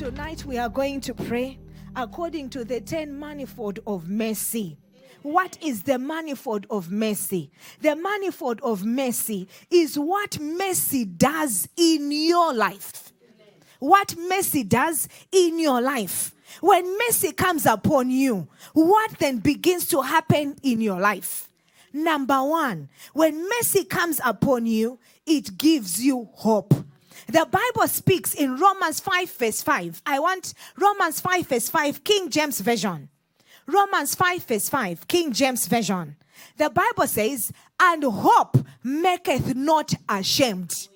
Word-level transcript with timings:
Tonight 0.00 0.46
we 0.46 0.56
are 0.56 0.70
going 0.70 1.02
to 1.02 1.12
pray 1.12 1.58
according 1.94 2.48
to 2.48 2.64
the 2.64 2.80
10 2.80 3.18
manifold 3.18 3.80
of 3.86 4.08
mercy. 4.08 4.78
What 5.20 5.58
is 5.60 5.82
the 5.82 5.98
manifold 5.98 6.66
of 6.70 6.90
mercy? 6.90 7.50
The 7.82 7.94
manifold 7.96 8.62
of 8.62 8.82
mercy 8.82 9.46
is 9.70 9.98
what 9.98 10.40
mercy 10.40 11.04
does 11.04 11.68
in 11.76 12.10
your 12.10 12.54
life. 12.54 13.12
What 13.78 14.16
mercy 14.16 14.64
does 14.64 15.06
in 15.30 15.58
your 15.58 15.82
life. 15.82 16.34
When 16.62 16.96
mercy 16.96 17.32
comes 17.32 17.66
upon 17.66 18.10
you, 18.10 18.48
what 18.72 19.10
then 19.18 19.40
begins 19.40 19.86
to 19.88 20.00
happen 20.00 20.56
in 20.62 20.80
your 20.80 20.98
life? 20.98 21.46
Number 21.92 22.42
one, 22.42 22.88
when 23.12 23.46
mercy 23.46 23.84
comes 23.84 24.18
upon 24.24 24.64
you, 24.64 24.98
it 25.26 25.58
gives 25.58 26.02
you 26.02 26.30
hope. 26.32 26.72
The 27.26 27.46
Bible 27.50 27.88
speaks 27.88 28.34
in 28.34 28.56
Romans 28.56 29.00
5, 29.00 29.30
verse 29.32 29.62
5. 29.62 30.02
I 30.06 30.18
want 30.18 30.54
Romans 30.76 31.20
5, 31.20 31.46
verse 31.46 31.68
5, 31.68 32.04
King 32.04 32.30
James 32.30 32.60
Version. 32.60 33.08
Romans 33.66 34.14
5, 34.14 34.44
verse 34.44 34.68
5, 34.68 35.06
King 35.06 35.32
James 35.32 35.66
Version. 35.66 36.16
The 36.56 36.70
Bible 36.70 37.06
says, 37.06 37.52
And 37.78 38.02
hope 38.02 38.56
maketh 38.82 39.54
not 39.54 39.94
ashamed. 40.08 40.88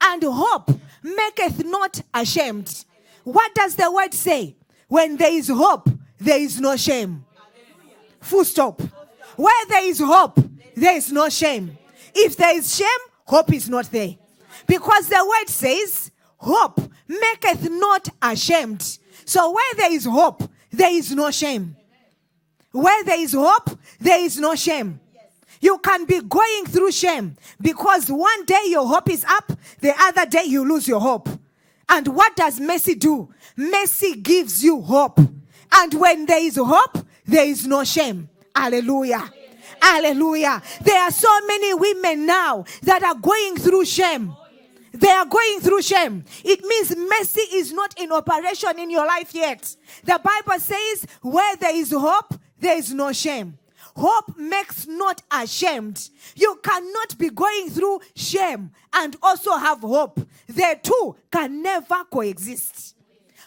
And 0.00 0.22
hope 0.22 0.70
maketh 1.02 1.64
not 1.64 2.00
ashamed. 2.14 2.84
What 3.24 3.54
does 3.54 3.76
the 3.76 3.90
word 3.90 4.14
say? 4.14 4.56
When 4.88 5.16
there 5.16 5.32
is 5.32 5.48
hope, 5.48 5.88
there 6.18 6.40
is 6.40 6.60
no 6.60 6.76
shame. 6.76 7.24
Full 8.20 8.44
stop. 8.44 8.80
Where 9.36 9.66
there 9.66 9.84
is 9.84 9.98
hope, 10.00 10.38
there 10.76 10.96
is 10.96 11.10
no 11.10 11.28
shame. 11.28 11.76
If 12.14 12.36
there 12.36 12.56
is 12.56 12.76
shame, 12.76 12.88
hope 13.24 13.52
is 13.52 13.68
not 13.68 13.90
there. 13.90 14.16
Because 14.72 15.06
the 15.06 15.22
word 15.22 15.50
says, 15.50 16.10
hope 16.38 16.80
maketh 17.06 17.68
not 17.68 18.08
ashamed. 18.22 18.80
So 19.26 19.52
where 19.52 19.74
there 19.74 19.92
is 19.92 20.06
hope, 20.06 20.44
there 20.70 20.90
is 20.90 21.14
no 21.14 21.30
shame. 21.30 21.76
Where 22.70 23.04
there 23.04 23.20
is 23.20 23.34
hope, 23.34 23.78
there 24.00 24.24
is 24.24 24.38
no 24.38 24.54
shame. 24.54 24.98
You 25.60 25.76
can 25.76 26.06
be 26.06 26.22
going 26.22 26.64
through 26.68 26.92
shame 26.92 27.36
because 27.60 28.08
one 28.08 28.46
day 28.46 28.62
your 28.68 28.86
hope 28.86 29.10
is 29.10 29.26
up, 29.28 29.52
the 29.80 29.92
other 30.04 30.24
day 30.24 30.44
you 30.44 30.66
lose 30.66 30.88
your 30.88 31.00
hope. 31.00 31.28
And 31.90 32.08
what 32.08 32.34
does 32.34 32.58
mercy 32.58 32.94
do? 32.94 33.28
Mercy 33.54 34.14
gives 34.14 34.64
you 34.64 34.80
hope. 34.80 35.18
And 35.70 35.92
when 35.92 36.24
there 36.24 36.42
is 36.42 36.56
hope, 36.56 36.96
there 37.26 37.44
is 37.44 37.66
no 37.66 37.84
shame. 37.84 38.30
Hallelujah. 38.56 39.30
Hallelujah. 39.82 40.62
There 40.80 40.98
are 40.98 41.10
so 41.10 41.46
many 41.46 41.74
women 41.74 42.24
now 42.24 42.64
that 42.84 43.02
are 43.02 43.16
going 43.16 43.56
through 43.56 43.84
shame. 43.84 44.34
They 44.92 45.10
are 45.10 45.26
going 45.26 45.60
through 45.60 45.82
shame. 45.82 46.24
It 46.44 46.64
means 46.64 46.94
mercy 46.96 47.40
is 47.54 47.72
not 47.72 47.98
in 47.98 48.12
operation 48.12 48.78
in 48.78 48.90
your 48.90 49.06
life 49.06 49.34
yet. 49.34 49.74
The 50.04 50.20
Bible 50.22 50.60
says, 50.60 51.06
where 51.22 51.56
there 51.56 51.74
is 51.74 51.92
hope, 51.92 52.34
there 52.58 52.76
is 52.76 52.92
no 52.92 53.12
shame. 53.12 53.58
Hope 53.96 54.36
makes 54.38 54.86
not 54.86 55.22
ashamed. 55.30 56.08
You 56.34 56.58
cannot 56.62 57.18
be 57.18 57.30
going 57.30 57.68
through 57.70 58.00
shame 58.14 58.70
and 58.92 59.16
also 59.22 59.56
have 59.56 59.80
hope. 59.80 60.20
The 60.46 60.78
two 60.82 61.16
can 61.30 61.62
never 61.62 62.04
coexist. 62.10 62.94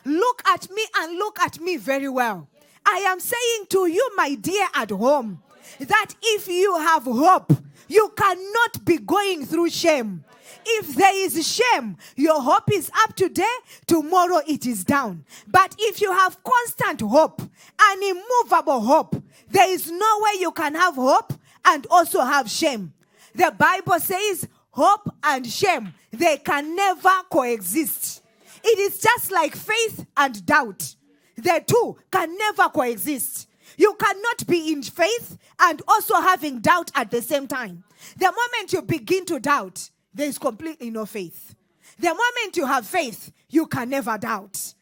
Look 0.04 0.44
at 0.48 0.70
me 0.70 0.84
and 0.98 1.18
look 1.18 1.40
at 1.40 1.60
me 1.60 1.78
very 1.78 2.10
well. 2.10 2.48
I 2.86 2.98
am 2.98 3.20
saying 3.20 3.66
to 3.70 3.88
you, 3.88 4.12
my 4.16 4.36
dear 4.36 4.68
at 4.76 4.92
home, 4.92 5.42
that 5.80 6.14
if 6.22 6.48
you 6.48 6.78
have 6.78 7.04
hope, 7.04 7.52
you 7.88 8.14
cannot 8.16 8.86
be 8.86 8.98
going 8.98 9.46
through 9.46 9.70
shame. 9.70 10.24
If 10.66 10.96
there 10.96 11.16
is 11.16 11.48
shame, 11.48 11.98
your 12.16 12.42
hope 12.42 12.72
is 12.72 12.90
up 13.04 13.16
today, 13.16 13.44
tomorrow 13.86 14.42
it 14.48 14.66
is 14.66 14.84
down. 14.84 15.24
But 15.48 15.76
if 15.78 16.02
you 16.02 16.12
have 16.12 16.44
constant 16.44 17.02
hope, 17.02 17.42
an 17.42 18.04
immovable 18.04 18.82
hope, 18.82 19.22
there 19.50 19.70
is 19.70 19.92
no 19.92 20.20
way 20.22 20.40
you 20.40 20.52
can 20.52 20.74
have 20.76 20.96
hope 20.96 21.34
and 21.66 21.86
also 21.92 22.22
have 22.22 22.50
shame. 22.50 22.94
The 23.36 23.54
Bible 23.58 24.00
says 24.00 24.48
hope 24.72 25.10
and 25.24 25.46
shame, 25.46 25.94
they 26.12 26.38
can 26.38 26.76
never 26.76 27.14
coexist. 27.30 28.24
It 28.64 28.80
is 28.80 29.00
just 29.00 29.32
like 29.32 29.56
faith 29.56 30.06
and 30.18 30.44
doubt. 30.46 30.96
The 31.36 31.64
two 31.66 31.98
can 32.12 32.36
never 32.38 32.70
coexist. 32.70 33.48
You 33.78 33.96
cannot 34.00 34.48
be 34.48 34.72
in 34.72 34.82
faith 34.82 35.38
and 35.60 35.82
also 35.88 36.16
having 36.16 36.60
doubt 36.60 36.92
at 36.96 37.12
the 37.12 37.22
same 37.22 37.48
time. 37.48 37.84
The 38.18 38.26
moment 38.26 38.74
you 38.74 38.82
begin 38.82 39.26
to 39.26 39.40
doubt, 39.40 39.90
there 40.16 40.28
is 40.28 40.38
completely 40.38 40.90
no 40.90 41.06
faith. 41.06 41.54
The 42.00 42.08
moment 42.08 42.56
you 42.56 42.66
have 42.66 42.88
faith, 42.88 43.32
you 43.50 43.68
can 43.68 43.90
never 43.90 44.18
doubt. 44.18 44.74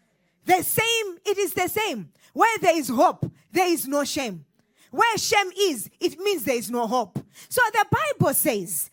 The 0.45 0.61
same, 0.61 1.17
it 1.25 1.37
is 1.37 1.53
the 1.53 1.67
same. 1.67 2.09
Where 2.33 2.57
there 2.59 2.77
is 2.77 2.89
hope, 2.89 3.29
there 3.51 3.67
is 3.67 3.87
no 3.87 4.03
shame. 4.03 4.45
Where 4.91 5.17
shame 5.17 5.49
is, 5.57 5.89
it 5.99 6.19
means 6.19 6.43
there 6.43 6.55
is 6.55 6.69
no 6.69 6.85
hope. 6.85 7.17
So 7.49 7.61
the 7.71 7.85
Bible 7.89 8.33
says, 8.33 8.91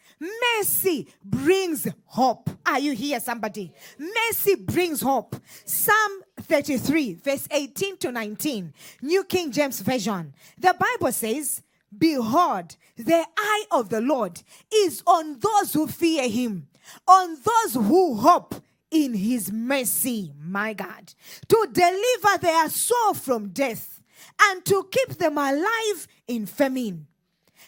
mercy 0.56 1.08
brings 1.22 1.86
hope. 2.06 2.48
Are 2.64 2.78
you 2.78 2.92
here, 2.92 3.20
somebody? 3.20 3.72
Mercy 3.98 4.54
brings 4.54 5.02
hope. 5.02 5.36
Psalm 5.64 6.22
33, 6.40 7.14
verse 7.14 7.46
18 7.50 7.98
to 7.98 8.12
19, 8.12 8.72
New 9.02 9.24
King 9.24 9.50
James 9.50 9.80
Version. 9.80 10.32
The 10.58 10.74
Bible 10.78 11.12
says, 11.12 11.62
Behold, 11.96 12.76
the 12.96 13.26
eye 13.36 13.64
of 13.70 13.88
the 13.88 14.00
Lord 14.00 14.42
is 14.72 15.02
on 15.06 15.38
those 15.38 15.72
who 15.72 15.86
fear 15.86 16.28
him, 16.28 16.68
on 17.06 17.36
those 17.36 17.74
who 17.74 18.14
hope 18.16 18.54
in 18.90 19.14
his 19.14 19.52
mercy, 19.52 20.32
my 20.40 20.72
God, 20.72 21.14
to 21.48 21.68
deliver 21.72 22.38
their 22.40 22.68
soul 22.68 23.14
from 23.14 23.48
death 23.48 24.00
and 24.42 24.64
to 24.66 24.88
keep 24.90 25.16
them 25.16 25.38
alive 25.38 26.06
in 26.26 26.46
famine. 26.46 27.06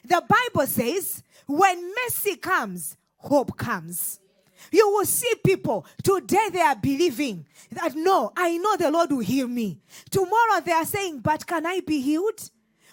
The 0.04 0.22
Bible 0.28 0.66
says, 0.66 1.22
when 1.46 1.92
mercy 2.04 2.36
comes, 2.36 2.96
hope 3.16 3.56
comes. 3.56 4.20
You 4.70 4.88
will 4.90 5.04
see 5.04 5.32
people 5.44 5.84
today 6.02 6.48
they 6.52 6.60
are 6.60 6.76
believing 6.76 7.46
that 7.72 7.94
no, 7.96 8.32
I 8.36 8.58
know 8.58 8.76
the 8.76 8.90
Lord 8.90 9.10
will 9.10 9.18
heal 9.18 9.48
me. 9.48 9.80
Tomorrow 10.10 10.60
they 10.64 10.72
are 10.72 10.84
saying, 10.84 11.20
but 11.20 11.46
can 11.46 11.66
I 11.66 11.80
be 11.80 12.00
healed? 12.00 12.50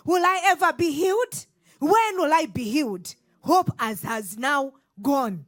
Will 0.10 0.26
I 0.26 0.42
ever 0.46 0.74
be 0.74 0.92
healed? 0.92 1.46
When 1.78 2.18
will 2.18 2.34
I 2.34 2.48
be 2.48 2.64
healed? 2.64 3.14
Hope 3.42 3.70
has, 3.80 4.02
has 4.02 4.40
now 4.40 4.74
gone. 5.00 5.46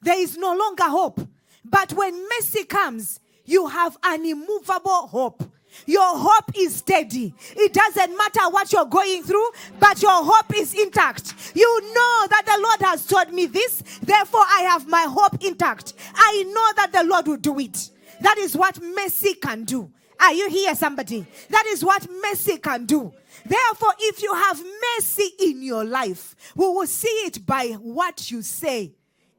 There 0.00 0.18
is 0.18 0.38
no 0.38 0.56
longer 0.56 0.84
hope. 0.84 1.20
But 1.62 1.92
when 1.92 2.26
mercy 2.38 2.64
comes, 2.64 3.20
you 3.44 3.66
have 3.66 3.98
an 4.02 4.24
immovable 4.24 5.08
hope. 5.08 5.44
Your 5.84 6.16
hope 6.16 6.52
is 6.56 6.76
steady. 6.76 7.34
It 7.54 7.74
doesn't 7.74 8.16
matter 8.16 8.48
what 8.48 8.72
you're 8.72 8.86
going 8.86 9.24
through, 9.24 9.50
but 9.78 10.00
your 10.00 10.24
hope 10.24 10.56
is 10.56 10.72
intact. 10.72 11.52
You 11.54 11.80
know 11.82 12.26
that 12.30 12.44
the 12.46 12.62
Lord 12.62 12.90
has 12.90 13.04
told 13.06 13.30
me 13.30 13.44
this, 13.44 13.82
therefore 14.02 14.40
I 14.40 14.68
have 14.70 14.88
my 14.88 15.02
hope 15.02 15.44
intact. 15.44 15.92
I 16.14 16.44
know 16.44 16.72
that 16.76 16.92
the 16.94 17.04
Lord 17.04 17.26
will 17.26 17.36
do 17.36 17.58
it. 17.58 17.90
That 18.22 18.38
is 18.38 18.56
what 18.56 18.80
mercy 18.80 19.34
can 19.34 19.64
do. 19.64 19.92
Are 20.18 20.32
you 20.32 20.48
here, 20.48 20.74
somebody? 20.76 21.26
That 21.50 21.66
is 21.66 21.84
what 21.84 22.06
mercy 22.22 22.56
can 22.56 22.86
do. 22.86 23.12
Therefore, 23.44 23.92
if 23.98 24.22
you 24.22 24.34
have 24.34 24.62
mercy 24.96 25.30
in 25.40 25.62
your 25.62 25.84
life, 25.84 26.34
we 26.54 26.66
will 26.66 26.86
see 26.86 27.08
it 27.26 27.44
by 27.44 27.68
what 27.80 28.30
you 28.30 28.42
say. 28.42 28.94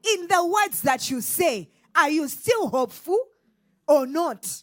In 0.06 0.28
the 0.28 0.44
words 0.44 0.82
that 0.82 1.10
you 1.10 1.20
say, 1.20 1.70
are 1.94 2.10
you 2.10 2.28
still 2.28 2.68
hopeful 2.68 3.18
or 3.88 4.06
not? 4.06 4.62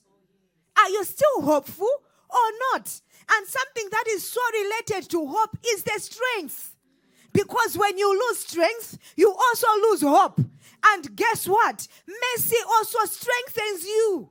Are 0.78 0.90
you 0.90 1.03
still 1.03 1.41
hopeful 1.41 1.90
or 2.29 2.52
not? 2.72 3.02
And 3.34 3.47
something 3.47 3.88
that 3.91 4.06
is 4.09 4.29
so 4.29 4.41
related 4.53 5.09
to 5.12 5.25
hope 5.25 5.58
is 5.66 5.84
the 5.84 6.00
strength. 6.00 6.75
Because 7.34 7.78
when 7.78 7.97
you 7.97 8.12
lose 8.12 8.40
strength, 8.40 8.97
you 9.16 9.31
also 9.31 9.68
lose 9.90 10.02
hope. 10.02 10.41
And 10.85 11.16
guess 11.16 11.47
what? 11.47 11.88
Mercy 12.08 12.58
also 12.75 13.00
strengthens 13.06 13.85
you. 13.85 14.29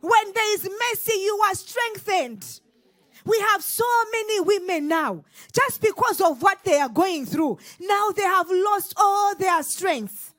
When 0.00 0.32
there 0.32 0.54
is 0.54 0.62
mercy, 0.64 1.18
you 1.18 1.40
are 1.48 1.54
strengthened. 1.54 2.60
We 3.26 3.38
have 3.50 3.62
so 3.62 3.84
many 4.12 4.40
women 4.40 4.86
now, 4.88 5.24
just 5.52 5.82
because 5.82 6.20
of 6.20 6.40
what 6.40 6.60
they 6.64 6.78
are 6.78 6.88
going 6.88 7.26
through. 7.26 7.58
Now 7.80 8.10
they 8.10 8.22
have 8.22 8.46
lost 8.48 8.94
all 8.96 9.34
their 9.34 9.62
strength. 9.64 10.32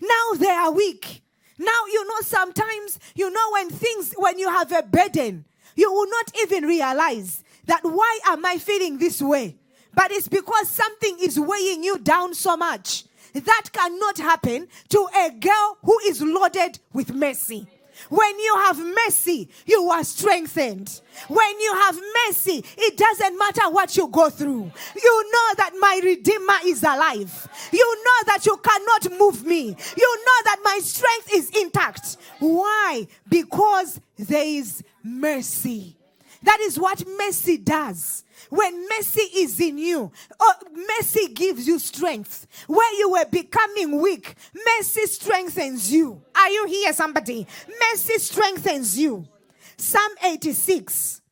Now 0.00 0.38
they 0.38 0.50
are 0.50 0.70
weak. 0.70 1.22
Now, 1.58 1.86
you 1.90 2.04
know, 2.04 2.20
sometimes, 2.20 2.98
you 3.14 3.30
know, 3.30 3.50
when 3.52 3.70
things, 3.70 4.12
when 4.16 4.38
you 4.38 4.50
have 4.50 4.70
a 4.72 4.82
burden, 4.82 5.46
you 5.74 5.90
will 5.90 6.08
not 6.10 6.32
even 6.42 6.64
realize 6.64 7.42
that 7.64 7.80
why 7.82 8.18
am 8.26 8.44
I 8.44 8.58
feeling 8.58 8.98
this 8.98 9.22
way? 9.22 9.56
But 9.94 10.10
it's 10.10 10.28
because 10.28 10.68
something 10.68 11.16
is 11.22 11.40
weighing 11.40 11.82
you 11.82 11.98
down 11.98 12.34
so 12.34 12.56
much. 12.56 13.04
That 13.32 13.70
cannot 13.72 14.18
happen 14.18 14.68
to 14.90 15.08
a 15.16 15.30
girl 15.30 15.78
who 15.82 15.98
is 16.06 16.20
loaded 16.20 16.78
with 16.92 17.12
mercy. 17.14 17.66
When 18.08 18.38
you 18.38 18.56
have 18.56 18.78
mercy, 18.78 19.48
you 19.66 19.88
are 19.90 20.04
strengthened. 20.04 21.00
When 21.28 21.60
you 21.60 21.74
have 21.74 21.98
mercy, 22.26 22.64
it 22.76 22.96
doesn't 22.96 23.38
matter 23.38 23.70
what 23.70 23.96
you 23.96 24.08
go 24.08 24.30
through. 24.30 24.70
You 25.02 25.30
know 25.32 25.54
that 25.56 25.72
my 25.78 26.00
Redeemer 26.02 26.58
is 26.64 26.82
alive. 26.82 27.48
You 27.72 28.04
know 28.04 28.26
that 28.26 28.46
you 28.46 28.56
cannot 28.56 29.18
move 29.18 29.44
me. 29.44 29.76
You 29.96 30.24
know 30.26 30.40
that 30.44 30.58
my 30.62 30.80
strength 30.82 31.30
is 31.34 31.50
intact. 31.50 32.16
Why? 32.38 33.06
Because 33.28 34.00
there 34.18 34.44
is 34.44 34.82
mercy. 35.02 35.96
That 36.44 36.60
is 36.60 36.78
what 36.78 37.02
mercy 37.18 37.56
does. 37.56 38.22
When 38.50 38.86
mercy 38.88 39.22
is 39.38 39.58
in 39.58 39.78
you, 39.78 40.12
oh, 40.38 40.54
mercy 40.98 41.32
gives 41.32 41.66
you 41.66 41.78
strength. 41.78 42.46
Where 42.66 42.98
you 42.98 43.12
were 43.12 43.24
becoming 43.24 43.98
weak, 43.98 44.34
mercy 44.76 45.06
strengthens 45.06 45.90
you. 45.90 46.22
Are 46.34 46.50
you 46.50 46.66
here, 46.66 46.92
somebody? 46.92 47.46
Mercy 47.66 48.18
strengthens 48.18 48.98
you. 48.98 49.26
Psalm 49.78 50.12
86, 50.22 51.22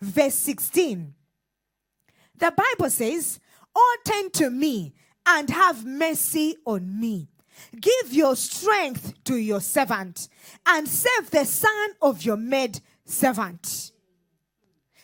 verse 0.00 0.34
16. 0.34 1.14
The 2.36 2.52
Bible 2.52 2.90
says, 2.90 3.38
Oh, 3.76 3.98
turn 4.04 4.30
to 4.32 4.50
me 4.50 4.92
and 5.24 5.48
have 5.50 5.86
mercy 5.86 6.56
on 6.66 6.98
me. 6.98 7.28
Give 7.80 8.12
your 8.12 8.34
strength 8.34 9.14
to 9.24 9.36
your 9.36 9.60
servant 9.60 10.28
and 10.66 10.88
save 10.88 11.30
the 11.30 11.44
son 11.44 11.90
of 12.02 12.22
your 12.22 12.36
maid 12.36 12.80
servant. 13.04 13.92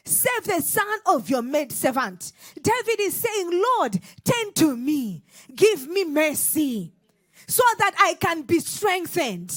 Save 0.06 0.44
the 0.44 0.60
son 0.60 0.86
of 1.06 1.30
your 1.30 1.42
maid 1.42 1.72
servant. 1.72 2.32
David 2.60 3.00
is 3.00 3.14
saying, 3.14 3.50
Lord, 3.78 3.98
turn 4.22 4.52
to 4.54 4.76
me. 4.76 5.24
Give 5.54 5.88
me 5.88 6.04
mercy 6.04 6.92
so 7.46 7.62
that 7.78 7.94
I 7.98 8.14
can 8.14 8.42
be 8.42 8.60
strengthened. 8.60 9.50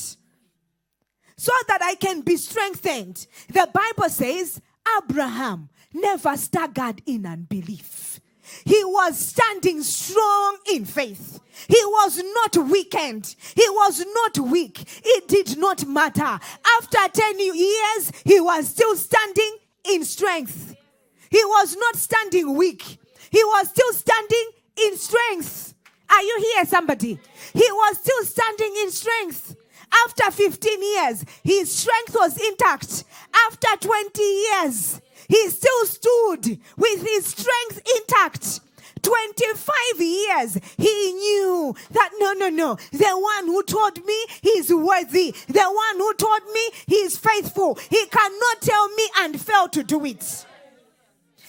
So 1.36 1.52
that 1.68 1.82
I 1.82 1.96
can 1.96 2.22
be 2.22 2.38
strengthened. 2.38 3.28
The 3.50 3.70
Bible 3.72 4.10
says, 4.10 4.62
Abraham 4.98 5.70
never 5.94 6.36
staggered 6.38 7.02
in 7.06 7.26
unbelief. 7.26 8.20
He 8.66 8.82
was 8.86 9.18
standing 9.18 9.84
strong 9.84 10.58
in 10.72 10.86
faith. 10.86 11.40
He 11.68 11.82
was 11.84 12.24
not 12.24 12.70
weakened. 12.70 13.36
He 13.56 13.68
was 13.70 14.06
not 14.14 14.40
weak. 14.50 14.84
It 15.04 15.28
did 15.28 15.58
not 15.58 15.86
matter. 15.86 16.40
After 16.78 17.08
10 17.12 17.40
years, 17.40 18.12
he 18.24 18.40
was 18.40 18.70
still 18.70 18.96
standing 18.96 19.58
in 19.90 20.04
strength. 20.04 20.76
He 21.30 21.44
was 21.44 21.76
not 21.76 21.96
standing 21.96 22.56
weak. 22.56 23.00
He 23.32 23.44
was 23.44 23.70
still 23.70 23.94
standing 23.94 24.52
in 24.86 24.98
strength. 24.98 25.74
Are 26.10 26.22
you 26.22 26.54
here, 26.54 26.66
somebody? 26.66 27.20
He 27.54 27.72
was 27.72 27.98
still 27.98 28.24
standing 28.24 28.74
in 28.84 28.92
strength. 28.92 29.56
After 30.06 30.32
15 30.32 30.84
years, 30.84 31.26
his 31.44 31.74
strength 31.74 32.16
was 32.16 32.38
intact. 32.38 33.04
After 33.48 33.88
20 33.88 34.22
years, 34.22 35.02
he 35.28 35.50
still 35.50 35.86
stood 35.86 36.60
with 36.78 37.02
his 37.02 37.26
strength 37.26 37.82
intact. 37.98 38.62
25 39.02 39.76
years, 40.00 40.58
he 40.78 41.14
knew 41.14 41.76
that 41.92 42.10
no, 42.20 42.34
no, 42.34 42.50
no. 42.50 42.76
The 42.92 43.10
one 43.10 43.46
who 43.46 43.64
told 43.64 44.04
me 44.06 44.26
he's 44.42 44.74
worthy. 44.74 45.36
The 45.48 45.64
one 45.64 45.98
who 45.98 46.14
told 46.16 46.42
me 46.54 46.70
he's 46.88 47.18
faithful. 47.18 47.76
He 47.90 48.06
cannot 48.08 48.62
tell 48.62 48.90
me 48.90 49.10
and 49.20 49.40
fail 49.40 49.68
to 49.70 49.84
do 49.84 50.06
it. 50.06 50.46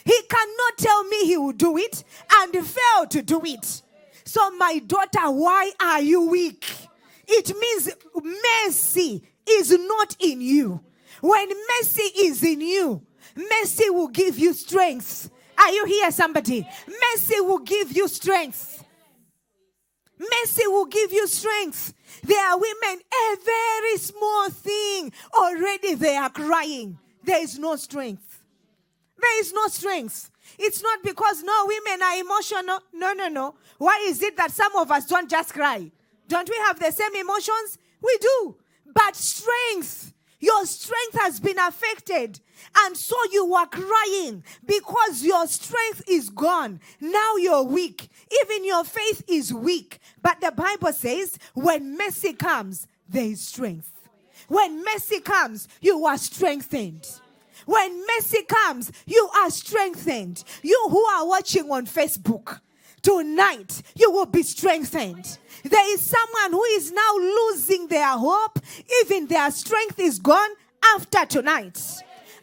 He 0.04 0.22
cannot 0.28 0.78
tell 0.78 1.04
me 1.04 1.26
he 1.26 1.36
will 1.36 1.52
do 1.52 1.76
it 1.76 2.02
and 2.32 2.52
fail 2.66 3.06
to 3.10 3.22
do 3.22 3.42
it. 3.44 3.82
So, 4.24 4.50
my 4.52 4.78
daughter, 4.78 5.30
why 5.30 5.72
are 5.80 6.00
you 6.00 6.28
weak? 6.28 6.64
It 7.26 7.54
means 7.58 7.90
mercy 8.62 9.22
is 9.48 9.70
not 9.70 10.16
in 10.18 10.40
you. 10.40 10.80
When 11.20 11.48
mercy 11.48 12.02
is 12.02 12.42
in 12.42 12.60
you, 12.60 13.02
mercy 13.36 13.90
will 13.90 14.08
give 14.08 14.38
you 14.38 14.52
strength. 14.52 15.30
Are 15.58 15.72
you 15.72 15.84
here, 15.86 16.10
somebody? 16.10 16.66
Mercy 16.86 17.40
will 17.40 17.58
give 17.58 17.96
you 17.96 18.06
strength. 18.08 18.84
Mercy 20.18 20.66
will 20.66 20.86
give 20.86 21.12
you 21.12 21.26
strength. 21.26 21.94
There 22.22 22.44
are 22.44 22.58
women, 22.58 23.00
a 23.12 23.36
very 23.44 23.96
small 23.98 24.50
thing, 24.50 25.12
already 25.38 25.94
they 25.94 26.16
are 26.16 26.30
crying. 26.30 26.98
There 27.24 27.42
is 27.42 27.58
no 27.58 27.76
strength. 27.76 28.42
There 29.20 29.40
is 29.40 29.52
no 29.52 29.66
strength. 29.68 30.30
It's 30.58 30.82
not 30.82 31.02
because 31.02 31.42
no 31.42 31.66
women 31.66 32.02
are 32.02 32.18
emotional. 32.18 32.80
No, 32.92 33.12
no, 33.12 33.28
no. 33.28 33.54
Why 33.78 34.04
is 34.08 34.22
it 34.22 34.36
that 34.36 34.50
some 34.50 34.74
of 34.76 34.90
us 34.90 35.06
don't 35.06 35.28
just 35.28 35.52
cry? 35.52 35.90
Don't 36.26 36.48
we 36.48 36.56
have 36.66 36.78
the 36.78 36.90
same 36.90 37.14
emotions? 37.16 37.78
We 38.02 38.16
do. 38.20 38.56
But 38.94 39.16
strength 39.16 40.12
your 40.40 40.66
strength 40.66 41.18
has 41.20 41.40
been 41.40 41.58
affected. 41.58 42.40
And 42.78 42.96
so 42.96 43.16
you 43.32 43.54
are 43.54 43.66
crying 43.66 44.44
because 44.64 45.24
your 45.24 45.46
strength 45.46 46.02
is 46.08 46.30
gone. 46.30 46.80
Now 47.00 47.36
you're 47.36 47.62
weak. 47.62 48.08
Even 48.44 48.64
your 48.64 48.84
faith 48.84 49.22
is 49.28 49.52
weak. 49.52 49.98
But 50.22 50.40
the 50.40 50.52
Bible 50.52 50.92
says 50.92 51.38
when 51.54 51.96
mercy 51.96 52.32
comes, 52.32 52.86
there 53.08 53.24
is 53.24 53.46
strength. 53.46 53.92
When 54.48 54.84
mercy 54.84 55.20
comes, 55.20 55.68
you 55.80 56.04
are 56.04 56.18
strengthened. 56.18 57.06
When 57.66 58.06
mercy 58.06 58.42
comes, 58.44 58.90
you 59.06 59.28
are 59.36 59.50
strengthened. 59.50 60.42
You 60.62 60.86
who 60.90 61.04
are 61.04 61.26
watching 61.26 61.70
on 61.70 61.86
Facebook, 61.86 62.60
tonight 63.02 63.82
you 63.94 64.10
will 64.10 64.26
be 64.26 64.42
strengthened. 64.42 65.38
There 65.64 65.94
is 65.94 66.02
someone 66.02 66.52
who 66.52 66.64
is 66.64 66.92
now 66.92 67.16
losing 67.16 67.88
their 67.88 68.10
hope, 68.10 68.58
even 69.02 69.26
their 69.26 69.50
strength 69.50 69.98
is 69.98 70.18
gone 70.18 70.50
after 70.94 71.26
tonight. 71.26 71.80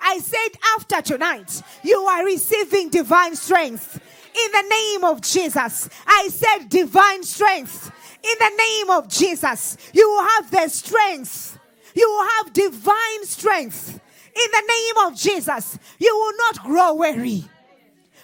I 0.02 0.19
said, 0.19 0.60
after 0.78 1.02
tonight, 1.02 1.62
you 1.84 1.98
are 1.98 2.25
receiving 2.25 2.90
divine 2.90 3.36
strength 3.36 4.00
in 4.36 4.52
the 4.52 4.68
name 4.69 5.04
of 5.04 5.22
Jesus. 5.22 5.90
I 6.06 6.28
said, 6.31 6.69
divine 6.69 7.24
strength 7.24 7.92
in 8.22 8.36
the 8.40 8.56
name 8.58 8.90
of 8.92 9.08
Jesus. 9.08 9.78
You 9.94 10.08
will 10.10 10.28
have 10.28 10.51
the 10.51 10.68
strength, 10.68 11.58
you 11.94 12.08
will 12.10 12.28
have 12.38 12.54
divine 12.54 13.24
strength 13.24 14.00
in 14.36 14.51
the 14.51 14.63
name 14.68 15.08
of 15.08 15.18
Jesus. 15.18 15.80
You 15.98 16.13
will 16.13 16.34
not 16.38 16.66
grow 16.66 16.94
weary. 16.96 17.46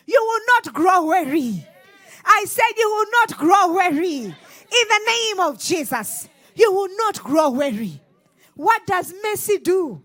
You 0.06 0.22
will 0.22 0.42
not 0.56 0.74
grow 0.74 1.06
weary. 1.06 1.66
I 2.24 2.46
said, 2.48 2.72
You 2.78 2.90
will 2.90 3.12
not 3.12 3.38
grow 3.38 3.74
weary. 3.74 4.24
In 4.26 4.88
the 4.88 5.02
name 5.08 5.40
of 5.42 5.60
Jesus, 5.60 6.30
you 6.56 6.72
will 6.72 6.90
not 6.98 7.22
grow 7.24 7.50
weary. 7.50 8.02
What 8.56 8.86
does 8.86 9.14
mercy 9.24 9.58
do? 9.58 10.04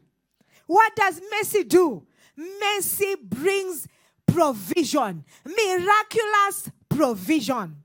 What 0.67 0.97
does 0.97 1.21
mercy 1.31 1.65
do? 1.65 2.05
Mercy 2.37 3.15
brings 3.23 3.87
provision, 4.27 5.25
miraculous 5.45 6.71
provision. 6.89 7.77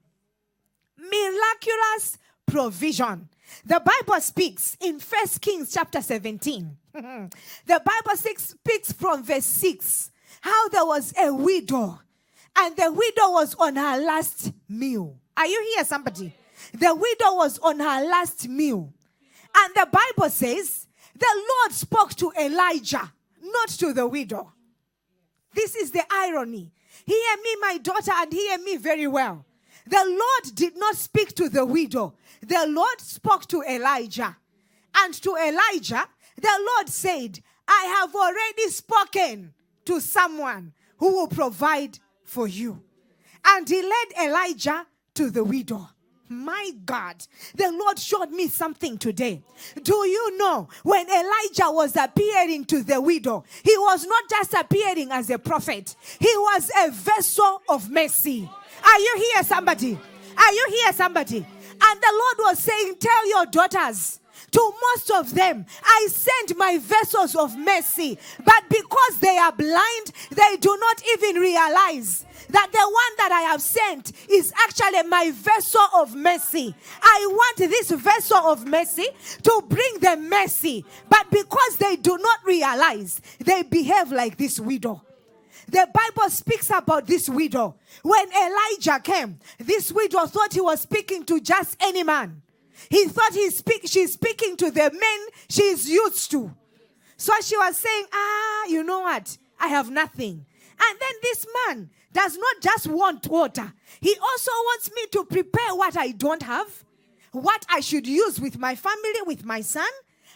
Miraculous 0.98 2.18
provision. 2.46 3.30
The 3.66 3.82
Bible 3.84 4.22
speaks 4.22 4.78
in 4.80 5.00
First 5.00 5.42
Kings 5.42 5.72
chapter 5.74 6.02
17. 6.02 6.78
the 6.94 7.30
Bible 7.68 8.18
speaks 8.18 8.92
from 8.92 9.24
verse 9.24 9.46
6 9.46 10.12
how 10.42 10.70
there 10.70 10.86
was 10.86 11.14
a 11.18 11.34
widow 11.34 12.00
and 12.58 12.76
the 12.76 12.92
widow 12.92 13.32
was 13.32 13.56
on 13.56 13.76
her 13.76 14.00
last 14.00 14.52
meal. 14.68 15.18
Are 15.36 15.48
you 15.48 15.74
here, 15.76 15.86
somebody? 15.86 16.34
The 16.74 16.94
widow 16.94 17.36
was 17.36 17.60
on 17.60 17.80
her 17.80 18.04
last 18.06 18.48
meal. 18.48 18.94
And 19.56 19.74
the 19.76 19.88
Bible 19.92 20.30
says 20.30 20.88
the 21.16 21.26
Lord 21.50 21.72
spoke 21.72 22.16
to 22.16 22.32
Elijah, 22.40 23.12
not 23.42 23.70
to 23.70 23.94
the 23.94 24.08
widow. 24.08 24.54
This 25.54 25.76
is 25.76 25.92
the 25.92 26.04
irony. 26.12 26.72
Hear 27.06 27.38
me, 27.44 27.56
my 27.60 27.78
daughter, 27.78 28.12
and 28.14 28.32
hear 28.32 28.58
me 28.60 28.78
very 28.78 29.08
well. 29.08 29.46
The 29.88 30.04
Lord 30.06 30.56
did 30.56 30.78
not 30.78 30.96
speak 30.96 31.36
to 31.36 31.50
the 31.50 31.66
widow, 31.66 32.14
the 32.42 32.66
Lord 32.68 33.02
spoke 33.02 33.48
to 33.48 33.62
Elijah. 33.64 34.38
And 34.96 35.14
to 35.16 35.36
Elijah, 35.36 36.08
the 36.36 36.72
Lord 36.76 36.90
said, 36.90 37.40
I 37.68 38.00
have 38.00 38.14
already 38.14 38.70
spoken 38.70 39.54
to 39.86 40.00
someone 40.00 40.74
who 40.98 41.14
will 41.14 41.28
provide 41.28 41.98
for 42.32 42.48
you. 42.48 42.82
And 43.46 43.68
he 43.68 43.82
led 43.82 44.28
Elijah 44.28 44.88
to 45.16 45.30
the 45.30 45.44
widow. 45.44 45.90
My 46.30 46.72
God, 46.86 47.22
the 47.56 47.70
Lord 47.70 48.00
showed 48.00 48.32
me 48.32 48.48
something 48.48 48.98
today. 48.98 49.44
Do 49.84 50.08
you 50.08 50.38
know 50.38 50.70
when 50.84 51.08
Elijah 51.10 51.70
was 51.70 51.98
appearing 51.98 52.64
to 52.66 52.84
the 52.84 53.02
widow, 53.02 53.44
he 53.64 53.78
was 53.78 54.06
not 54.06 54.24
just 54.30 54.54
appearing 54.54 55.12
as 55.12 55.30
a 55.30 55.38
prophet, 55.38 55.94
he 56.20 56.32
was 56.38 56.72
a 56.86 56.92
vessel 56.92 57.62
of 57.68 57.90
mercy. 57.90 58.50
Are 58.82 59.00
you 59.00 59.16
here, 59.34 59.44
somebody? 59.44 60.00
Are 60.38 60.54
you 60.54 60.68
here, 60.70 60.94
somebody? 60.94 61.38
And 61.38 62.02
the 62.02 62.14
Lord 62.14 62.50
was 62.52 62.60
saying, 62.60 62.96
Tell 62.98 63.28
your 63.28 63.46
daughters 63.48 64.21
To 64.52 64.74
most 64.94 65.12
of 65.12 65.34
them, 65.34 65.66
I 65.84 66.08
send 66.10 66.58
my 66.58 66.78
vessels 66.78 67.36
of 67.36 67.58
mercy. 67.58 68.18
But 68.44 68.64
because 68.70 69.18
they 69.20 69.38
are 69.38 69.52
blind, 69.52 70.12
they 70.30 70.58
do 70.60 70.78
not 70.78 71.02
even 71.14 71.42
realize 71.42 72.26
that 72.50 72.70
the 72.72 72.80
one 72.80 73.18
that 73.18 73.32
I 73.32 73.42
have 73.42 73.62
sent 73.62 74.12
is 74.30 74.52
actually 74.66 75.04
my 75.04 75.32
vessel 75.32 75.88
of 75.96 76.16
mercy. 76.16 76.76
I 77.02 77.28
want 77.30 77.58
this 77.58 77.92
vessel 77.92 78.38
of 78.38 78.68
mercy 78.68 79.08
to 79.44 79.64
bring 79.70 80.00
them 80.00 80.30
mercy. 80.30 80.84
But 81.08 81.32
because 81.32 81.78
they 81.78 81.96
do 81.96 82.18
not 82.18 82.40
realize, 82.46 83.22
they 83.40 83.64
behave 83.64 84.12
like 84.12 84.38
this 84.38 84.60
widow. 84.60 85.02
The 85.70 85.88
Bible 85.94 86.30
speaks 86.30 86.70
about 86.70 87.08
this 87.08 87.30
widow. 87.30 87.76
When 88.02 88.26
Elijah 88.34 89.00
came, 89.02 89.40
this 89.58 89.92
widow 89.94 90.26
thought 90.26 90.54
he 90.54 90.60
was 90.60 90.82
speaking 90.82 91.24
to 91.26 91.40
just 91.40 91.78
any 91.80 92.04
man. 92.04 92.42
He 92.90 93.06
thought 93.06 93.34
he's 93.34 93.58
speak, 93.58 93.84
she's 93.86 94.14
speaking 94.14 94.58
to 94.58 94.72
the 94.72 94.92
men 94.92 95.28
she's 95.50 95.90
used 95.90 96.32
to. 96.32 96.54
So 97.18 97.34
she 97.44 97.58
was 97.58 97.78
saying, 97.78 98.06
Ah, 98.14 98.66
you 98.68 98.84
know 98.84 99.02
what? 99.02 99.38
I 99.60 99.68
have 99.68 99.92
nothing. 99.92 100.46
And 100.84 101.00
then 101.00 101.12
this 101.22 101.46
man 101.68 101.90
does 102.12 102.38
not 102.38 102.56
just 102.62 102.88
want 102.88 103.28
water, 103.28 103.74
he 104.00 104.16
also 104.22 104.52
wants 104.52 104.92
me 104.94 105.06
to 105.12 105.24
prepare 105.24 105.76
what 105.76 105.96
I 105.96 106.12
don't 106.12 106.44
have, 106.44 106.84
what 107.32 107.66
I 107.70 107.80
should 107.80 108.08
use 108.08 108.40
with 108.40 108.58
my 108.58 108.76
family, 108.76 109.22
with 109.26 109.46
my 109.46 109.62
son, 109.62 109.90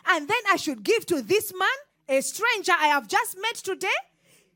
and 0.08 0.28
then 0.28 0.42
I 0.50 0.56
should 0.56 0.84
give 0.84 1.06
to 1.08 1.22
this 1.22 1.52
man, 1.54 1.68
a 2.08 2.22
stranger 2.22 2.74
I 2.80 2.88
have 2.88 3.08
just 3.08 3.38
met 3.42 3.56
today. 3.56 3.88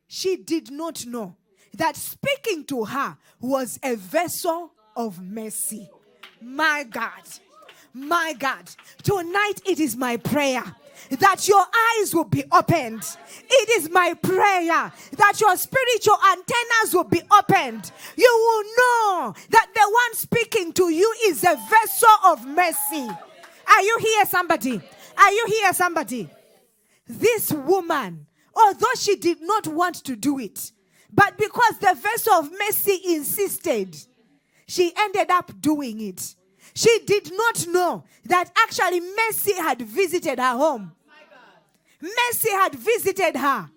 She 0.08 0.38
did 0.38 0.72
not 0.72 1.06
know 1.06 1.36
that 1.76 1.96
speaking 1.96 2.64
to 2.66 2.86
her 2.86 3.18
was 3.42 3.80
a 3.84 3.96
vessel 3.96 4.72
of 4.96 5.22
mercy. 5.22 5.90
My 6.42 6.84
God, 6.84 7.24
my 7.94 8.34
God, 8.38 8.70
tonight 9.04 9.62
it 9.66 9.80
is 9.80 9.96
my 9.96 10.18
prayer 10.18 10.64
that 11.12 11.48
your 11.48 11.64
eyes 11.98 12.14
will 12.14 12.26
be 12.26 12.44
opened. 12.52 13.04
It 13.50 13.70
is 13.82 13.90
my 13.90 14.14
prayer 14.16 14.92
that 15.18 15.42
your 15.42 15.56
spiritual 15.56 16.18
antennas 16.32 16.94
will 16.94 17.06
be 17.06 17.22
opened. 17.32 17.92
You 18.16 18.36
will 18.38 18.64
know 18.78 19.34
that 19.50 19.68
the 19.74 19.82
one 19.82 20.14
speaking 20.14 20.74
to 20.74 20.90
you 20.90 21.14
is 21.26 21.44
a 21.44 21.58
vessel 21.70 22.10
of 22.26 22.46
mercy. 22.46 23.08
Are 23.68 23.82
you 23.82 23.98
here, 24.02 24.26
somebody? 24.26 24.82
Are 25.18 25.32
you 25.32 25.46
here, 25.48 25.74
somebody? 25.74 26.30
This 27.08 27.52
woman 27.52 28.28
although 28.60 28.94
she 28.98 29.16
did 29.16 29.42
not 29.42 29.68
want 29.68 29.96
to 30.06 30.16
do 30.16 30.40
it. 30.40 30.72
But 31.12 31.38
because 31.38 31.80
the 31.80 31.96
vessel 31.96 32.34
of 32.34 32.52
mercy 32.52 33.00
insisted, 33.08 33.98
she 34.68 34.92
ended 34.98 35.32
up 35.32 35.60
doing 35.60 36.02
it. 36.02 36.36
She 36.74 37.00
did 37.06 37.32
not 37.34 37.68
know 37.68 38.04
that 38.26 38.52
actually 38.64 39.02
mercy 39.02 39.54
had 39.54 39.82
visited 39.82 40.40
her 40.40 40.58
home. 40.58 40.94
Mercy 42.02 42.52
had 42.52 42.76
visited 42.76 43.36
her. 43.36 43.70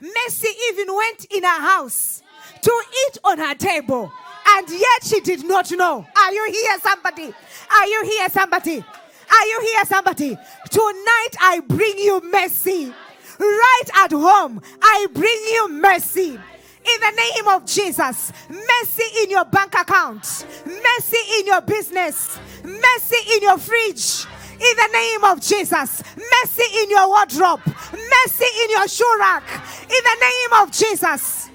Mercy 0.00 0.48
even 0.70 0.94
went 0.94 1.24
in 1.26 1.42
her 1.42 1.60
house 1.60 2.22
to 2.62 2.82
eat 3.06 3.18
on 3.24 3.38
her 3.38 3.54
table. 3.54 4.12
And 4.46 4.68
yet 4.68 5.04
she 5.04 5.20
did 5.20 5.44
not 5.44 5.70
know. 5.72 6.06
Are 6.16 6.32
you 6.32 6.52
here, 6.52 6.78
somebody? 6.80 7.34
Are 7.70 7.86
you 7.86 8.04
here, 8.04 8.28
somebody? 8.28 8.78
Are 8.78 9.46
you 9.46 9.60
here, 9.62 9.84
somebody? 9.86 10.38
Tonight 10.70 11.34
I 11.40 11.60
bring 11.66 11.98
you 11.98 12.20
mercy 12.30 12.92
right 13.38 13.82
at 13.96 14.12
home. 14.12 14.60
I 14.82 15.06
bring 15.12 15.26
you 15.26 15.68
mercy. 15.80 16.38
In 16.86 17.00
the 17.00 17.16
name 17.16 17.48
of 17.48 17.64
Jesus, 17.64 18.32
mercy 18.50 19.22
in 19.22 19.30
your 19.30 19.46
bank 19.46 19.74
account, 19.74 20.46
mercy 20.66 21.40
in 21.40 21.46
your 21.46 21.62
business, 21.62 22.38
mercy 22.62 23.32
in 23.34 23.42
your 23.42 23.58
fridge. 23.58 24.26
In 24.54 24.76
the 24.76 24.90
name 24.92 25.24
of 25.24 25.40
Jesus, 25.40 26.02
mercy 26.16 26.82
in 26.82 26.90
your 26.90 27.08
wardrobe, 27.08 27.60
mercy 27.64 28.46
in 28.62 28.70
your 28.70 28.86
shoe 28.86 29.16
rack. 29.18 29.42
In 29.82 29.88
the 29.88 30.16
name 30.20 30.62
of 30.62 30.70
Jesus, 30.70 31.50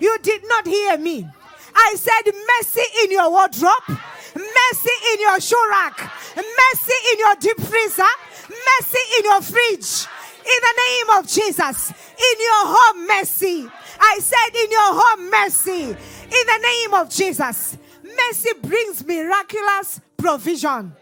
you 0.00 0.18
did 0.22 0.42
not 0.46 0.66
hear 0.66 0.98
me. 0.98 1.26
I 1.74 1.94
said 1.96 2.32
mercy 2.58 2.82
in 3.04 3.12
your 3.12 3.30
wardrobe, 3.30 3.88
mercy 3.88 4.96
in 5.12 5.20
your 5.20 5.40
shoe 5.40 5.66
rack, 5.70 5.98
mercy 6.36 6.94
in 7.12 7.18
your 7.18 7.34
deep 7.36 7.60
freezer, 7.60 8.02
mercy 8.48 8.98
in 9.18 9.24
your 9.24 9.40
fridge, 9.40 10.06
in 10.44 10.60
the 10.60 10.82
name 10.86 11.18
of 11.18 11.28
Jesus. 11.28 11.90
In 11.90 12.36
your 12.40 12.64
home, 12.66 13.06
mercy. 13.06 13.68
I 14.00 14.18
said, 14.20 14.54
in 14.54 14.70
your 14.70 14.92
home, 14.92 15.30
mercy. 15.30 15.82
In 15.82 16.46
the 16.46 16.58
name 16.62 16.94
of 16.94 17.10
Jesus. 17.10 17.78
Mercy 18.02 18.50
brings 18.62 19.04
miraculous 19.04 20.00
provision. 20.16 20.94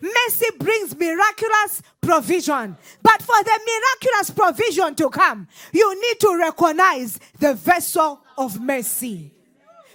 Mercy 0.00 0.46
brings 0.58 0.96
miraculous 0.96 1.82
provision. 2.00 2.76
But 3.02 3.22
for 3.22 3.42
the 3.44 3.60
miraculous 3.66 4.30
provision 4.30 4.94
to 4.96 5.10
come, 5.10 5.46
you 5.72 6.00
need 6.00 6.20
to 6.20 6.36
recognize 6.38 7.20
the 7.38 7.54
vessel 7.54 8.20
of 8.38 8.60
mercy. 8.60 9.32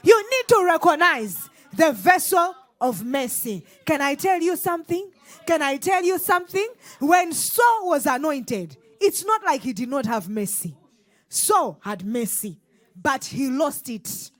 You 0.04 0.30
need 0.30 0.48
to 0.50 0.64
recognize 0.66 1.50
the 1.74 1.92
vessel 1.92 2.56
of 2.80 3.04
mercy. 3.04 3.66
Can 3.86 4.02
I 4.02 4.14
tell 4.16 4.40
you 4.40 4.56
something? 4.56 5.10
Can 5.46 5.62
I 5.62 5.78
tell 5.78 6.04
you 6.04 6.18
something? 6.18 6.68
When 7.00 7.32
Saul 7.34 7.90
was 7.90 8.06
anointed, 8.06 8.78
it's 9.00 9.26
not 9.26 9.44
like 9.44 9.62
he 9.62 9.74
did 9.74 9.90
not 9.90 10.06
have 10.06 10.30
mercy. 10.30 10.76
Saul 11.30 11.80
had 11.84 12.06
mercy, 12.06 12.60
but 12.96 13.26
he 13.26 13.50
lost 13.50 13.90
it 13.90 14.32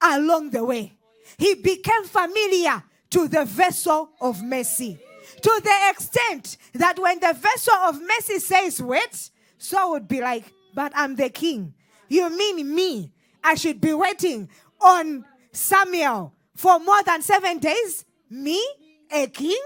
along 0.00 0.50
the 0.50 0.64
way. 0.64 0.94
He 1.36 1.54
became 1.54 2.04
familiar 2.04 2.82
to 3.10 3.28
the 3.28 3.44
vessel 3.44 4.10
of 4.20 4.42
mercy 4.42 4.98
to 5.42 5.60
the 5.62 5.90
extent 5.90 6.56
that 6.74 6.98
when 6.98 7.20
the 7.20 7.32
vessel 7.34 7.74
of 7.74 8.00
mercy 8.00 8.38
says, 8.38 8.82
Wait, 8.82 9.30
Saul 9.58 9.92
would 9.92 10.08
be 10.08 10.20
like, 10.20 10.44
But 10.74 10.92
I'm 10.94 11.16
the 11.16 11.30
king. 11.30 11.74
You 12.08 12.36
mean 12.36 12.74
me? 12.74 13.12
I 13.42 13.54
should 13.54 13.80
be 13.80 13.94
waiting 13.94 14.48
on 14.80 15.24
Samuel 15.52 16.32
for 16.56 16.78
more 16.80 17.02
than 17.04 17.22
seven 17.22 17.58
days? 17.58 18.04
Me, 18.30 18.62
a 19.10 19.26
king? 19.26 19.60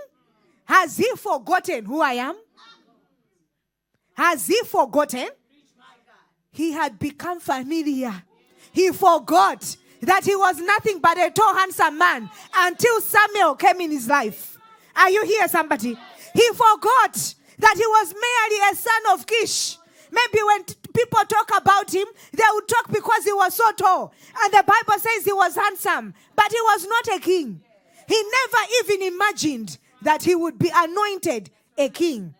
Has 0.64 0.96
he 0.96 1.10
forgotten 1.16 1.84
who 1.84 2.00
I 2.00 2.12
am? 2.14 2.36
Has 4.14 4.46
he 4.46 4.60
forgotten? 4.64 5.28
He 6.50 6.72
had 6.72 6.98
become 6.98 7.40
familiar. 7.40 8.12
He 8.72 8.90
forgot 8.90 9.76
that 10.02 10.24
he 10.24 10.36
was 10.36 10.58
nothing 10.58 10.98
but 10.98 11.18
a 11.18 11.30
tall, 11.30 11.54
handsome 11.54 11.96
man 11.98 12.30
until 12.54 13.00
Samuel 13.00 13.54
came 13.54 13.80
in 13.80 13.90
his 13.90 14.08
life. 14.08 14.58
Are 14.94 15.10
you 15.10 15.24
here, 15.24 15.48
somebody? 15.48 15.96
He 16.34 16.48
forgot 16.48 17.34
that 17.58 17.74
he 17.76 17.86
was 17.86 18.12
merely 18.12 18.72
a 18.72 18.76
son 18.76 19.14
of 19.14 19.26
Kish. 19.26 19.78
Maybe 20.10 20.42
when 20.44 20.64
t- 20.64 20.74
people 20.94 21.20
talk 21.24 21.50
about 21.56 21.92
him, 21.94 22.06
they 22.32 22.44
would 22.52 22.68
talk 22.68 22.90
because 22.92 23.24
he 23.24 23.32
was 23.32 23.54
so 23.54 23.72
tall. 23.72 24.12
And 24.42 24.52
the 24.52 24.62
Bible 24.62 25.00
says 25.00 25.24
he 25.24 25.32
was 25.32 25.54
handsome, 25.54 26.12
but 26.36 26.50
he 26.50 26.60
was 26.60 26.86
not 26.86 27.16
a 27.16 27.20
king. 27.20 27.62
He 28.06 28.22
never 28.22 28.66
even 28.84 29.14
imagined 29.14 29.78
that 30.02 30.22
he 30.22 30.34
would 30.34 30.58
be 30.58 30.70
anointed 30.74 31.50
a 31.76 31.88
king. 31.88 32.34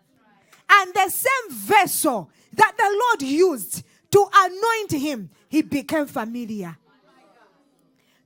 And 0.69 0.93
the 0.93 1.09
same 1.09 1.51
vessel 1.51 2.29
that 2.53 2.73
the 2.77 3.03
Lord 3.09 3.21
used 3.21 3.83
to 4.11 4.25
anoint 4.33 4.91
him, 4.91 5.29
he 5.49 5.61
became 5.61 6.05
familiar. 6.05 6.77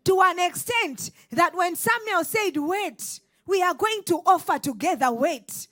To 0.06 0.22
an 0.22 0.40
extent 0.40 1.12
that 1.32 1.54
when 1.56 1.76
Samuel 1.76 2.24
said, 2.24 2.56
Wait, 2.56 3.20
we 3.46 3.62
are 3.62 3.74
going 3.74 4.04
to 4.06 4.22
offer 4.26 4.60
together, 4.60 5.12
wait. 5.12 5.68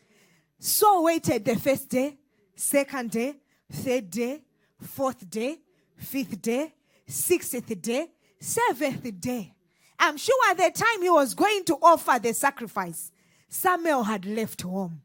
So 0.60 1.04
waited 1.04 1.46
the 1.46 1.58
first 1.58 1.90
day, 1.90 2.18
second 2.56 3.12
day, 3.12 3.36
third 3.72 4.10
day, 4.10 4.42
fourth 4.82 5.30
day, 5.30 5.60
fifth 5.98 6.42
day, 6.42 6.74
sixth 7.06 7.82
day, 7.82 8.08
seventh 8.40 9.20
day. 9.20 9.54
I'm 10.00 10.18
sure 10.18 10.36
at 10.50 10.58
the 10.58 10.72
time 10.72 11.02
he 11.02 11.10
was 11.10 11.34
going 11.34 11.64
to 11.66 11.76
offer 11.82 12.20
the 12.20 12.34
sacrifice, 12.34 13.12
Samuel 13.48 14.04
had 14.04 14.26
left 14.26 14.62
home. 14.62 15.02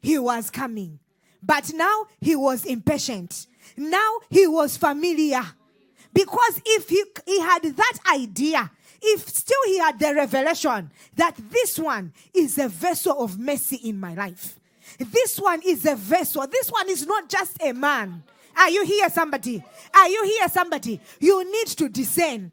He 0.00 0.18
was 0.18 0.50
coming. 0.50 0.98
But 1.42 1.72
now 1.74 2.06
he 2.20 2.36
was 2.36 2.64
impatient. 2.64 3.46
Now 3.76 4.18
he 4.30 4.46
was 4.46 4.76
familiar. 4.76 5.42
Because 6.12 6.60
if 6.64 6.88
he, 6.88 7.04
he 7.26 7.40
had 7.40 7.62
that 7.62 7.98
idea, 8.14 8.70
if 9.02 9.28
still 9.28 9.58
he 9.66 9.78
had 9.78 9.98
the 9.98 10.14
revelation 10.14 10.90
that 11.16 11.36
this 11.50 11.78
one 11.78 12.12
is 12.32 12.56
a 12.58 12.68
vessel 12.68 13.22
of 13.22 13.38
mercy 13.38 13.76
in 13.76 13.98
my 13.98 14.14
life, 14.14 14.58
this 14.98 15.38
one 15.38 15.60
is 15.66 15.84
a 15.86 15.96
vessel, 15.96 16.46
this 16.46 16.70
one 16.70 16.88
is 16.88 17.06
not 17.06 17.28
just 17.28 17.60
a 17.62 17.72
man. 17.72 18.22
Are 18.56 18.70
you 18.70 18.84
here, 18.84 19.10
somebody? 19.10 19.62
Are 19.94 20.08
you 20.08 20.24
here, 20.24 20.48
somebody? 20.48 21.00
You 21.18 21.44
need 21.50 21.66
to 21.68 21.88
discern. 21.88 22.52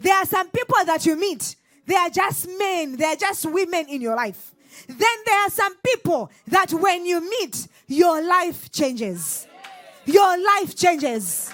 There 0.00 0.14
are 0.14 0.26
some 0.26 0.50
people 0.50 0.76
that 0.84 1.06
you 1.06 1.16
meet, 1.16 1.56
they 1.86 1.96
are 1.96 2.10
just 2.10 2.46
men, 2.58 2.96
they 2.96 3.06
are 3.06 3.16
just 3.16 3.46
women 3.46 3.86
in 3.88 4.00
your 4.00 4.14
life. 4.14 4.52
Then 4.86 5.16
there 5.26 5.40
are 5.46 5.50
some 5.50 5.76
people 5.78 6.30
that 6.48 6.72
when 6.72 7.06
you 7.06 7.20
meet, 7.20 7.68
your 7.86 8.22
life 8.22 8.70
changes. 8.70 9.46
Your 10.04 10.38
life 10.38 10.74
changes. 10.76 11.52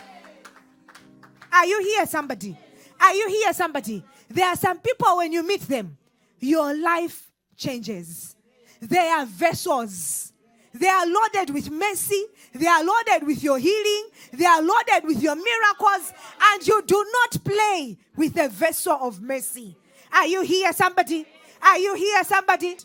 Are 1.53 1.67
you 1.67 1.81
here, 1.83 2.07
somebody? 2.07 2.57
Are 3.01 3.15
you 3.15 3.29
here, 3.29 3.53
somebody? 3.53 4.05
There 4.29 4.47
are 4.47 4.57
some 4.57 4.79
people 4.79 5.17
when 5.19 5.33
you 5.33 5.47
meet 5.47 5.63
them, 5.63 5.97
your 6.41 6.75
life 6.77 7.31
changes. 7.57 8.35
They 8.81 9.09
are 9.09 9.27
vessels. 9.27 10.33
They 10.73 10.89
are 10.89 11.07
loaded 11.07 11.55
with 11.55 11.71
mercy. 11.71 12.25
They 12.53 12.67
are 12.67 12.83
loaded 12.83 13.27
with 13.27 13.43
your 13.43 13.59
healing. 13.59 14.09
They 14.33 14.45
are 14.45 14.61
loaded 14.61 15.05
with 15.05 15.23
your 15.23 15.37
miracles. 15.37 16.13
And 16.43 16.67
you 16.67 16.83
do 16.83 17.07
not 17.13 17.45
play 17.45 17.97
with 18.17 18.37
a 18.37 18.49
vessel 18.49 18.99
of 19.01 19.23
mercy. 19.23 19.77
Are 20.13 20.27
you 20.27 20.43
here, 20.43 20.73
somebody? 20.73 21.27
Are 21.63 21.79
you 21.79 21.95
here, 21.95 22.25
somebody? 22.25 22.77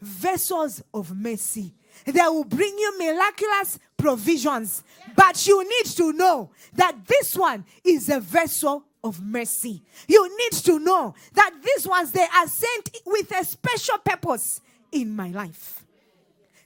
Vessels 0.00 0.82
of 0.92 1.16
mercy. 1.16 1.74
They 2.04 2.20
will 2.20 2.44
bring 2.44 2.76
you 2.78 2.98
miraculous 2.98 3.78
provisions. 3.96 4.84
But 5.14 5.46
you 5.46 5.62
need 5.62 5.90
to 5.96 6.12
know 6.12 6.50
that 6.74 7.06
this 7.06 7.36
one 7.36 7.64
is 7.82 8.08
a 8.08 8.20
vessel 8.20 8.84
of 9.02 9.22
mercy. 9.22 9.82
You 10.06 10.28
need 10.36 10.52
to 10.64 10.78
know 10.78 11.14
that 11.34 11.52
these 11.62 11.86
ones, 11.86 12.12
they 12.12 12.26
are 12.34 12.46
sent 12.46 12.90
with 13.06 13.32
a 13.34 13.44
special 13.44 13.98
purpose 13.98 14.60
in 14.92 15.14
my 15.14 15.28
life. 15.28 15.84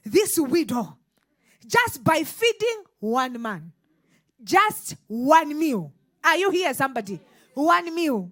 This 0.03 0.37
widow, 0.39 0.97
just 1.65 2.03
by 2.03 2.23
feeding 2.23 2.83
one 2.99 3.41
man, 3.41 3.71
just 4.43 4.95
one 5.07 5.57
meal. 5.57 5.93
Are 6.23 6.37
you 6.37 6.49
here, 6.49 6.73
somebody? 6.73 7.19
One 7.53 7.93
meal. 7.93 8.31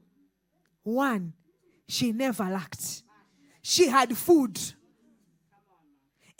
One. 0.84 1.34
She 1.88 2.12
never 2.12 2.44
lacked. 2.46 3.04
She 3.62 3.88
had 3.88 4.16
food. 4.18 4.60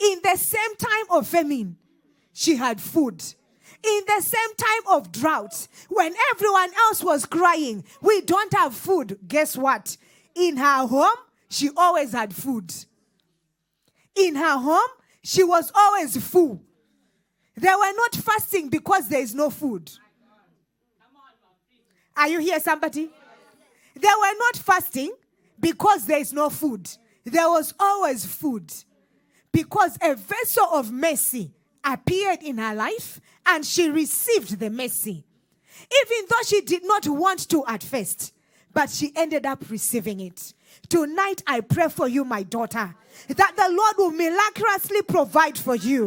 In 0.00 0.20
the 0.22 0.36
same 0.36 0.76
time 0.76 1.06
of 1.10 1.26
famine, 1.26 1.76
she 2.32 2.56
had 2.56 2.80
food. 2.80 3.22
In 3.82 4.02
the 4.06 4.22
same 4.22 4.54
time 4.56 4.96
of 4.96 5.12
drought, 5.12 5.68
when 5.88 6.14
everyone 6.32 6.70
else 6.86 7.02
was 7.02 7.26
crying, 7.26 7.84
we 8.00 8.20
don't 8.22 8.52
have 8.54 8.74
food. 8.74 9.18
Guess 9.26 9.56
what? 9.56 9.96
In 10.34 10.56
her 10.56 10.86
home, 10.86 11.16
she 11.48 11.70
always 11.76 12.12
had 12.12 12.34
food. 12.34 12.72
In 14.14 14.36
her 14.36 14.58
home, 14.58 14.88
she 15.22 15.44
was 15.44 15.70
always 15.74 16.16
full. 16.16 16.62
They 17.56 17.68
were 17.68 17.92
not 17.94 18.14
fasting 18.16 18.68
because 18.68 19.08
there 19.08 19.20
is 19.20 19.34
no 19.34 19.50
food. 19.50 19.90
Are 22.16 22.28
you 22.28 22.40
here, 22.40 22.60
somebody? 22.60 23.10
They 23.94 24.08
were 24.08 24.38
not 24.38 24.56
fasting 24.56 25.12
because 25.58 26.06
there 26.06 26.20
is 26.20 26.32
no 26.32 26.48
food. 26.48 26.88
There 27.24 27.48
was 27.48 27.74
always 27.78 28.24
food. 28.24 28.72
Because 29.52 29.98
a 30.02 30.14
vessel 30.14 30.66
of 30.72 30.92
mercy 30.92 31.52
appeared 31.84 32.42
in 32.42 32.58
her 32.58 32.74
life 32.74 33.20
and 33.46 33.64
she 33.64 33.90
received 33.90 34.58
the 34.58 34.70
mercy. 34.70 35.24
Even 36.02 36.26
though 36.28 36.42
she 36.46 36.60
did 36.60 36.84
not 36.84 37.06
want 37.08 37.48
to 37.48 37.64
at 37.66 37.82
first, 37.82 38.32
but 38.72 38.90
she 38.90 39.12
ended 39.16 39.46
up 39.46 39.68
receiving 39.70 40.20
it. 40.20 40.54
Tonight, 40.88 41.42
I 41.46 41.60
pray 41.60 41.88
for 41.88 42.06
you, 42.06 42.24
my 42.24 42.42
daughter, 42.42 42.94
that 43.28 43.56
the 43.56 43.68
Lord 43.70 43.94
will 43.98 44.12
miraculously 44.12 45.02
provide 45.02 45.58
for 45.58 45.74
you. 45.74 46.06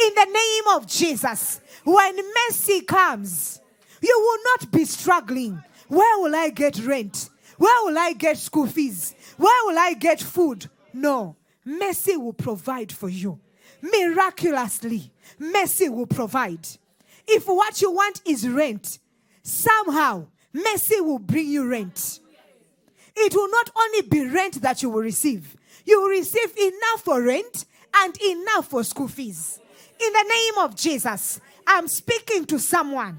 In 0.00 0.14
the 0.14 0.24
name 0.24 0.76
of 0.76 0.86
Jesus, 0.86 1.60
when 1.84 2.16
mercy 2.16 2.80
comes, 2.82 3.60
you 4.00 4.18
will 4.18 4.38
not 4.44 4.70
be 4.70 4.84
struggling. 4.84 5.62
Where 5.88 6.18
will 6.20 6.34
I 6.34 6.50
get 6.50 6.84
rent? 6.84 7.28
Where 7.58 7.84
will 7.84 7.98
I 7.98 8.12
get 8.12 8.38
school 8.38 8.66
fees? 8.66 9.14
Where 9.36 9.66
will 9.66 9.78
I 9.78 9.94
get 9.94 10.20
food? 10.20 10.68
No, 10.92 11.36
mercy 11.68 12.16
will 12.16 12.32
provide 12.32 12.90
for 12.90 13.08
you. 13.08 13.38
Miraculously, 13.82 15.12
mercy 15.38 15.88
will 15.88 16.06
provide. 16.06 16.66
If 17.26 17.46
what 17.46 17.80
you 17.82 17.92
want 17.92 18.22
is 18.24 18.48
rent, 18.48 18.98
somehow 19.42 20.26
mercy 20.52 21.00
will 21.00 21.18
bring 21.18 21.48
you 21.48 21.68
rent. 21.68 22.20
It 23.14 23.34
will 23.34 23.50
not 23.50 23.70
only 23.76 24.02
be 24.02 24.26
rent 24.26 24.62
that 24.62 24.82
you 24.82 24.88
will 24.88 25.02
receive, 25.02 25.56
you 25.84 26.00
will 26.00 26.08
receive 26.08 26.56
enough 26.56 27.02
for 27.04 27.22
rent 27.22 27.66
and 27.94 28.16
enough 28.20 28.68
for 28.68 28.82
school 28.82 29.08
fees. 29.08 29.60
In 30.00 30.12
the 30.12 30.24
name 30.28 30.64
of 30.64 30.74
Jesus, 30.74 31.40
I'm 31.66 31.86
speaking 31.88 32.46
to 32.46 32.58
someone. 32.58 33.18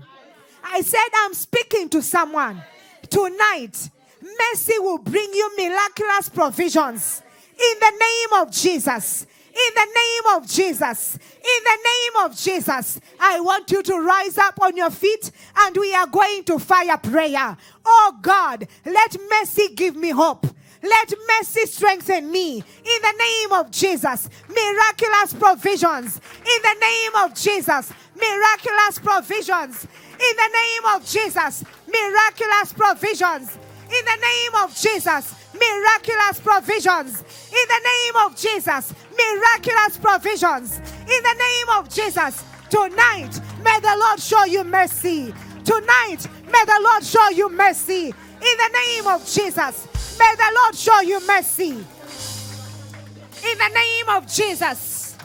I 0.63 0.81
said, 0.81 1.07
I'm 1.23 1.33
speaking 1.33 1.89
to 1.89 2.01
someone. 2.01 2.61
Tonight, 3.09 3.89
mercy 4.21 4.79
will 4.79 4.97
bring 4.97 5.33
you 5.33 5.51
miraculous 5.57 6.29
provisions. 6.29 7.21
In 7.59 7.79
the 7.79 7.91
name 7.91 8.41
of 8.41 8.51
Jesus. 8.51 9.25
In 9.49 9.73
the 9.75 9.85
name 9.85 10.37
of 10.37 10.47
Jesus. 10.47 11.15
In 11.15 11.63
the 11.63 11.77
name 11.83 12.25
of 12.25 12.37
Jesus. 12.37 12.99
I 13.19 13.39
want 13.41 13.69
you 13.71 13.83
to 13.83 13.99
rise 13.99 14.37
up 14.37 14.61
on 14.61 14.77
your 14.77 14.91
feet 14.91 15.31
and 15.57 15.75
we 15.75 15.93
are 15.93 16.07
going 16.07 16.43
to 16.45 16.59
fire 16.59 16.97
prayer. 16.97 17.57
Oh 17.85 18.17
God, 18.21 18.67
let 18.85 19.17
mercy 19.29 19.73
give 19.75 19.95
me 19.95 20.11
hope. 20.11 20.45
Let 20.81 21.13
mercy 21.27 21.65
strengthen 21.65 22.31
me 22.31 22.55
in 22.57 23.01
the 23.01 23.13
name 23.17 23.51
of 23.51 23.69
Jesus. 23.71 24.29
Miraculous 24.47 25.33
provisions 25.33 26.21
in 26.37 26.61
the 26.61 26.75
name 26.79 27.15
of 27.15 27.35
Jesus. 27.35 27.91
Miraculous 28.15 28.99
provisions 28.99 29.83
in 29.83 30.35
the 30.37 30.49
name 30.53 30.95
of 30.95 31.05
Jesus. 31.05 31.65
Miraculous 31.87 32.73
provisions 32.73 33.57
in 33.89 34.05
the 34.05 34.19
name 34.21 34.63
of 34.63 34.75
Jesus. 34.75 35.35
Miraculous 35.53 36.39
provisions 36.39 37.23
in 37.49 37.65
the 37.67 37.81
name 37.83 38.15
of 38.25 38.35
Jesus. 38.35 38.93
Miraculous 39.17 39.97
provisions 39.97 40.77
in 40.77 41.23
the 41.23 41.35
name 41.37 41.69
of 41.77 41.89
Jesus. 41.89 42.43
Tonight, 42.69 43.39
may 43.63 43.79
the 43.79 43.95
Lord 43.99 44.19
show 44.19 44.45
you 44.45 44.63
mercy. 44.63 45.33
Tonight, 45.65 46.27
may 46.45 46.65
the 46.65 46.79
Lord 46.83 47.03
show 47.03 47.29
you 47.29 47.49
mercy 47.49 48.07
in 48.07 48.13
the 48.41 48.69
name 48.73 49.07
of 49.07 49.25
Jesus. 49.25 49.87
May 50.19 50.35
the 50.37 50.51
Lord 50.61 50.75
show 50.75 51.01
you 51.01 51.25
mercy. 51.25 51.71
In 51.71 53.57
the 53.57 53.69
name 53.73 54.09
of 54.09 54.27
Jesus. 54.31 55.17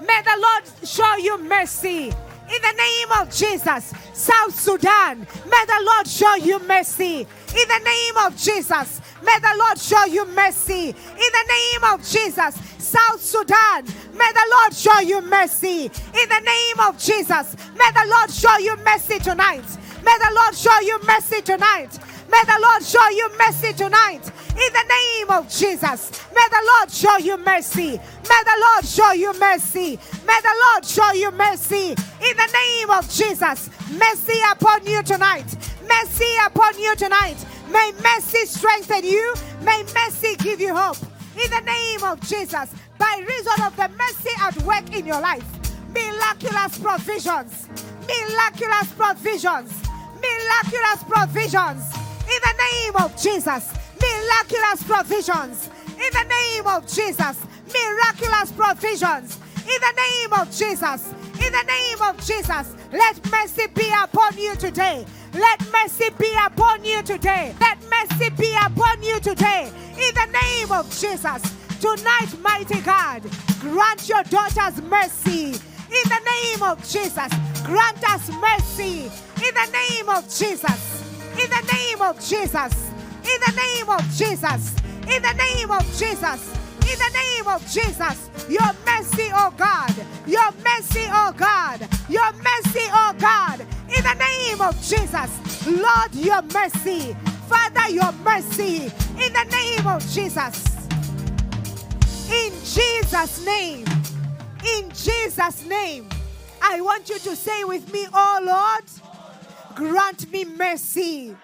May 0.00 0.22
the 0.22 0.38
Lord 0.40 0.88
show 0.88 1.16
you 1.16 1.38
mercy. 1.38 2.12
In 2.52 2.60
the 2.60 2.72
name 2.76 3.12
of 3.20 3.34
Jesus. 3.34 3.94
South 4.12 4.54
Sudan. 4.54 5.26
May 5.48 5.64
the 5.66 5.82
Lord 5.84 6.06
show 6.06 6.34
you 6.34 6.58
mercy. 6.66 7.20
In 7.20 7.68
the 7.68 7.80
name 7.82 8.16
of 8.26 8.36
Jesus. 8.36 9.00
May 9.24 9.38
the 9.40 9.54
Lord 9.58 9.78
show 9.78 10.04
you 10.04 10.26
mercy. 10.26 10.88
In 10.90 10.94
the 11.38 11.46
name 11.48 11.84
of 11.94 12.06
Jesus. 12.06 12.54
South 12.78 13.20
Sudan. 13.22 13.86
May 14.14 14.32
the 14.32 14.46
Lord 14.50 14.74
show 14.74 15.00
you 15.00 15.22
mercy. 15.22 15.84
In 15.84 16.28
the 16.28 16.42
name 16.44 16.80
of 16.80 16.98
Jesus. 16.98 17.56
May 17.74 17.90
the 17.94 18.06
Lord 18.08 18.30
show 18.30 18.58
you 18.58 18.76
mercy 18.84 19.18
tonight. 19.18 19.64
May 20.04 20.18
the 20.18 20.34
Lord 20.34 20.54
show 20.54 20.80
you 20.80 20.98
mercy 21.06 21.40
tonight. 21.40 21.98
May 22.32 22.42
the 22.44 22.58
Lord 22.62 22.82
show 22.82 23.08
you 23.10 23.28
mercy 23.36 23.74
tonight. 23.74 24.22
In 24.52 24.72
the 24.72 24.84
name 24.88 25.30
of 25.30 25.50
Jesus. 25.50 26.10
May 26.34 26.48
the 26.48 26.72
Lord 26.78 26.90
show 26.90 27.18
you 27.18 27.36
mercy. 27.36 28.00
May 28.26 28.42
the 28.44 28.58
Lord 28.58 28.86
show 28.86 29.12
you 29.12 29.38
mercy. 29.38 29.98
May 30.26 30.40
the 30.40 30.54
Lord 30.64 30.86
show 30.86 31.12
you 31.12 31.30
mercy. 31.32 31.90
In 31.90 32.36
the 32.36 32.50
name 32.54 32.88
of 32.88 33.06
Jesus. 33.10 33.68
Mercy 33.90 34.40
upon 34.50 34.86
you 34.86 35.02
tonight. 35.02 35.44
Mercy 35.86 36.32
upon 36.46 36.78
you 36.78 36.96
tonight. 36.96 37.36
May 37.70 37.92
mercy 38.02 38.46
strengthen 38.46 39.04
you. 39.04 39.34
May 39.62 39.84
mercy 39.94 40.34
give 40.36 40.58
you 40.58 40.74
hope. 40.74 40.96
In 41.36 41.50
the 41.50 41.60
name 41.60 42.02
of 42.02 42.18
Jesus. 42.22 42.74
By 42.96 43.22
reason 43.28 43.62
of 43.62 43.76
the 43.76 43.90
mercy 43.98 44.30
at 44.40 44.56
work 44.62 44.96
in 44.96 45.04
your 45.04 45.20
life. 45.20 45.44
Miraculous 45.92 46.78
provisions. 46.78 47.68
Miraculous 48.08 48.90
provisions. 48.92 49.70
Miraculous 50.18 51.04
provisions 51.06 52.01
in 52.26 52.40
the 52.40 52.54
name 52.70 52.96
of 52.96 53.16
Jesus. 53.20 53.72
Miraculous 54.00 54.82
provisions. 54.82 55.70
In 55.90 56.10
the 56.12 56.26
name 56.28 56.66
of 56.66 56.86
Jesus. 56.86 57.38
Miraculous 57.72 58.52
provisions. 58.52 59.38
In 59.62 59.80
the 59.80 59.94
name 59.96 60.32
of 60.32 60.50
Jesus. 60.50 61.14
In 61.44 61.52
the 61.52 61.64
name 61.66 62.02
of 62.02 62.16
Jesus. 62.24 62.74
Let 62.92 63.30
mercy 63.30 63.66
be 63.74 63.90
upon 64.02 64.36
you 64.36 64.54
today. 64.56 65.06
Let 65.34 65.60
mercy 65.72 66.10
be 66.18 66.32
upon 66.46 66.84
you 66.84 67.02
today. 67.02 67.54
Let 67.60 67.78
mercy 67.88 68.30
be 68.30 68.54
upon 68.54 69.02
you 69.02 69.18
today. 69.20 69.70
In 69.96 70.14
the 70.14 70.26
name 70.32 70.72
of 70.72 70.88
Jesus. 70.90 71.42
Tonight, 71.80 72.28
mighty 72.42 72.80
God, 72.82 73.22
grant 73.60 74.08
your 74.08 74.22
daughters 74.24 74.80
mercy. 74.82 75.46
In 75.92 76.08
the 76.08 76.20
name 76.24 76.62
of 76.62 76.78
Jesus, 76.88 77.32
grant 77.64 78.08
us 78.08 78.30
mercy. 78.40 79.10
In 79.44 79.54
the 79.54 79.68
name 79.72 80.08
of 80.08 80.22
Jesus. 80.24 81.01
In 81.38 81.48
the 81.48 81.72
name 81.72 82.02
of 82.02 82.20
Jesus. 82.20 82.90
In 83.24 83.40
the 83.40 83.52
name 83.56 83.88
of 83.88 84.02
Jesus. 84.14 84.74
In 85.08 85.22
the 85.22 85.32
name 85.32 85.70
of 85.70 85.82
Jesus. 85.96 86.52
In 86.82 86.98
the 86.98 87.10
name 87.14 87.48
of 87.48 87.62
Jesus. 87.70 88.30
Your 88.48 88.72
mercy, 88.84 89.30
oh 89.32 89.52
God. 89.56 89.94
Your 90.26 90.50
mercy, 90.62 91.06
oh 91.08 91.32
God. 91.36 91.80
Your 92.08 92.32
mercy, 92.32 92.86
oh 92.90 93.14
God. 93.18 93.60
In 93.88 94.02
the 94.02 94.14
name 94.14 94.60
of 94.60 94.74
Jesus. 94.82 95.66
Lord, 95.66 96.14
your 96.14 96.42
mercy. 96.42 97.16
Father, 97.48 97.88
your 97.90 98.12
mercy. 98.24 98.92
In 99.18 99.32
the 99.32 99.44
name 99.50 99.86
of 99.86 100.06
Jesus. 100.10 100.64
In 102.30 102.52
Jesus' 102.64 103.44
name. 103.44 103.86
In 104.76 104.90
Jesus' 104.90 105.64
name. 105.64 106.08
I 106.60 106.80
want 106.80 107.08
you 107.08 107.18
to 107.18 107.34
say 107.36 107.64
with 107.64 107.92
me, 107.92 108.06
oh 108.12 108.40
Lord 108.44 109.11
grant 109.74 110.30
me 110.30 110.44
mercy. 110.44 111.36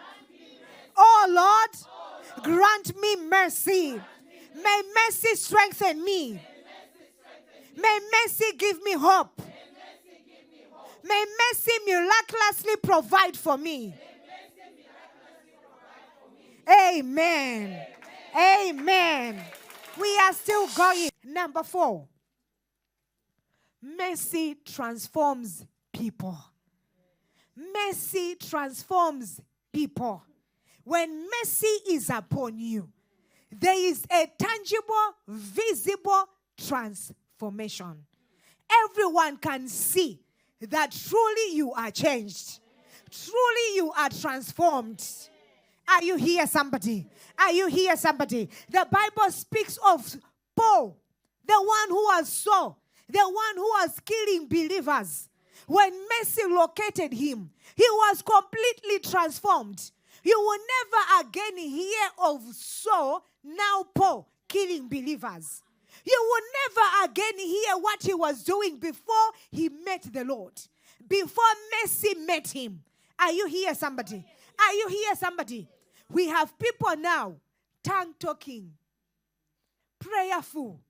Oh 0.97 1.27
Lord, 1.29 2.45
grant 2.45 2.97
me 3.01 3.17
mercy. 3.29 4.01
May 4.55 4.83
mercy 4.95 5.35
strengthen 5.37 6.05
me. 6.05 6.41
May 7.77 8.01
mercy 8.13 8.57
give 8.57 8.83
me 8.83 8.95
hope. 8.95 9.41
May 11.05 11.25
mercy 11.53 11.73
miraculously 11.87 12.77
provide 12.83 13.37
for 13.37 13.57
me. 13.57 13.95
Amen. 16.69 17.87
Amen. 18.37 19.41
We 19.99 20.19
are 20.19 20.33
still 20.33 20.67
going. 20.77 21.11
Number 21.25 21.63
four 21.63 22.07
mercy 23.83 24.57
transforms 24.65 25.65
people. 25.93 26.37
Mercy 27.59 28.37
transforms 28.37 29.41
people. 29.73 30.23
When 30.85 31.27
mercy 31.29 31.67
is 31.91 32.09
upon 32.09 32.59
you, 32.59 32.89
there 33.51 33.79
is 33.79 34.05
a 34.11 34.31
tangible, 34.39 35.15
visible 35.27 36.29
transformation. 36.57 38.05
Everyone 38.85 39.37
can 39.39 39.67
see 39.69 40.21
that 40.61 40.93
truly 40.93 41.55
you 41.57 41.73
are 41.73 41.91
changed, 41.91 42.61
truly 43.11 43.75
you 43.75 43.93
are 43.97 44.11
transformed. 44.11 45.05
Are 45.89 46.03
you 46.05 46.17
here, 46.17 46.47
somebody? 46.47 47.07
Are 47.39 47.53
you 47.53 47.67
here, 47.69 47.97
somebody? 47.97 48.49
The 48.69 48.87
Bible 48.91 49.31
speaks 49.31 49.79
of 49.87 50.17
Paul, 50.55 50.97
the 51.47 51.55
one 51.55 51.89
who 51.89 52.05
was 52.05 52.29
so, 52.29 52.77
the 53.09 53.21
one 53.21 53.57
who 53.57 53.63
was 53.63 53.99
killing 54.05 54.47
believers. 54.49 55.29
When 55.69 55.93
mercy 56.19 56.43
located 56.49 57.13
him, 57.13 57.51
he 57.77 57.85
was 57.91 58.23
completely 58.23 59.01
transformed. 59.01 59.91
You 60.25 60.41
will 60.41 60.59
never 60.59 61.29
again 61.29 61.59
hear 61.59 62.09
of 62.25 62.43
Saul, 62.55 63.23
now 63.45 63.85
Paul, 63.95 64.27
killing 64.49 64.89
believers. 64.89 65.63
You 66.07 66.27
will 66.31 66.43
never 66.65 67.13
again 67.13 67.39
hear 67.39 67.77
what 67.77 68.03
he 68.03 68.15
was 68.15 68.43
doing 68.45 68.79
before 68.79 69.15
he 69.51 69.69
met 69.69 70.07
the 70.11 70.25
Lord, 70.25 70.59
before 71.07 71.45
mercy 71.83 72.15
met 72.15 72.49
him. 72.49 72.81
Are 73.19 73.33
you 73.33 73.47
here, 73.47 73.75
somebody? 73.75 74.25
Are 74.59 74.73
you 74.73 74.89
here, 74.89 75.15
somebody? 75.17 75.69
We 76.11 76.29
have 76.29 76.59
people 76.59 76.97
now 76.97 77.35
tongue 77.85 78.15
talking, 78.19 78.73
prayerful, 79.99 80.81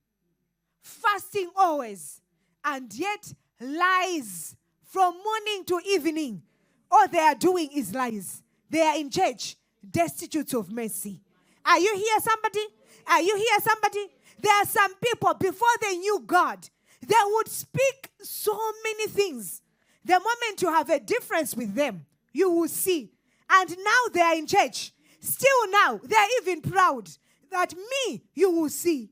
fasting 0.81 1.51
always, 1.57 2.21
and 2.65 2.95
yet 2.95 3.35
lies 3.61 4.55
from 4.89 5.15
morning 5.23 5.65
to 5.67 5.81
evening. 5.87 6.43
All 6.91 7.07
they 7.09 7.19
are 7.19 7.35
doing 7.35 7.69
is 7.75 7.95
lies. 7.95 8.43
They 8.71 8.81
are 8.81 8.97
in 8.97 9.11
church, 9.11 9.57
destitute 9.89 10.55
of 10.55 10.73
mercy. 10.73 11.21
Are 11.65 11.79
you 11.79 11.95
here, 11.95 12.21
somebody? 12.21 12.65
Are 13.07 13.21
you 13.21 13.37
here, 13.37 13.59
somebody? 13.63 14.07
There 14.41 14.55
are 14.55 14.65
some 14.65 14.95
people, 14.97 15.35
before 15.35 15.69
they 15.83 15.97
knew 15.97 16.23
God, 16.27 16.67
they 17.07 17.15
would 17.27 17.49
speak 17.49 18.11
so 18.23 18.59
many 18.83 19.09
things. 19.09 19.61
The 20.05 20.15
moment 20.15 20.63
you 20.63 20.73
have 20.73 20.89
a 20.89 21.01
difference 21.01 21.55
with 21.55 21.75
them, 21.75 22.07
you 22.33 22.51
will 22.51 22.69
see. 22.69 23.13
And 23.51 23.69
now 23.71 24.13
they 24.13 24.23
are 24.23 24.37
in 24.37 24.47
church. 24.47 24.93
Still 25.21 25.71
now, 25.71 26.01
they 26.03 26.17
are 26.17 26.29
even 26.41 26.63
proud 26.63 27.11
that 27.51 27.75
me, 27.75 28.23
you 28.35 28.51
will 28.51 28.71
see. 28.71 29.11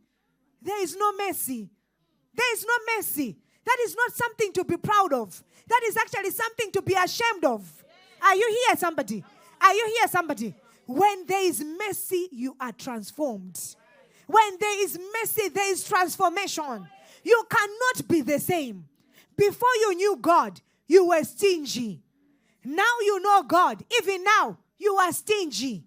There 0.62 0.82
is 0.82 0.96
no 0.96 1.12
mercy. 1.12 1.68
There 2.34 2.52
is 2.54 2.64
no 2.66 2.96
mercy. 2.96 3.36
That 3.64 3.76
is 3.84 3.94
not 3.96 4.12
something 4.12 4.52
to 4.54 4.64
be 4.64 4.76
proud 4.76 5.12
of. 5.12 5.42
That 5.68 5.81
is 5.85 5.96
actually 5.96 6.31
something 6.31 6.70
to 6.72 6.83
be 6.83 6.94
ashamed 6.94 7.44
of. 7.44 7.85
Are 8.22 8.35
you 8.35 8.64
here, 8.66 8.76
somebody? 8.76 9.24
Are 9.61 9.74
you 9.74 9.96
here, 9.98 10.09
somebody? 10.09 10.55
When 10.87 11.26
there 11.26 11.44
is 11.44 11.64
mercy, 11.64 12.29
you 12.31 12.57
are 12.61 12.72
transformed. 12.72 13.61
When 14.26 14.57
there 14.61 14.85
is 14.85 14.98
mercy, 15.12 15.48
there 15.48 15.70
is 15.72 15.87
transformation. 15.87 16.88
You 17.22 17.44
cannot 17.50 18.09
be 18.09 18.20
the 18.20 18.38
same. 18.38 18.85
Before 19.37 19.74
you 19.81 19.94
knew 19.96 20.16
God, 20.20 20.61
you 20.87 21.09
were 21.09 21.22
stingy. 21.24 22.00
Now 22.64 22.83
you 23.00 23.20
know 23.20 23.42
God. 23.42 23.85
Even 24.00 24.24
now, 24.24 24.59
you 24.79 24.94
are 24.94 25.12
stingy. 25.12 25.85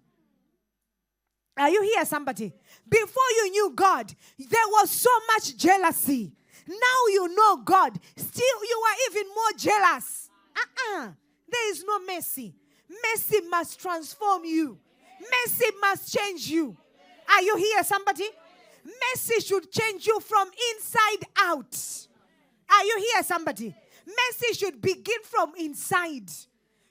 Are 1.56 1.68
you 1.68 1.82
here, 1.82 2.04
somebody? 2.04 2.52
Before 2.88 3.30
you 3.36 3.50
knew 3.50 3.72
God, 3.74 4.14
there 4.38 4.68
was 4.68 4.90
so 4.90 5.10
much 5.34 5.56
jealousy. 5.56 6.32
Now 6.70 7.00
you 7.08 7.34
know 7.34 7.56
God. 7.56 7.98
Still, 8.16 8.64
you 8.68 8.82
are 8.88 8.96
even 9.10 9.26
more 9.28 9.52
jealous. 9.56 10.30
Uh-uh. 10.56 11.08
There 11.50 11.70
is 11.72 11.82
no 11.84 11.98
mercy. 12.06 12.54
Mercy 12.88 13.40
must 13.48 13.80
transform 13.80 14.44
you. 14.44 14.78
Mercy 15.20 15.66
must 15.80 16.16
change 16.16 16.46
you. 16.48 16.76
Are 17.28 17.42
you 17.42 17.56
here, 17.56 17.82
somebody? 17.82 18.28
Mercy 18.84 19.40
should 19.40 19.70
change 19.72 20.06
you 20.06 20.20
from 20.20 20.48
inside 20.74 21.26
out. 21.38 21.76
Are 22.72 22.84
you 22.84 22.98
here, 22.98 23.22
somebody? 23.24 23.74
Mercy 24.06 24.54
should 24.54 24.80
begin 24.80 25.22
from 25.24 25.52
inside. 25.58 26.30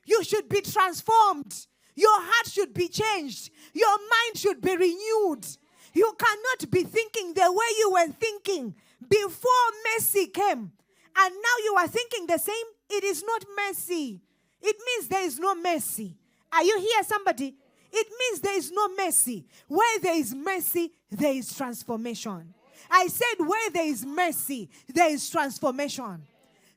You 0.06 0.24
should 0.26 0.50
be 0.50 0.62
transformed. 0.62 1.68
Your 1.96 2.20
heart 2.20 2.48
should 2.48 2.74
be 2.74 2.90
changed. 2.90 3.50
Your 3.74 3.98
mind 3.98 4.38
should 4.38 4.62
be 4.62 4.76
renewed. 4.76 5.46
You 5.94 6.14
cannot 6.20 6.70
be 6.70 6.84
thinking 6.84 7.34
the 7.34 7.52
way 7.52 7.66
you 7.78 7.92
were 7.92 8.08
thinking 8.08 8.76
before 9.08 9.52
mercy 9.96 10.28
came. 10.28 10.72
And 11.18 11.36
now 11.36 11.64
you 11.64 11.76
are 11.78 11.88
thinking 11.88 12.28
the 12.28 12.38
same. 12.38 12.66
It 12.90 13.04
is 13.04 13.24
not 13.24 13.46
mercy. 13.56 14.22
It 14.62 14.76
means 14.86 15.08
there 15.08 15.24
is 15.24 15.40
no 15.40 15.56
mercy. 15.56 16.18
Are 16.52 16.64
you 16.64 16.80
here, 16.80 17.04
somebody? 17.04 17.56
It 17.92 18.08
means 18.20 18.42
there 18.42 18.58
is 18.58 18.72
no 18.72 18.90
mercy. 18.96 19.46
Where 19.68 20.00
there 20.00 20.16
is 20.16 20.34
mercy, 20.36 20.92
there 21.10 21.34
is 21.34 21.54
transformation. 21.56 22.54
I 22.90 23.08
said, 23.08 23.46
where 23.46 23.70
there 23.72 23.86
is 23.86 24.06
mercy, 24.06 24.70
there 24.88 25.12
is 25.12 25.30
transformation. 25.30 26.24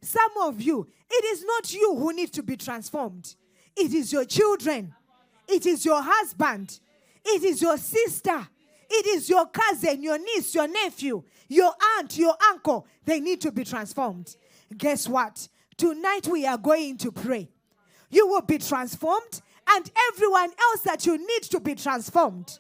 Some 0.01 0.33
of 0.43 0.61
you, 0.61 0.87
it 1.11 1.25
is 1.27 1.45
not 1.45 1.73
you 1.73 1.95
who 1.97 2.13
need 2.13 2.33
to 2.33 2.43
be 2.43 2.57
transformed, 2.57 3.35
it 3.77 3.95
is 3.95 4.13
your 4.13 4.25
children, 4.25 4.95
it 5.49 5.65
is 5.65 5.85
your 5.85 6.03
husband, 6.03 6.81
it 7.25 7.45
is 7.45 7.63
your 7.63 7.79
sister, 7.79 8.49
it 8.93 9.07
is 9.07 9.29
your 9.29 9.47
cousin, 9.47 10.03
your 10.03 10.19
niece, 10.19 10.55
your 10.55 10.69
nephew, 10.69 11.23
your 11.49 11.73
aunt, 11.99 12.17
your 12.17 12.35
uncle. 12.51 12.87
They 13.05 13.21
need 13.21 13.41
to 13.43 13.53
be 13.53 13.65
transformed. 13.65 14.37
Guess 14.77 15.09
what? 15.09 15.49
Tonight 15.77 16.27
we 16.29 16.47
are 16.47 16.59
going 16.59 16.99
to 16.99 17.11
pray. 17.13 17.49
You 18.11 18.27
will 18.27 18.43
be 18.43 18.59
transformed 18.59 19.43
and 19.71 19.91
everyone 20.13 20.51
else 20.51 20.83
that 20.83 21.07
you 21.07 21.17
need 21.19 21.43
to 21.45 21.61
be 21.61 21.75
transformed 21.75 22.59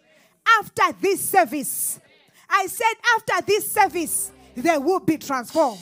after 0.58 0.92
this 1.00 1.20
service. 1.20 2.00
I 2.48 2.66
said, 2.66 2.94
after 3.16 3.46
this 3.46 3.70
service, 3.70 4.30
they 4.56 4.78
will 4.78 5.00
be 5.00 5.18
transformed. 5.18 5.80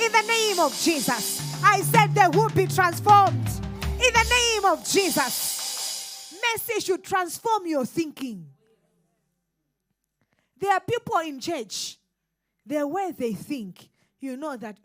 In 0.00 0.12
the 0.12 0.22
name 0.26 0.58
of 0.58 0.78
Jesus. 0.78 1.62
I 1.62 1.80
said, 1.82 2.14
they 2.14 2.28
will 2.36 2.50
be 2.50 2.66
transformed. 2.66 3.48
In 3.82 4.12
the 4.12 4.26
name 4.28 4.64
of 4.72 4.84
Jesus. 4.86 6.34
Mercy 6.52 6.80
should 6.80 7.04
transform 7.04 7.66
your 7.66 7.86
thinking. 7.86 8.46
There 10.58 10.72
are 10.72 10.80
people 10.80 11.18
in 11.18 11.40
church, 11.40 11.98
the 12.64 12.86
way 12.86 13.12
they 13.16 13.32
think, 13.32 13.88
you 14.20 14.36
know 14.36 14.56
that 14.56 14.78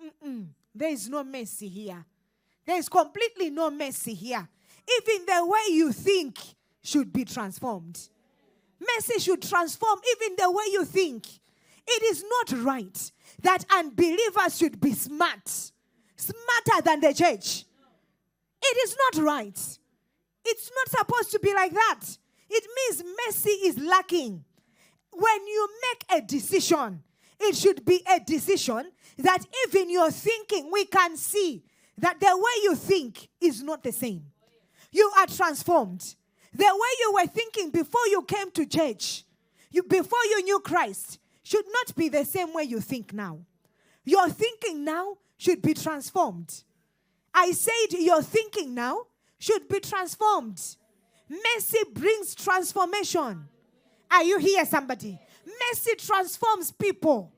there 0.76 0.90
is 0.90 1.10
no 1.10 1.24
mercy 1.24 1.68
here. 1.68 2.06
There 2.66 2.78
is 2.78 2.90
completely 2.90 3.50
no 3.50 3.72
mercy 3.72 4.14
here 4.14 4.48
even 4.98 5.26
the 5.26 5.46
way 5.46 5.62
you 5.70 5.92
think 5.92 6.38
should 6.82 7.12
be 7.12 7.26
transformed. 7.26 8.00
Mercy 8.80 9.20
should 9.20 9.42
transform 9.42 10.00
even 10.16 10.36
the 10.38 10.52
way 10.52 10.64
you 10.72 10.86
think. 10.86 11.28
It 11.88 12.04
is 12.04 12.24
not 12.24 12.64
right 12.64 13.12
that 13.42 13.66
unbelievers 13.72 14.58
should 14.58 14.80
be 14.80 14.94
smart, 14.94 15.48
smarter 16.16 16.82
than 16.84 17.02
the 17.02 17.14
church. 17.14 17.66
It 18.62 18.78
is 18.84 18.96
not 18.98 19.24
right. 19.24 19.80
It's 20.46 20.72
not 20.76 21.00
supposed 21.00 21.32
to 21.32 21.40
be 21.40 21.54
like 21.54 21.74
that. 21.74 22.02
It 22.50 22.64
means 22.76 23.04
mercy 23.26 23.50
is 23.50 23.78
lacking. 23.78 24.44
When 25.20 25.48
you 25.48 25.70
make 25.82 26.18
a 26.18 26.26
decision, 26.26 27.04
it 27.42 27.56
should 27.56 27.84
be 27.84 28.02
a 28.10 28.22
decision 28.22 28.90
that 29.18 29.46
even 29.68 29.90
your 29.90 30.12
thinking, 30.12 30.70
we 30.72 30.86
can 30.86 31.18
see 31.18 31.62
that 31.98 32.22
the 32.22 32.38
way 32.38 32.52
you 32.64 32.76
think 32.76 33.28
is 33.42 33.62
not 33.62 33.84
the 33.84 33.92
same. 33.92 34.24
You 34.92 35.12
are 35.18 35.28
transformed. 35.28 36.16
The 36.54 36.64
way 36.64 36.90
you 37.02 37.14
were 37.14 37.28
thinking 37.28 37.70
before 37.70 38.08
you 38.08 38.22
came 38.24 38.50
to 38.52 38.66
church, 38.66 39.26
you, 39.72 39.84
before 39.84 40.24
you 40.30 40.44
knew 40.44 40.60
Christ, 40.62 41.20
should 41.44 41.66
not 41.68 41.96
be 41.98 42.08
the 42.08 42.24
same 42.24 42.54
way 42.54 42.64
you 42.64 42.80
think 42.80 43.14
now. 43.14 43.40
Your 44.06 44.30
thinking 44.30 44.86
now 44.86 45.18
should 45.38 45.62
be 45.62 45.74
transformed. 45.74 46.64
I 47.34 47.52
said 47.52 48.00
your 48.00 48.22
thinking 48.22 48.74
now 48.74 49.02
should 49.38 49.68
be 49.68 49.82
transformed. 49.82 50.62
Mercy 51.30 51.80
brings 51.94 52.36
transformation. 52.36 53.50
Are 54.12 54.24
you 54.24 54.40
here, 54.40 54.66
somebody? 54.66 55.20
Mercy 55.46 55.96
transforms 55.98 56.72
people. 56.72 57.32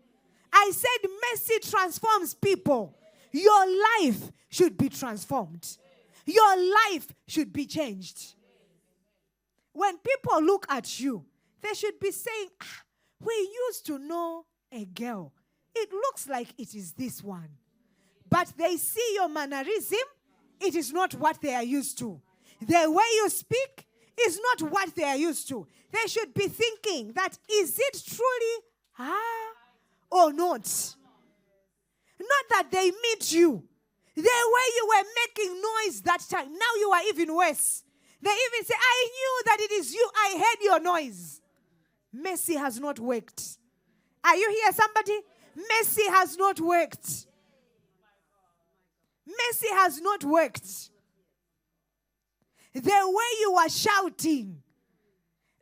I 0.53 0.71
said 0.73 1.09
mercy 1.31 1.59
transforms 1.69 2.33
people. 2.33 2.97
Your 3.31 3.65
life 4.01 4.31
should 4.49 4.77
be 4.77 4.89
transformed. 4.89 5.77
Your 6.25 6.57
life 6.91 7.07
should 7.27 7.51
be 7.53 7.65
changed. 7.65 8.35
When 9.73 9.97
people 9.99 10.43
look 10.43 10.65
at 10.69 10.99
you, 10.99 11.25
they 11.61 11.73
should 11.73 11.99
be 11.99 12.11
saying, 12.11 12.49
ah, 12.61 12.83
We 13.19 13.33
used 13.67 13.85
to 13.87 13.97
know 13.99 14.45
a 14.71 14.85
girl. 14.85 15.31
it 15.73 15.91
looks 15.93 16.27
like 16.27 16.49
it 16.57 16.75
is 16.75 16.91
this 16.93 17.23
one. 17.23 17.49
But 18.29 18.51
they 18.57 18.77
see 18.77 19.11
your 19.15 19.29
mannerism, 19.29 19.99
it 20.59 20.75
is 20.75 20.91
not 20.91 21.13
what 21.15 21.41
they 21.41 21.53
are 21.53 21.63
used 21.63 21.97
to. 21.99 22.21
The 22.61 22.91
way 22.91 23.03
you 23.15 23.29
speak 23.29 23.87
is 24.19 24.39
not 24.41 24.71
what 24.71 24.95
they 24.95 25.03
are 25.03 25.15
used 25.15 25.47
to. 25.49 25.67
They 25.91 26.07
should 26.07 26.33
be 26.33 26.47
thinking 26.47 27.13
that 27.13 27.37
is 27.51 27.79
it 27.79 28.03
truly 28.05 28.65
ah 28.99 29.51
or 30.11 30.33
not? 30.33 30.95
Not 32.19 32.45
that 32.49 32.71
they 32.71 32.91
meet 32.91 33.31
you. 33.31 33.63
The 34.15 34.21
way 34.21 34.67
you 34.75 34.87
were 34.89 35.03
making 35.25 35.61
noise 35.61 36.01
that 36.01 36.21
time, 36.29 36.51
now 36.51 36.75
you 36.77 36.91
are 36.91 37.01
even 37.09 37.35
worse. 37.35 37.83
They 38.21 38.29
even 38.29 38.65
say, 38.65 38.75
I 38.77 39.07
knew 39.09 39.41
that 39.45 39.57
it 39.61 39.71
is 39.71 39.93
you. 39.93 40.09
I 40.15 40.35
heard 40.37 40.63
your 40.63 40.79
noise. 40.79 41.41
Mercy 42.13 42.55
has 42.55 42.79
not 42.79 42.99
worked. 42.99 43.57
Are 44.23 44.35
you 44.35 44.49
here, 44.49 44.71
somebody? 44.73 45.19
Mercy 45.55 46.03
has 46.09 46.37
not 46.37 46.59
worked. 46.59 47.25
Mercy 49.25 49.67
has 49.71 49.99
not 50.01 50.23
worked. 50.23 50.90
The 52.73 52.81
way 52.81 53.39
you 53.41 53.53
are 53.53 53.69
shouting, 53.69 54.61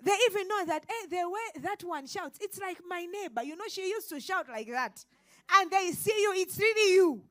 they 0.02 0.16
even 0.30 0.48
know 0.48 0.66
that, 0.66 0.86
hey, 0.88 1.08
the 1.10 1.30
way 1.30 1.62
that 1.62 1.84
one 1.84 2.08
shouts, 2.08 2.38
it's 2.42 2.60
like 2.60 2.80
my 2.88 3.06
neighbor. 3.06 3.44
You 3.44 3.56
know, 3.56 3.68
she 3.68 3.90
used 3.90 4.10
to 4.10 4.20
shout 4.20 4.48
like 4.48 4.70
that. 4.72 5.04
And 5.52 5.72
they 5.72 5.92
see 5.92 6.22
you, 6.22 6.34
it's 6.36 6.58
really 6.58 6.94
you. 6.94 7.22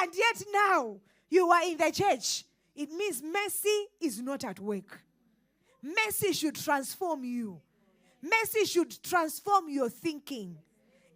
And 0.00 0.12
yet 0.14 0.42
now 0.52 0.98
you 1.28 1.48
are 1.50 1.62
in 1.64 1.76
the 1.76 1.90
church. 1.90 2.44
It 2.74 2.92
means 2.92 3.22
mercy 3.22 3.86
is 4.00 4.20
not 4.20 4.44
at 4.44 4.60
work. 4.60 5.02
Mercy 5.82 6.32
should 6.32 6.54
transform 6.54 7.24
you. 7.24 7.60
Mercy 8.22 8.64
should 8.64 9.02
transform 9.02 9.68
your 9.68 9.88
thinking. 9.88 10.56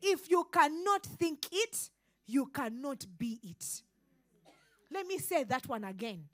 If 0.01 0.29
you 0.31 0.47
cannot 0.53 1.05
think 1.05 1.47
it, 1.53 1.91
you 2.27 2.47
cannot 2.47 3.05
be 3.17 3.38
it. 3.43 3.83
Let 4.91 5.07
me 5.07 5.19
say 5.19 5.45
that 5.45 5.69
one 5.69 5.85
again. 5.85 6.25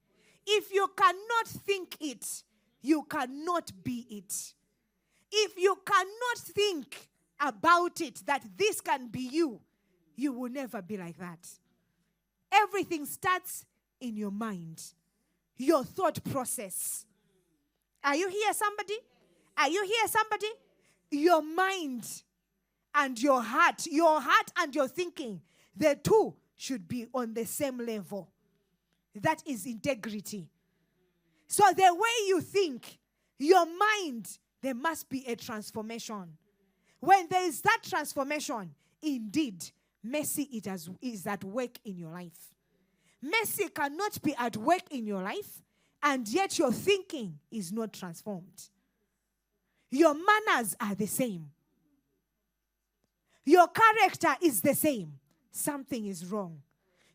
If 0.50 0.72
you 0.72 0.88
cannot 0.96 1.46
think 1.46 1.96
it, 2.00 2.42
you 2.80 3.02
cannot 3.02 3.70
be 3.84 4.06
it. 4.08 4.54
If 5.30 5.58
you 5.58 5.76
cannot 5.84 6.38
think 6.38 7.08
about 7.38 8.00
it 8.00 8.22
that 8.24 8.42
this 8.56 8.80
can 8.80 9.08
be 9.08 9.28
you, 9.30 9.60
you 10.16 10.32
will 10.32 10.50
never 10.50 10.80
be 10.80 10.96
like 10.96 11.18
that. 11.18 11.46
Everything 12.50 13.04
starts 13.04 13.66
in 14.00 14.16
your 14.16 14.30
mind, 14.30 14.82
your 15.58 15.84
thought 15.84 16.24
process. 16.24 17.04
Are 18.02 18.16
you 18.16 18.30
here, 18.30 18.52
somebody? 18.54 18.96
Are 19.58 19.68
you 19.68 19.84
here, 19.84 20.08
somebody? 20.08 20.48
Your 21.10 21.42
mind 21.42 22.10
and 22.94 23.20
your 23.20 23.42
heart, 23.42 23.86
your 23.86 24.18
heart 24.18 24.50
and 24.56 24.74
your 24.74 24.88
thinking, 24.88 25.42
the 25.76 25.98
two 26.02 26.34
should 26.56 26.88
be 26.88 27.06
on 27.12 27.34
the 27.34 27.44
same 27.44 27.78
level. 27.84 28.30
That 29.22 29.42
is 29.46 29.66
integrity. 29.66 30.48
So, 31.46 31.64
the 31.74 31.94
way 31.94 32.26
you 32.26 32.40
think, 32.40 32.98
your 33.38 33.64
mind, 33.66 34.28
there 34.60 34.74
must 34.74 35.08
be 35.08 35.24
a 35.26 35.36
transformation. 35.36 36.36
When 37.00 37.26
there 37.28 37.46
is 37.46 37.60
that 37.62 37.80
transformation, 37.88 38.74
indeed, 39.02 39.64
mercy 40.02 40.48
it 40.52 40.66
has, 40.66 40.90
is 41.00 41.26
at 41.26 41.44
work 41.44 41.78
in 41.84 41.96
your 41.96 42.10
life. 42.10 42.54
Mercy 43.22 43.68
cannot 43.68 44.20
be 44.22 44.34
at 44.36 44.56
work 44.56 44.82
in 44.90 45.06
your 45.06 45.22
life, 45.22 45.62
and 46.02 46.28
yet 46.28 46.58
your 46.58 46.72
thinking 46.72 47.38
is 47.50 47.72
not 47.72 47.92
transformed. 47.92 48.68
Your 49.90 50.14
manners 50.14 50.76
are 50.80 50.94
the 50.94 51.06
same. 51.06 51.50
Your 53.44 53.68
character 53.68 54.36
is 54.42 54.60
the 54.60 54.74
same. 54.74 55.14
Something 55.50 56.06
is 56.06 56.26
wrong. 56.26 56.60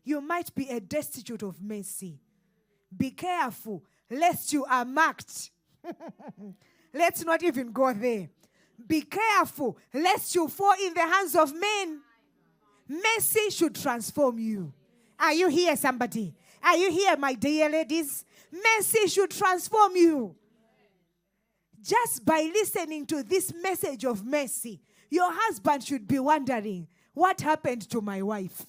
You 0.04 0.20
might 0.20 0.54
be 0.54 0.68
a 0.68 0.80
destitute 0.80 1.42
of 1.42 1.62
mercy. 1.62 2.20
Be 2.94 3.10
careful 3.10 3.82
lest 4.10 4.52
you 4.52 4.64
are 4.66 4.84
marked. 4.84 5.50
Let's 6.94 7.24
not 7.24 7.42
even 7.42 7.72
go 7.72 7.92
there. 7.92 8.28
Be 8.86 9.00
careful 9.02 9.78
lest 9.92 10.34
you 10.34 10.48
fall 10.48 10.74
in 10.84 10.94
the 10.94 11.00
hands 11.00 11.34
of 11.34 11.52
men. 11.54 12.00
Mercy 12.86 13.50
should 13.50 13.74
transform 13.74 14.38
you. 14.38 14.72
Are 15.18 15.32
you 15.32 15.48
here, 15.48 15.74
somebody? 15.76 16.34
Are 16.62 16.76
you 16.76 16.90
here, 16.90 17.16
my 17.16 17.34
dear 17.34 17.70
ladies? 17.70 18.24
Mercy 18.52 19.06
should 19.08 19.30
transform 19.30 19.96
you. 19.96 20.36
Just 21.80 22.24
by 22.24 22.50
listening 22.52 23.06
to 23.06 23.22
this 23.22 23.52
message 23.62 24.04
of 24.04 24.24
mercy, 24.24 24.80
your 25.10 25.30
husband 25.32 25.84
should 25.84 26.06
be 26.06 26.18
wondering, 26.18 26.88
What 27.12 27.40
happened 27.40 27.88
to 27.90 28.00
my 28.00 28.22
wife? 28.22 28.64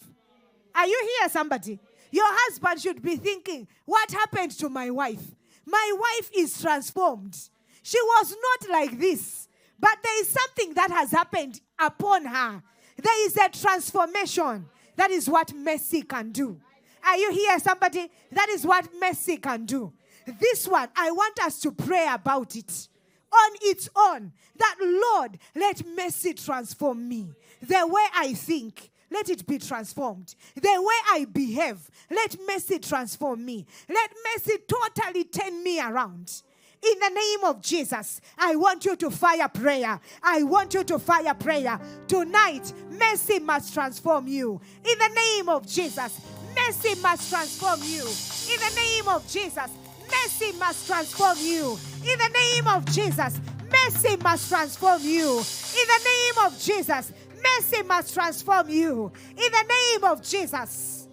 Are 0.75 0.85
you 0.85 1.09
here, 1.19 1.29
somebody? 1.29 1.79
Your 2.11 2.27
husband 2.27 2.81
should 2.81 3.01
be 3.01 3.15
thinking, 3.15 3.67
What 3.85 4.11
happened 4.11 4.51
to 4.59 4.69
my 4.69 4.91
wife? 4.91 5.23
My 5.65 5.93
wife 5.97 6.29
is 6.35 6.61
transformed. 6.61 7.37
She 7.81 7.97
was 8.01 8.35
not 8.41 8.69
like 8.69 8.99
this, 8.99 9.47
but 9.79 9.97
there 10.03 10.21
is 10.21 10.29
something 10.29 10.73
that 10.73 10.91
has 10.91 11.11
happened 11.11 11.61
upon 11.79 12.25
her. 12.25 12.63
There 13.01 13.25
is 13.25 13.37
a 13.37 13.49
transformation. 13.49 14.65
That 14.95 15.11
is 15.11 15.29
what 15.29 15.53
mercy 15.53 16.01
can 16.01 16.31
do. 16.31 16.59
Are 17.03 17.17
you 17.17 17.31
here, 17.31 17.59
somebody? 17.59 18.09
That 18.31 18.49
is 18.49 18.65
what 18.65 18.87
mercy 18.99 19.37
can 19.37 19.65
do. 19.65 19.93
This 20.39 20.67
one, 20.67 20.89
I 20.95 21.11
want 21.11 21.39
us 21.43 21.59
to 21.61 21.71
pray 21.71 22.07
about 22.11 22.55
it 22.55 22.87
on 23.31 23.51
its 23.61 23.89
own. 23.95 24.31
That, 24.57 24.75
Lord, 24.81 25.37
let 25.55 25.85
mercy 25.95 26.33
transform 26.33 27.07
me. 27.07 27.27
The 27.61 27.85
way 27.85 28.05
I 28.15 28.33
think, 28.33 28.89
let 29.11 29.29
it 29.29 29.45
be 29.45 29.57
transformed. 29.57 30.35
The 30.55 30.61
way 30.61 30.95
I 31.11 31.25
behave, 31.31 31.89
let 32.09 32.35
mercy 32.47 32.79
transform 32.79 33.45
me. 33.45 33.65
Let 33.89 34.11
mercy 34.33 34.59
totally 34.67 35.25
turn 35.25 35.63
me 35.63 35.79
around. 35.79 36.41
In 36.85 36.99
the 36.99 37.09
name 37.09 37.43
of 37.45 37.61
Jesus, 37.61 38.21
I 38.37 38.55
want 38.55 38.85
you 38.85 38.95
to 38.97 39.09
fire 39.09 39.49
prayer. 39.49 39.99
I 40.21 40.43
want 40.43 40.73
you 40.73 40.83
to 40.83 40.99
fire 40.99 41.33
prayer. 41.33 41.79
Tonight, 42.07 42.71
mercy 42.91 43.39
must 43.39 43.73
transform 43.73 44.27
you. 44.27 44.61
In 44.83 44.97
the 44.99 45.09
name 45.15 45.49
of 45.49 45.65
Jesus, 45.65 46.21
mercy 46.55 46.99
must 47.01 47.29
transform 47.29 47.79
you. 47.83 48.01
In 48.03 48.59
the 48.59 48.75
name 48.75 49.07
of 49.07 49.27
Jesus, 49.27 49.71
mercy 50.11 50.51
must 50.59 50.85
transform 50.85 51.37
you. 51.39 51.77
In 52.03 52.19
the 52.19 52.29
name 52.29 52.67
of 52.67 52.85
Jesus, 52.85 53.39
mercy 53.71 54.17
must 54.17 54.49
transform 54.49 55.01
you. 55.01 55.37
In 55.39 55.87
the 55.87 56.01
name 56.03 56.45
of 56.45 56.59
Jesus, 56.59 57.11
mercy 57.45 57.83
must 57.83 58.13
transform 58.13 58.69
you. 58.69 59.11
In 59.29 59.35
the 59.51 59.65
name 59.67 60.03
of 60.11 60.21
Jesus, 60.21 61.07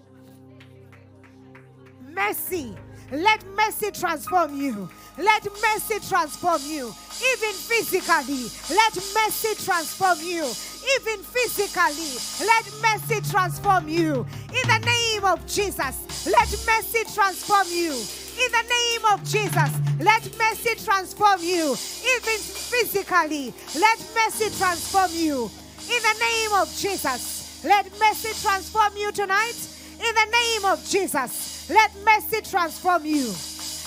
mercy. 2.10 2.74
Let 3.12 3.44
mercy 3.54 3.90
transform 3.90 4.56
you. 4.56 4.88
Let 5.18 5.44
mercy 5.44 6.00
transform 6.08 6.62
you. 6.64 6.86
Even 6.86 7.52
physically, 7.52 8.48
let 8.74 8.94
mercy 9.14 9.54
transform 9.62 10.18
you. 10.22 10.44
Even 10.44 11.22
physically, 11.22 12.46
let 12.46 12.64
mercy 12.80 13.20
transform 13.30 13.86
you. 13.86 14.26
In 14.48 14.66
the 14.66 14.82
name 14.86 15.24
of 15.24 15.46
Jesus, 15.46 16.26
let 16.26 16.48
mercy 16.66 17.04
transform 17.14 17.66
you. 17.68 17.92
In 17.92 18.50
the 18.50 18.64
name 18.64 19.04
of 19.12 19.22
Jesus, 19.24 19.70
let 20.00 20.38
mercy 20.38 20.74
transform 20.82 21.40
you. 21.42 21.72
Even 21.72 22.38
physically, 22.40 23.52
let 23.78 23.98
mercy 24.14 24.48
transform 24.56 25.10
you. 25.12 25.50
In 25.88 26.02
the 26.02 26.18
name 26.20 26.52
of 26.54 26.68
Jesus, 26.76 27.64
let 27.64 27.86
mercy 27.98 28.30
transform 28.40 28.96
you 28.96 29.12
tonight. 29.12 29.56
In 29.94 30.14
the 30.14 30.30
name 30.30 30.64
of 30.64 30.84
Jesus, 30.84 31.68
let 31.70 31.90
mercy 32.04 32.40
transform 32.40 33.04
you. 33.04 33.32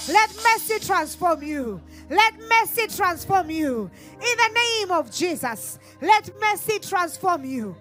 Let 0.07 0.29
mercy 0.43 0.79
transform 0.79 1.43
you. 1.43 1.81
Let 2.09 2.33
mercy 2.47 2.87
transform 2.87 3.49
you. 3.49 3.89
In 4.13 4.37
the 4.37 4.51
name 4.53 4.91
of 4.91 5.11
Jesus, 5.11 5.79
let 6.01 6.29
mercy 6.39 6.79
transform 6.79 7.43
you. 7.43 7.75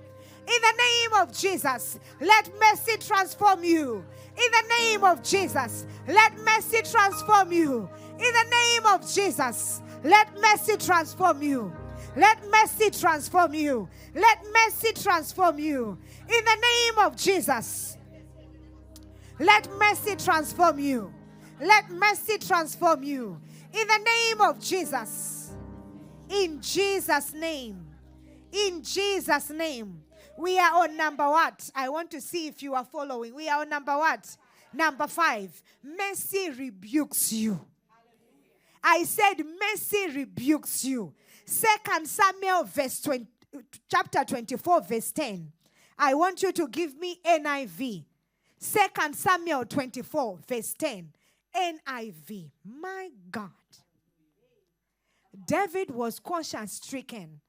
In 0.46 0.60
the 0.62 0.74
name 0.78 1.22
of 1.22 1.32
Jesus, 1.36 1.98
let 2.20 2.50
mercy 2.58 2.96
transform 2.98 3.64
you. 3.64 4.04
In 4.36 4.50
the 4.50 4.74
name 4.80 5.04
of 5.04 5.22
Jesus, 5.22 5.86
let 6.08 6.36
mercy 6.44 6.82
transform 6.82 7.52
you. 7.52 7.88
In 8.12 8.32
the 8.32 8.46
name 8.50 8.86
of 8.86 9.12
Jesus, 9.12 9.82
let 10.02 10.28
mercy 10.40 10.76
transform 10.76 11.42
you. 11.42 11.72
Let 12.16 12.38
mercy 12.48 12.90
transform 12.90 13.54
you. 13.54 13.88
Let 14.14 14.38
mercy 14.52 14.92
transform 14.92 15.58
you. 15.58 15.98
In 16.28 16.44
the 16.44 16.56
name 16.56 17.06
of 17.06 17.16
Jesus, 17.16 17.98
let 19.38 19.68
mercy 19.78 20.14
transform 20.16 20.78
you. 20.78 21.12
Let 21.60 21.90
mercy 21.90 22.38
transform 22.38 23.02
you. 23.02 23.40
In 23.72 23.86
the 23.86 23.98
name 23.98 24.40
of 24.40 24.60
Jesus. 24.60 25.50
In 26.28 26.60
Jesus' 26.60 27.32
name. 27.32 27.84
In 28.52 28.82
Jesus' 28.82 29.50
name. 29.50 30.02
We 30.36 30.58
are 30.58 30.82
on 30.82 30.96
number 30.96 31.28
what? 31.28 31.70
I 31.74 31.88
want 31.88 32.10
to 32.12 32.20
see 32.20 32.46
if 32.46 32.62
you 32.62 32.74
are 32.74 32.84
following. 32.84 33.34
We 33.34 33.48
are 33.48 33.60
on 33.60 33.68
number 33.68 33.96
what? 33.96 34.36
Number 34.72 35.06
five. 35.06 35.62
Mercy 35.82 36.50
rebukes 36.50 37.32
you. 37.32 37.60
I 38.82 39.04
said 39.04 39.34
mercy 39.60 40.08
rebukes 40.14 40.84
you. 40.84 41.14
Second 41.44 42.06
Samuel 42.06 42.64
verse 42.64 43.00
20, 43.00 43.26
chapter 43.90 44.24
24 44.24 44.80
verse 44.82 45.12
10. 45.12 45.52
I 45.98 46.14
want 46.14 46.42
you 46.42 46.52
to 46.52 46.68
give 46.68 46.98
me 46.98 47.20
NIV. 47.24 48.04
Second 48.58 49.14
Samuel 49.14 49.64
24, 49.66 50.38
verse 50.48 50.74
10. 50.74 51.12
NIV. 51.54 52.50
My 52.64 53.10
God. 53.30 53.50
David 55.46 55.90
was 55.90 56.18
conscience 56.18 56.74
stricken 56.74 57.40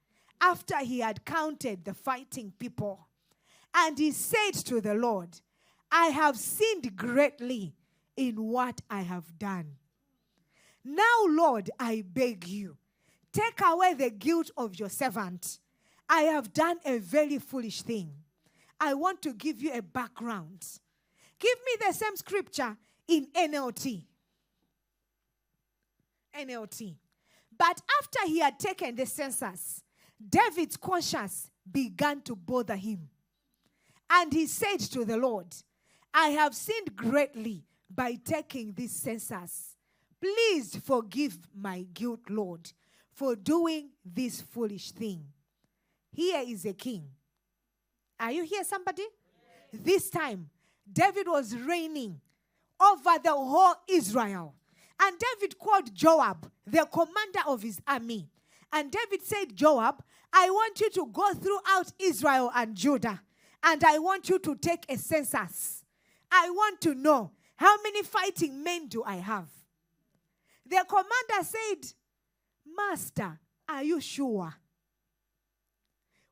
after 0.42 0.78
he 0.80 1.00
had 1.00 1.26
counted 1.26 1.86
the 1.86 1.94
fighting 1.94 2.52
people. 2.60 3.08
And 3.74 3.98
he 3.98 4.12
said 4.12 4.52
to 4.66 4.82
the 4.82 4.94
Lord, 4.94 5.40
I 5.92 6.08
have 6.08 6.38
sinned 6.38 6.96
greatly 6.96 7.74
in 8.16 8.36
what 8.36 8.82
I 8.90 9.02
have 9.02 9.38
done. 9.38 9.76
Now, 10.84 11.26
Lord, 11.28 11.72
I 11.80 12.04
beg 12.06 12.48
you, 12.48 12.78
take 13.36 13.62
away 13.62 13.94
the 13.94 14.10
guilt 14.10 14.50
of 14.56 14.80
your 14.80 14.90
servant. 14.90 15.60
I 16.10 16.22
have 16.22 16.54
done 16.54 16.78
a 16.86 17.00
very 17.00 17.38
foolish 17.40 17.82
thing. 17.82 18.12
I 18.80 18.94
want 18.94 19.22
to 19.24 19.34
give 19.34 19.62
you 19.62 19.74
a 19.74 19.82
background. 19.82 20.66
Give 21.40 21.58
me 21.66 21.86
the 21.86 21.94
same 21.94 22.16
scripture 22.16 22.78
in 23.08 23.28
NLT. 23.36 24.04
NLT. 26.40 26.96
But 27.58 27.82
after 28.02 28.20
he 28.26 28.40
had 28.40 28.60
taken 28.60 28.96
the 28.96 29.06
census, 29.06 29.82
David's 30.30 30.78
conscience 30.78 31.50
began 31.70 32.22
to 32.22 32.36
bother 32.36 32.76
him. 32.76 33.10
And 34.10 34.32
he 34.32 34.46
said 34.46 34.80
to 34.92 35.04
the 35.04 35.18
Lord, 35.18 35.48
I 36.14 36.30
have 36.30 36.56
sinned 36.56 36.96
greatly 36.96 37.64
by 37.94 38.16
taking 38.16 38.74
this 38.74 38.92
census. 38.92 39.76
Please 40.22 40.76
forgive 40.84 41.38
my 41.54 41.86
guilt, 41.94 42.22
Lord, 42.30 42.72
for 43.16 43.36
doing 43.36 43.90
this 44.06 44.42
foolish 44.42 44.92
thing. 44.92 45.26
Here 46.12 46.44
is 46.46 46.66
a 46.66 46.74
king. 46.74 47.08
Are 48.20 48.32
you 48.32 48.44
here, 48.44 48.64
somebody? 48.64 49.04
This 49.74 50.10
time, 50.10 50.50
David 50.92 51.28
was 51.28 51.56
reigning 51.56 52.20
over 52.80 53.20
the 53.24 53.32
whole 53.32 53.76
Israel. 53.90 54.54
And 55.02 55.18
David 55.20 55.58
called 55.58 55.94
Joab, 55.94 56.50
the 56.66 56.86
commander 56.86 57.42
of 57.48 57.62
his 57.62 57.82
army. 57.86 58.30
And 58.72 58.92
David 58.92 59.24
said, 59.24 59.56
Joab, 59.56 60.04
I 60.32 60.50
want 60.50 60.80
you 60.80 60.90
to 60.92 61.08
go 61.12 61.34
throughout 61.34 61.94
Israel 62.00 62.52
and 62.54 62.76
Judah, 62.76 63.22
and 63.64 63.84
I 63.84 64.00
want 64.00 64.28
you 64.28 64.38
to 64.40 64.56
take 64.56 64.86
a 64.90 64.98
census. 64.98 65.84
I 66.30 66.50
want 66.50 66.82
to 66.82 66.94
know 66.94 67.32
how 67.56 67.82
many 67.82 68.04
fighting 68.04 68.62
men 68.62 68.88
do 68.88 69.04
I 69.04 69.16
have? 69.16 69.48
The 70.66 70.84
commander 70.88 71.44
said, 71.44 71.94
Master, 72.76 73.40
are 73.68 73.84
you 73.84 74.00
sure? 74.02 74.54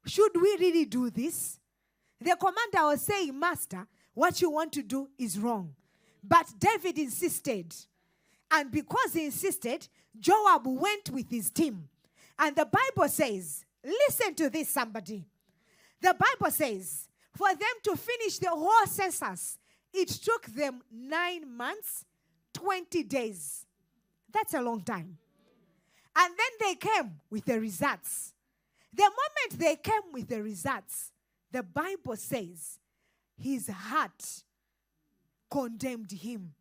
Should 0.06 0.32
we 0.36 0.58
really 0.60 0.86
do 0.86 1.10
this? 1.10 1.60
The 2.20 2.36
commander 2.36 2.88
was 2.90 3.02
saying, 3.02 3.38
Master, 3.38 3.88
what 4.14 4.42
you 4.42 4.50
want 4.50 4.72
to 4.74 4.84
do 4.84 5.10
is 5.18 5.40
wrong. 5.40 5.76
But 6.24 6.54
David 6.58 6.98
insisted. 6.98 7.74
And 8.52 8.72
because 8.72 9.14
he 9.14 9.26
insisted, 9.26 9.88
Joab 10.20 10.68
went 10.68 11.10
with 11.10 11.30
his 11.30 11.50
team. 11.50 11.90
And 12.38 12.56
the 12.56 12.66
Bible 12.66 13.10
says, 13.10 13.66
listen 13.84 14.36
to 14.36 14.50
this, 14.50 14.70
somebody. 14.70 15.26
The 16.02 16.16
Bible 16.18 16.52
says, 16.52 17.08
for 17.36 17.50
them 17.50 17.76
to 17.84 17.96
finish 17.96 18.38
the 18.38 18.50
whole 18.50 18.86
census, 18.86 19.58
it 19.94 20.10
took 20.10 20.46
them 20.46 20.82
nine 20.92 21.56
months, 21.56 22.06
20 22.54 23.04
days. 23.04 23.66
That's 24.32 24.54
a 24.54 24.62
long 24.62 24.82
time. 24.82 25.18
And 26.16 26.34
then 26.38 26.68
they 26.68 26.76
came 26.76 27.20
with 27.30 27.46
the 27.46 27.60
results. 27.60 28.34
The 28.94 29.04
moment 29.04 29.60
they 29.60 29.76
came 29.76 30.12
with 30.12 30.28
the 30.28 30.42
results, 30.44 31.12
the 31.52 31.64
Bible 31.64 32.16
says 32.16 32.80
his 33.38 33.68
heart 33.68 34.44
condemned 35.50 36.12
him. 36.12 36.54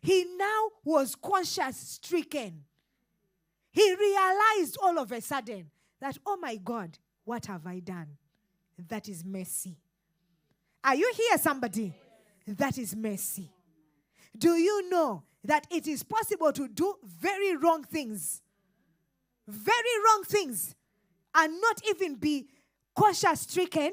He 0.00 0.24
now 0.36 0.68
was 0.84 1.14
conscience 1.14 1.78
stricken. 1.78 2.64
He 3.70 3.94
realized 3.94 4.78
all 4.82 4.98
of 4.98 5.12
a 5.12 5.20
sudden 5.20 5.70
that, 6.00 6.18
oh 6.26 6.36
my 6.36 6.56
God, 6.56 6.98
what 7.24 7.46
have 7.46 7.66
I 7.66 7.80
done? 7.80 8.16
That 8.88 9.08
is 9.08 9.24
mercy. 9.24 9.76
Are 10.82 10.94
you 10.94 11.12
here, 11.14 11.38
somebody? 11.38 11.92
That 12.46 12.78
is 12.78 12.96
mercy. 12.96 13.50
Do 14.36 14.54
you 14.54 14.88
know 14.88 15.24
that 15.44 15.66
it 15.70 15.86
is 15.86 16.02
possible 16.02 16.52
to 16.52 16.68
do 16.68 16.94
very 17.04 17.56
wrong 17.56 17.82
things? 17.82 18.40
Very 19.48 19.94
wrong 20.04 20.24
things 20.24 20.74
and 21.34 21.58
not 21.58 21.80
even 21.88 22.16
be 22.16 22.48
conscience 22.94 23.40
stricken? 23.40 23.92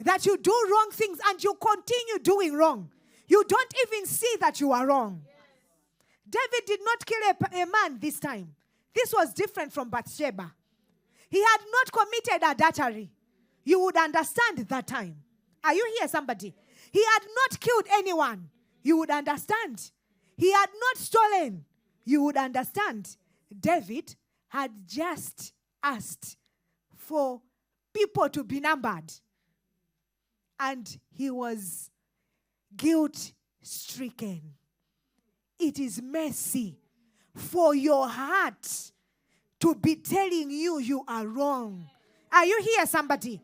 That 0.00 0.26
you 0.26 0.36
do 0.36 0.52
wrong 0.70 0.90
things 0.92 1.18
and 1.28 1.42
you 1.42 1.54
continue 1.54 2.18
doing 2.22 2.54
wrong. 2.54 2.90
You 3.26 3.42
don't 3.48 3.74
even 3.86 4.06
see 4.06 4.36
that 4.40 4.60
you 4.60 4.72
are 4.72 4.86
wrong. 4.86 5.22
David 6.28 6.66
did 6.66 6.80
not 6.84 7.06
kill 7.06 7.18
a, 7.30 7.62
a 7.62 7.66
man 7.66 7.98
this 7.98 8.20
time. 8.20 8.54
This 8.94 9.12
was 9.16 9.32
different 9.32 9.72
from 9.72 9.88
Bathsheba. 9.88 10.52
He 11.30 11.40
had 11.40 11.58
not 11.72 11.92
committed 11.92 12.48
adultery. 12.50 13.10
You 13.64 13.80
would 13.80 13.96
understand 13.96 14.58
that 14.58 14.86
time. 14.86 15.16
Are 15.64 15.74
you 15.74 15.96
here, 15.98 16.08
somebody? 16.08 16.54
He 16.92 17.04
had 17.04 17.22
not 17.22 17.60
killed 17.60 17.86
anyone. 17.92 18.48
You 18.82 18.98
would 18.98 19.10
understand. 19.10 19.90
He 20.36 20.52
had 20.52 20.68
not 20.78 20.96
stolen. 20.98 21.64
You 22.04 22.22
would 22.24 22.36
understand. 22.36 23.16
David 23.58 24.16
had 24.50 24.70
just 24.86 25.52
asked 25.82 26.36
for 26.94 27.40
people 27.94 28.28
to 28.28 28.44
be 28.44 28.60
numbered. 28.60 29.12
And 30.58 30.98
he 31.10 31.30
was 31.30 31.90
guilt 32.76 33.32
stricken. 33.62 34.42
It 35.58 35.78
is 35.78 36.02
mercy 36.02 36.78
for 37.34 37.74
your 37.74 38.08
heart 38.08 38.92
to 39.60 39.74
be 39.74 39.96
telling 39.96 40.50
you 40.50 40.78
you 40.78 41.04
are 41.06 41.26
wrong. 41.26 41.88
Are 42.32 42.44
you 42.44 42.60
here, 42.62 42.86
somebody? 42.86 43.40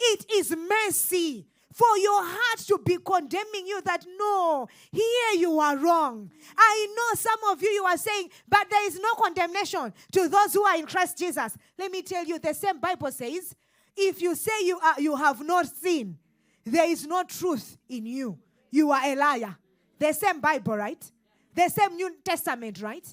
It 0.00 0.26
is 0.32 0.54
mercy 0.56 1.46
for 1.76 1.98
your 1.98 2.22
heart 2.24 2.58
to 2.66 2.78
be 2.82 2.96
condemning 3.04 3.66
you 3.66 3.82
that 3.82 4.02
no, 4.18 4.66
here 4.90 5.38
you 5.38 5.60
are 5.60 5.76
wrong. 5.76 6.30
I 6.56 6.86
know 6.96 7.20
some 7.20 7.52
of 7.52 7.60
you, 7.60 7.68
you 7.68 7.84
are 7.84 7.98
saying, 7.98 8.30
but 8.48 8.66
there 8.70 8.86
is 8.86 8.98
no 8.98 9.12
condemnation 9.12 9.92
to 10.12 10.26
those 10.26 10.54
who 10.54 10.62
are 10.64 10.78
in 10.78 10.86
Christ 10.86 11.18
Jesus. 11.18 11.54
Let 11.78 11.92
me 11.92 12.00
tell 12.00 12.24
you, 12.24 12.38
the 12.38 12.54
same 12.54 12.80
Bible 12.80 13.12
says, 13.12 13.54
if 13.94 14.22
you 14.22 14.34
say 14.34 14.52
you, 14.62 14.78
are, 14.78 14.98
you 14.98 15.16
have 15.16 15.44
not 15.44 15.66
sinned, 15.66 16.16
there 16.64 16.88
is 16.88 17.06
no 17.06 17.24
truth 17.24 17.76
in 17.90 18.06
you. 18.06 18.38
You 18.70 18.90
are 18.90 19.04
a 19.04 19.14
liar. 19.14 19.54
The 19.98 20.14
same 20.14 20.40
Bible, 20.40 20.78
right? 20.78 21.12
The 21.54 21.68
same 21.68 21.96
New 21.96 22.10
Testament, 22.24 22.80
right? 22.80 23.06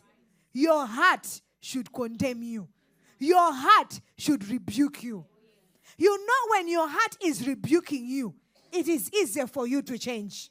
Your 0.54 0.86
heart 0.86 1.41
should 1.60 1.91
condemn 1.91 2.41
you. 2.43 2.69
Your 3.19 3.52
heart 3.54 3.99
should 4.17 4.47
rebuke 4.49 5.04
you. 5.04 5.26
You 5.97 6.17
know, 6.17 6.52
when 6.52 6.69
your 6.69 6.88
heart 6.88 7.17
is 7.21 7.45
rebuking 7.45 8.06
you, 8.06 8.36
it 8.73 8.88
is 8.88 9.12
easier 9.13 9.47
for 9.47 9.67
you 9.67 9.81
to 9.83 9.97
change. 9.97 10.49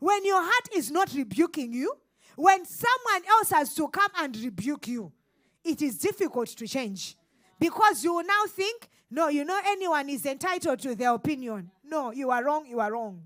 When 0.00 0.24
your 0.24 0.42
heart 0.42 0.68
is 0.74 0.90
not 0.90 1.12
rebuking 1.14 1.72
you, 1.72 1.94
when 2.34 2.64
someone 2.64 3.22
else 3.28 3.50
has 3.50 3.74
to 3.74 3.86
come 3.88 4.10
and 4.18 4.36
rebuke 4.36 4.88
you, 4.88 5.12
it 5.62 5.82
is 5.82 5.98
difficult 5.98 6.48
to 6.48 6.66
change. 6.66 7.16
Because 7.60 8.02
you 8.02 8.20
now 8.22 8.44
think, 8.48 8.88
no, 9.10 9.28
you 9.28 9.44
know, 9.44 9.60
anyone 9.64 10.08
is 10.08 10.26
entitled 10.26 10.80
to 10.80 10.94
their 10.94 11.12
opinion. 11.12 11.70
No, 11.84 12.10
you 12.10 12.30
are 12.30 12.42
wrong, 12.42 12.66
you 12.66 12.80
are 12.80 12.90
wrong. 12.90 13.22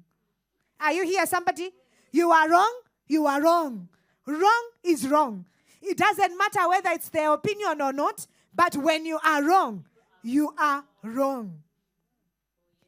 Are 0.81 0.93
you 0.93 1.05
here, 1.05 1.25
somebody? 1.25 1.71
You 2.13 2.31
are 2.31 2.51
wrong, 2.51 2.81
you 3.07 3.27
are 3.27 3.41
wrong. 3.41 3.89
Wrong 4.27 4.71
is 4.83 5.09
wrong. 5.09 5.47
It 5.81 5.97
doesn't 5.97 6.37
matter 6.37 6.69
whether 6.69 6.91
it's 6.91 7.09
their 7.09 7.33
opinion 7.33 7.81
or 7.81 7.93
not, 7.93 8.27
but 8.55 8.77
when 8.77 9.07
you 9.07 9.19
are 9.25 9.43
wrong, 9.43 9.87
you 10.23 10.53
are 10.59 10.85
wrong. 11.03 11.63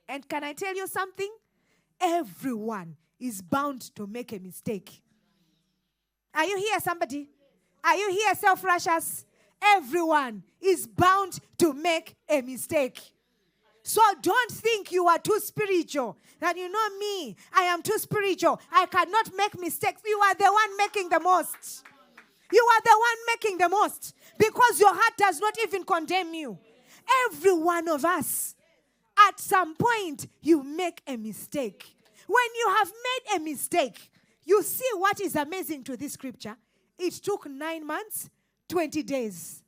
And 0.08 0.26
can 0.28 0.42
I 0.42 0.52
tell 0.54 0.74
you 0.74 0.86
something? 0.86 1.30
Everyone 2.00 2.96
is 3.20 3.42
bound 3.42 3.94
to 3.96 4.06
make 4.06 4.32
a 4.32 4.38
mistake. 4.38 5.02
Are 6.34 6.44
you 6.44 6.56
here, 6.56 6.80
somebody? 6.80 7.28
Are 7.84 7.96
you 7.96 8.10
here, 8.10 8.34
self 8.34 8.62
righteous? 8.64 9.24
Everyone 9.60 10.42
is 10.60 10.86
bound 10.86 11.40
to 11.58 11.72
make 11.72 12.14
a 12.28 12.40
mistake. 12.42 13.00
So 13.82 14.00
don't 14.20 14.50
think 14.50 14.92
you 14.92 15.06
are 15.08 15.18
too 15.18 15.40
spiritual. 15.40 16.16
That 16.40 16.56
you 16.56 16.70
know 16.70 16.98
me, 16.98 17.36
I 17.52 17.62
am 17.62 17.82
too 17.82 17.98
spiritual. 17.98 18.60
I 18.70 18.86
cannot 18.86 19.34
make 19.34 19.58
mistakes. 19.58 20.02
You 20.04 20.18
are 20.18 20.34
the 20.34 20.44
one 20.44 20.76
making 20.76 21.08
the 21.08 21.18
most. 21.18 21.82
You 22.52 22.66
are 22.74 22.82
the 22.82 22.98
one 22.98 23.26
making 23.26 23.58
the 23.58 23.68
most 23.68 24.14
because 24.38 24.80
your 24.80 24.92
heart 24.94 25.16
does 25.16 25.40
not 25.40 25.54
even 25.64 25.84
condemn 25.84 26.32
you. 26.34 26.58
Every 27.26 27.52
one 27.52 27.88
of 27.88 28.04
us, 28.04 28.54
at 29.26 29.40
some 29.40 29.74
point, 29.74 30.26
you 30.40 30.62
make 30.62 31.02
a 31.06 31.16
mistake. 31.16 31.96
When 32.26 32.44
you 32.56 32.74
have 32.78 32.92
made 32.92 33.36
a 33.36 33.40
mistake, 33.40 34.10
you 34.44 34.62
see 34.62 34.88
what 34.94 35.20
is 35.20 35.34
amazing 35.34 35.84
to 35.84 35.96
this 35.96 36.12
scripture. 36.12 36.56
It 36.98 37.14
took 37.14 37.48
nine 37.48 37.86
months, 37.86 38.28
20 38.68 39.02
days. 39.02 39.62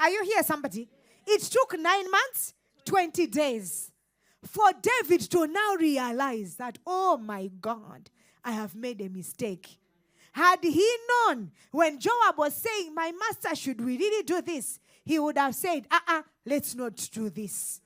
Are 0.00 0.10
you 0.10 0.24
here, 0.24 0.42
somebody? 0.42 0.88
It 1.26 1.42
took 1.42 1.78
nine 1.78 2.10
months, 2.10 2.54
20 2.84 3.26
days 3.26 3.92
for 4.44 4.70
David 4.80 5.20
to 5.30 5.46
now 5.46 5.74
realize 5.78 6.56
that, 6.56 6.78
oh 6.86 7.16
my 7.16 7.50
God, 7.60 8.10
I 8.44 8.52
have 8.52 8.74
made 8.74 9.00
a 9.00 9.08
mistake. 9.08 9.78
Had 10.32 10.62
he 10.62 10.88
known 11.08 11.50
when 11.70 11.98
Joab 11.98 12.38
was 12.38 12.54
saying, 12.54 12.94
My 12.94 13.12
master, 13.12 13.54
should 13.56 13.84
we 13.84 13.98
really 13.98 14.22
do 14.22 14.40
this? 14.40 14.78
He 15.04 15.18
would 15.18 15.36
have 15.36 15.54
said, 15.54 15.86
Uh 15.90 15.96
uh-uh, 15.96 16.18
uh, 16.18 16.22
let 16.46 16.62
us 16.62 16.74
not 16.74 17.08
do 17.12 17.30
this. 17.30 17.80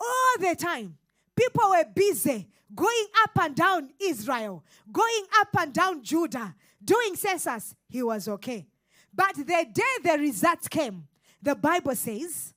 All 0.00 0.38
the 0.40 0.54
time, 0.56 0.96
people 1.34 1.70
were 1.70 1.84
busy 1.94 2.48
going 2.74 3.06
up 3.22 3.30
and 3.40 3.54
down 3.54 3.90
Israel, 4.00 4.64
going 4.92 5.24
up 5.40 5.48
and 5.58 5.72
down 5.72 6.02
Judah, 6.02 6.54
doing 6.84 7.16
census. 7.16 7.74
He 7.88 8.02
was 8.02 8.28
okay. 8.28 8.66
But 9.12 9.34
the 9.34 9.66
day 9.72 9.82
the 10.02 10.18
results 10.18 10.68
came, 10.68 11.08
the 11.42 11.54
Bible 11.54 11.94
says, 11.94 12.54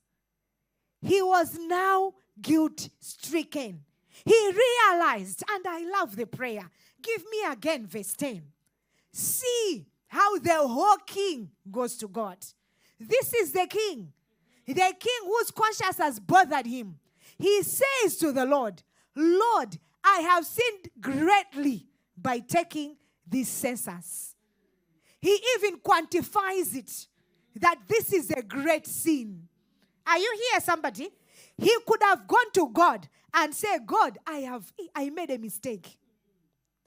he 1.00 1.20
was 1.20 1.58
now 1.58 2.14
guilt 2.40 2.88
stricken. 3.00 3.80
He 4.24 4.52
realized, 4.52 5.42
and 5.50 5.66
I 5.66 5.84
love 5.98 6.14
the 6.14 6.26
prayer. 6.26 6.70
Give 7.00 7.24
me 7.30 7.38
again, 7.50 7.86
verse 7.86 8.14
10. 8.14 8.42
See 9.10 9.86
how 10.06 10.38
the 10.38 10.56
whole 10.56 10.98
king 11.04 11.50
goes 11.70 11.96
to 11.96 12.06
God. 12.06 12.36
This 13.00 13.34
is 13.34 13.50
the 13.52 13.66
king, 13.66 14.12
the 14.64 14.74
king 14.74 15.20
whose 15.24 15.50
conscience 15.50 15.98
has 15.98 16.20
bothered 16.20 16.66
him. 16.66 16.98
He 17.42 17.60
says 17.64 18.16
to 18.18 18.30
the 18.30 18.46
Lord, 18.46 18.84
Lord, 19.16 19.76
I 20.04 20.20
have 20.20 20.46
sinned 20.46 20.90
greatly 21.00 21.88
by 22.16 22.38
taking 22.38 22.96
this 23.26 23.48
census. 23.48 24.36
He 25.20 25.40
even 25.58 25.80
quantifies 25.80 26.76
it 26.76 27.08
that 27.56 27.80
this 27.88 28.12
is 28.12 28.30
a 28.30 28.42
great 28.42 28.86
sin. 28.86 29.48
Are 30.06 30.18
you 30.18 30.38
here, 30.52 30.60
somebody? 30.60 31.08
He 31.58 31.76
could 31.84 32.00
have 32.02 32.28
gone 32.28 32.52
to 32.54 32.68
God 32.72 33.08
and 33.34 33.52
say, 33.52 33.76
God, 33.84 34.18
I 34.24 34.38
have 34.38 34.72
I 34.94 35.10
made 35.10 35.30
a 35.30 35.38
mistake. 35.38 35.98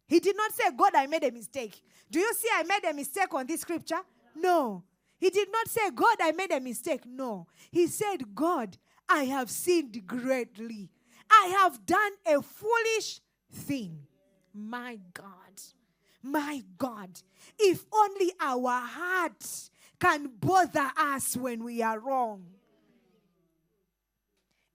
He 0.07 0.21
did 0.21 0.37
not 0.37 0.53
say, 0.53 0.71
God, 0.77 0.93
I 0.95 1.05
made 1.07 1.25
a 1.25 1.31
mistake. 1.31 1.81
Do 2.09 2.19
you 2.19 2.33
see 2.33 2.47
I 2.53 2.63
made 2.63 2.89
a 2.89 2.93
mistake 2.93 3.33
on 3.33 3.45
this 3.45 3.59
scripture? 3.59 3.99
No. 4.33 4.85
He 5.19 5.29
did 5.29 5.49
not 5.51 5.67
say, 5.67 5.89
God, 5.93 6.15
I 6.21 6.31
made 6.31 6.51
a 6.51 6.61
mistake. 6.61 7.01
No. 7.05 7.47
He 7.71 7.87
said, 7.87 8.33
God, 8.33 8.77
I 9.09 9.25
have 9.25 9.49
sinned 9.49 10.05
greatly. 10.07 10.89
I 11.29 11.55
have 11.59 11.85
done 11.85 12.11
a 12.25 12.41
foolish 12.41 13.21
thing. 13.51 13.99
My 14.53 14.99
God. 15.13 15.61
My 16.23 16.63
God. 16.77 17.09
If 17.59 17.85
only 17.93 18.31
our 18.39 18.81
heart 18.81 19.69
can 19.99 20.31
bother 20.39 20.91
us 20.97 21.37
when 21.37 21.63
we 21.63 21.81
are 21.81 21.99
wrong. 21.99 22.54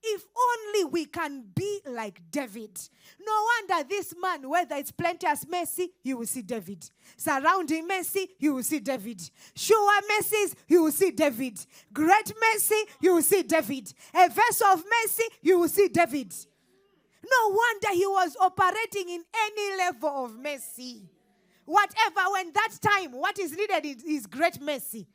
If 0.03 0.25
only 0.35 0.85
we 0.85 1.05
can 1.05 1.45
be 1.55 1.81
like 1.87 2.21
David. 2.31 2.81
No 3.21 3.33
wonder 3.69 3.89
this 3.89 4.15
man, 4.21 4.49
whether 4.49 4.77
it's 4.77 4.93
plenteous 4.93 5.47
mercy, 5.47 5.91
you 6.03 6.17
will 6.17 6.27
see 6.27 6.43
David. 6.43 6.89
Surrounding 7.17 7.87
mercy, 7.87 8.29
you 8.39 8.55
will 8.55 8.63
see 8.63 8.81
David. 8.81 9.21
Sure 9.55 10.01
mercies, 10.09 10.57
you 10.69 10.83
will 10.85 10.93
see 10.93 11.11
David. 11.11 11.65
Great 11.93 12.33
mercy, 12.55 12.83
you 13.01 13.15
will 13.15 13.23
see 13.23 13.43
David. 13.43 13.93
A 14.15 14.29
verse 14.29 14.63
of 14.73 14.83
mercy, 15.03 15.25
you 15.43 15.59
will 15.59 15.69
see 15.69 15.89
David. 15.89 16.35
No 17.23 17.49
wonder 17.51 17.89
he 17.93 18.07
was 18.07 18.37
operating 18.41 19.11
in 19.11 19.23
any 19.35 19.77
level 19.77 20.25
of 20.25 20.39
mercy. 20.39 21.03
Whatever, 21.67 22.21
when 22.33 22.53
that 22.55 22.71
time, 22.81 23.13
what 23.13 23.39
is 23.39 23.55
needed 23.55 24.03
is 24.07 24.27
great 24.27 24.61
mercy. 24.61 25.07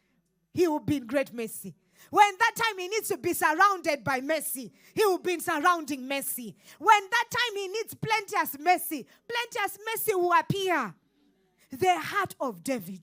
He 0.53 0.67
will 0.67 0.79
be 0.79 0.97
in 0.97 1.07
great 1.07 1.33
mercy. 1.33 1.75
When 2.15 2.33
that 2.39 2.53
time 2.55 2.79
he 2.79 2.87
needs 2.87 3.09
to 3.09 3.17
be 3.17 3.33
surrounded 3.33 4.01
by 4.01 4.21
mercy, 4.21 4.71
he 4.93 5.05
will 5.05 5.17
be 5.17 5.37
surrounding 5.37 6.07
mercy. 6.07 6.55
When 6.79 7.01
that 7.11 7.25
time 7.29 7.57
he 7.57 7.67
needs 7.67 7.93
plenteous 7.93 8.57
mercy, 8.57 9.05
plenteous 9.27 9.77
mercy 9.85 10.15
will 10.15 10.31
appear. 10.31 10.93
The 11.73 11.99
heart 11.99 12.33
of 12.39 12.63
David. 12.63 13.01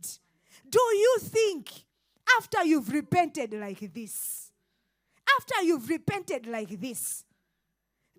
Do 0.66 0.78
you 0.80 1.18
think 1.20 1.70
after 2.38 2.64
you've 2.64 2.90
repented 2.90 3.52
like 3.52 3.92
this, 3.92 4.50
after 5.38 5.62
you've 5.62 5.90
repented 5.90 6.46
like 6.46 6.80
this, 6.80 7.26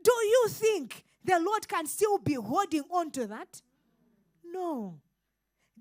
do 0.03 0.11
you 0.11 0.47
think 0.47 1.03
the 1.25 1.39
Lord 1.39 1.67
can 1.67 1.87
still 1.87 2.19
be 2.19 2.35
holding 2.35 2.83
on 2.91 3.09
to 3.13 3.25
that? 3.25 3.63
No. 4.45 4.99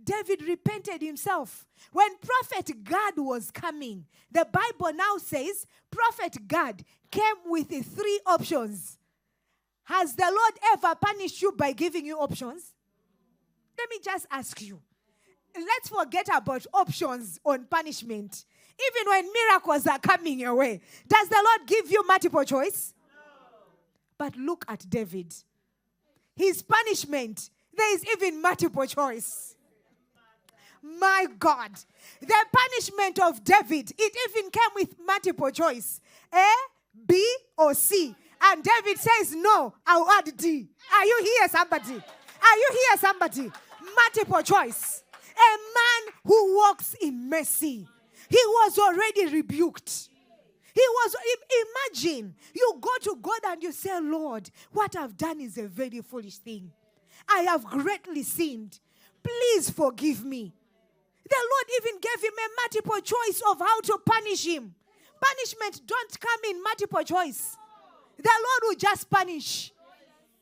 David 0.05 0.43
repented 0.43 1.01
himself. 1.03 1.67
When 1.93 2.09
Prophet 2.19 2.85
Gad 2.85 3.15
was 3.17 3.51
coming, 3.51 4.07
the 4.31 4.47
Bible 4.51 4.93
now 4.95 5.19
says 5.19 5.67
Prophet 5.91 6.49
Gad 6.49 6.85
came 7.11 7.37
with 7.47 7.69
three 7.69 8.21
options. 8.27 8.99
Has 9.85 10.15
the 10.15 10.25
Lord 10.25 10.55
ever 10.73 10.95
punished 10.95 11.43
you 11.43 11.53
by 11.53 11.73
giving 11.73 12.07
you 12.07 12.19
options? 12.19 12.73
Let 13.79 13.91
me 13.91 13.99
just 14.03 14.27
ask 14.31 14.61
you. 14.63 14.81
Let's 15.55 15.89
forget 15.89 16.29
about 16.35 16.67
options 16.73 17.39
on 17.45 17.67
punishment. 17.67 18.45
Even 18.91 19.11
when 19.11 19.33
miracles 19.33 19.87
are 19.87 19.99
coming 19.99 20.41
your 20.41 20.55
way, 20.55 20.81
does 21.07 21.29
the 21.29 21.43
Lord 21.45 21.69
give 21.69 21.91
you 21.91 22.07
multiple 22.07 22.45
choice? 22.45 22.95
But 24.17 24.37
look 24.37 24.65
at 24.69 24.89
David. 24.89 25.35
His 26.37 26.63
punishment, 26.63 27.51
there 27.77 27.95
is 27.95 28.05
even 28.07 28.41
multiple 28.41 28.87
choice. 28.87 29.52
My 30.83 31.27
God. 31.39 31.71
The 32.21 32.35
punishment 32.53 33.21
of 33.21 33.45
David, 33.45 33.93
it 33.97 34.17
even 34.31 34.51
came 34.51 34.71
with 34.75 34.97
multiple 35.05 35.51
choice 35.51 36.01
A, 36.35 36.47
B, 37.07 37.37
or 37.57 37.75
C. 37.75 38.15
And 38.45 38.63
David 38.63 38.99
says, 38.99 39.35
No, 39.35 39.75
I'll 39.87 40.09
add 40.11 40.37
D. 40.37 40.69
Are 40.95 41.05
you 41.05 41.21
here, 41.23 41.49
somebody? 41.49 41.95
Are 41.95 42.57
you 42.57 42.71
here, 42.73 42.99
somebody? 42.99 43.51
Multiple 43.97 44.43
choice. 44.43 45.05
A 45.15 45.57
man 45.59 46.15
who 46.25 46.57
walks 46.57 46.95
in 47.01 47.29
mercy. 47.31 47.87
He 48.29 48.39
was 48.47 48.79
already 48.79 49.27
rebuked. 49.27 50.09
He 50.75 50.81
was, 50.81 51.15
imagine, 51.93 52.35
you 52.55 52.79
go 52.81 52.91
to 53.03 53.19
God 53.21 53.41
and 53.47 53.63
you 53.63 53.73
say, 53.73 54.01
Lord, 54.01 54.51
what 54.73 54.97
I've 54.97 55.17
done 55.17 55.41
is 55.41 55.59
a 55.59 55.69
very 55.69 56.01
foolish 56.01 56.39
thing. 56.39 56.73
I 57.29 57.41
have 57.43 57.65
greatly 57.67 58.23
sinned. 58.23 58.81
Please 59.23 59.71
forgive 59.71 60.25
me. 60.25 60.55
The 61.33 61.49
Lord 61.51 61.67
even 61.81 62.01
gave 62.01 62.29
him 62.29 62.37
a 62.37 62.49
multiple 62.61 63.01
choice 63.01 63.41
of 63.51 63.59
how 63.59 63.81
to 63.81 63.99
punish 64.05 64.45
him. 64.45 64.75
Punishment 65.19 65.81
don't 65.87 66.21
come 66.21 66.41
in 66.51 66.63
multiple 66.63 67.03
choice. 67.03 67.57
The 68.19 68.29
Lord 68.29 68.61
will 68.65 68.77
just 68.77 69.09
punish. 69.09 69.73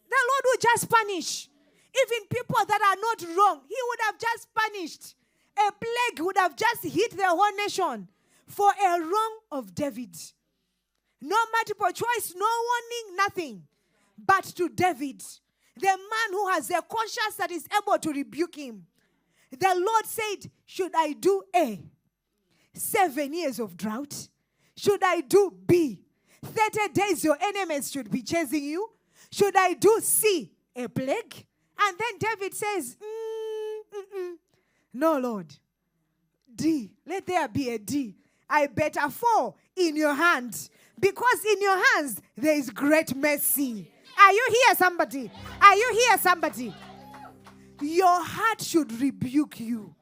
The 0.09 0.17
Lord 0.31 0.43
will 0.47 0.61
just 0.61 0.91
punish. 0.91 1.49
Even 1.95 2.27
people 2.29 2.65
that 2.67 2.81
are 2.83 2.97
not 3.01 3.37
wrong, 3.37 3.61
He 3.69 3.77
would 3.89 3.99
have 4.07 4.19
just 4.19 4.49
punished. 4.53 5.15
A 5.57 5.71
plague 5.71 6.25
would 6.27 6.37
have 6.37 6.57
just 6.57 6.83
hit 6.83 7.17
the 7.17 7.29
whole 7.29 7.57
nation 7.57 8.09
for 8.49 8.71
a 8.71 9.01
wrong 9.01 9.39
of 9.53 9.73
David. 9.73 10.17
No 11.21 11.37
multiple 11.53 11.93
choice, 11.93 12.35
no 12.35 12.47
warning, 12.47 13.17
nothing. 13.17 13.63
But 14.19 14.45
to 14.57 14.69
David, 14.69 15.23
the 15.77 15.87
man 15.87 16.31
who 16.31 16.49
has 16.49 16.69
a 16.71 16.83
conscience 16.83 17.37
that 17.39 17.53
is 17.53 17.67
able 17.77 17.99
to 17.99 18.11
rebuke 18.11 18.57
him, 18.57 18.87
the 19.51 19.75
Lord 19.77 20.07
said, 20.07 20.51
Should 20.67 20.93
I 20.97 21.13
do 21.13 21.43
A? 21.55 21.83
Seven 22.73 23.35
years 23.35 23.59
of 23.59 23.77
drought? 23.77 24.29
Should 24.77 25.03
I 25.03 25.21
do 25.21 25.53
B? 25.67 26.01
30 26.43 26.93
days 26.93 27.25
your 27.25 27.37
enemies 27.41 27.91
should 27.91 28.11
be 28.11 28.23
chasing 28.23 28.65
you? 28.65 28.91
Should 29.31 29.57
I 29.57 29.75
do 29.75 29.99
C? 30.01 30.53
A 30.75 30.89
plague? 30.89 31.47
And 31.83 31.99
then 31.99 32.19
David 32.19 32.55
says, 32.55 32.97
mm, 32.97 34.35
No, 34.95 35.19
Lord. 35.19 35.55
D. 36.55 36.93
Let 37.07 37.27
there 37.27 37.49
be 37.49 37.71
a 37.71 37.79
D. 37.79 38.17
I 38.49 38.67
better 38.67 39.09
fall 39.09 39.57
in 39.77 39.97
your 39.97 40.15
hands 40.15 40.71
because 40.99 41.45
in 41.45 41.61
your 41.63 41.83
hands 41.95 42.21
there 42.37 42.57
is 42.57 42.71
great 42.71 43.15
mercy. 43.15 43.91
Are 44.19 44.33
you 44.33 44.49
here, 44.51 44.77
somebody? 44.77 45.31
Are 45.63 45.77
you 45.77 45.93
here, 45.93 46.19
somebody? 46.19 46.75
Your 47.81 48.23
heart 48.23 48.61
should 48.61 49.01
rebuke 49.01 49.61
you. 49.61 49.95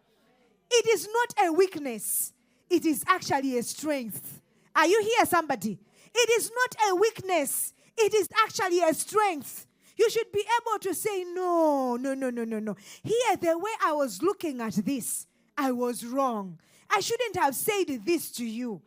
It 0.70 0.88
is 0.88 1.08
not 1.12 1.46
a 1.46 1.52
weakness, 1.52 2.32
it 2.68 2.84
is 2.84 3.04
actually 3.06 3.58
a 3.58 3.62
strength. 3.62 4.40
Are 4.74 4.86
you 4.86 5.00
here, 5.02 5.26
somebody? 5.26 5.78
It 6.14 6.30
is 6.40 6.50
not 6.54 6.90
a 6.90 6.94
weakness, 6.96 7.72
it 7.96 8.14
is 8.14 8.28
actually 8.44 8.80
a 8.80 8.92
strength. 8.94 9.66
You 9.96 10.08
should 10.10 10.30
be 10.32 10.44
able 10.60 10.78
to 10.80 10.94
say, 10.94 11.24
No, 11.24 11.96
no, 11.96 12.14
no, 12.14 12.30
no, 12.30 12.44
no, 12.44 12.60
no. 12.60 12.76
Here, 13.02 13.36
the 13.40 13.58
way 13.58 13.70
I 13.84 13.92
was 13.92 14.22
looking 14.22 14.60
at 14.60 14.74
this, 14.74 15.26
I 15.56 15.72
was 15.72 16.04
wrong. 16.04 16.60
I 16.88 17.00
shouldn't 17.00 17.36
have 17.36 17.54
said 17.54 17.86
this 18.04 18.30
to 18.32 18.44
you. 18.44 18.80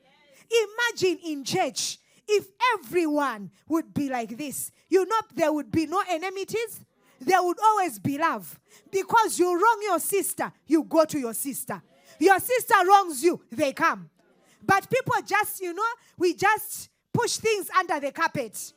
Imagine 0.50 1.20
in 1.26 1.44
church 1.44 1.98
if 2.28 2.48
everyone 2.78 3.52
would 3.68 3.94
be 3.94 4.10
like 4.10 4.38
this. 4.38 4.72
You 4.89 5.06
know, 5.06 5.20
there 5.36 5.52
would 5.52 5.72
be 5.72 5.86
no 5.86 6.02
enmities, 6.10 6.80
there 7.22 7.42
would 7.42 7.58
always 7.64 8.00
be 8.00 8.18
love. 8.18 8.60
Because 8.92 9.40
you 9.40 9.54
wrong 9.54 9.80
your 9.84 10.00
sister, 10.00 10.52
you 10.68 10.84
go 10.84 11.06
to 11.06 11.20
your 11.20 11.34
sister. 11.34 11.82
Your 12.20 12.40
sister 12.40 12.76
wrongs 12.86 13.24
you, 13.24 13.42
they 13.52 13.74
come. 13.74 14.10
But 14.64 14.90
people 14.90 15.16
just, 15.26 15.62
you 15.62 15.74
know, 15.74 15.84
we 16.18 16.34
just 16.36 16.90
push 17.14 17.38
things 17.38 17.70
under 17.78 18.00
the 18.00 18.12
carpet. 18.12 18.74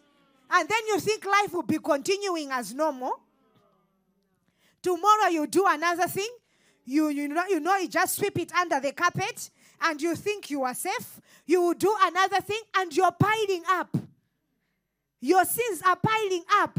And 0.51 0.69
then 0.69 0.87
you 0.87 1.01
think 1.01 1.25
life 1.25 1.53
will 1.53 1.63
be 1.63 1.79
continuing 1.79 2.51
as 2.51 2.75
normal. 2.75 3.21
Tomorrow 4.83 5.29
you 5.31 5.47
do 5.47 5.65
another 5.67 6.07
thing. 6.07 6.29
You, 6.85 7.09
you, 7.09 7.29
know, 7.29 7.45
you 7.49 7.61
know, 7.61 7.77
you 7.77 7.89
just 7.89 8.17
sweep 8.17 8.39
it 8.39 8.53
under 8.55 8.79
the 8.79 8.93
carpet 8.93 9.51
and 9.81 10.01
you 10.01 10.15
think 10.15 10.51
you 10.51 10.63
are 10.65 10.75
safe. 10.75 11.21
You 11.47 11.63
will 11.63 11.75
do 11.75 11.95
another 12.03 12.41
thing 12.41 12.61
and 12.77 12.95
you're 12.95 13.13
piling 13.13 13.63
up. 13.69 13.97
Your 15.21 15.45
sins 15.47 15.83
are 15.87 15.97
piling 15.97 16.45
up. 16.53 16.79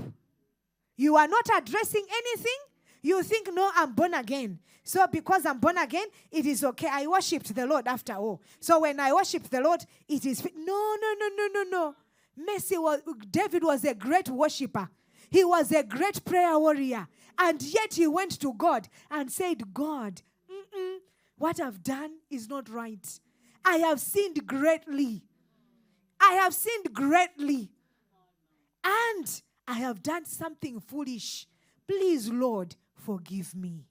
You 0.95 1.15
are 1.17 1.27
not 1.27 1.47
addressing 1.57 2.05
anything. 2.09 2.57
You 3.01 3.21
think, 3.23 3.49
no, 3.53 3.69
I'm 3.75 3.93
born 3.93 4.13
again. 4.13 4.59
So 4.83 5.05
because 5.07 5.45
I'm 5.45 5.59
born 5.59 5.77
again, 5.77 6.07
it 6.31 6.45
is 6.45 6.63
okay. 6.63 6.87
I 6.91 7.07
worshipped 7.07 7.53
the 7.53 7.65
Lord 7.65 7.87
after 7.87 8.13
all. 8.13 8.41
So 8.59 8.81
when 8.81 8.99
I 8.99 9.13
worship 9.13 9.43
the 9.49 9.61
Lord, 9.61 9.83
it 10.07 10.25
is 10.25 10.43
no, 10.43 10.95
no, 11.01 11.15
no, 11.19 11.29
no, 11.35 11.47
no, 11.53 11.63
no. 11.63 11.95
Mercy 12.37 12.77
was 12.77 13.01
David 13.31 13.63
was 13.63 13.83
a 13.83 13.95
great 13.95 14.29
worshiper. 14.29 14.89
He 15.29 15.43
was 15.43 15.71
a 15.71 15.83
great 15.83 16.23
prayer 16.23 16.57
warrior. 16.59 17.07
And 17.37 17.61
yet 17.61 17.95
he 17.95 18.07
went 18.07 18.39
to 18.41 18.53
God 18.53 18.87
and 19.09 19.31
said, 19.31 19.73
God, 19.73 20.21
what 21.37 21.59
I've 21.59 21.83
done 21.83 22.11
is 22.29 22.47
not 22.47 22.69
right. 22.69 23.07
I 23.65 23.77
have 23.77 23.99
sinned 23.99 24.45
greatly. 24.45 25.23
I 26.21 26.33
have 26.33 26.53
sinned 26.53 26.93
greatly. 26.93 27.71
And 28.83 29.41
I 29.67 29.73
have 29.73 30.03
done 30.03 30.25
something 30.25 30.79
foolish. 30.79 31.47
Please, 31.87 32.29
Lord, 32.29 32.75
forgive 32.93 33.55
me. 33.55 33.85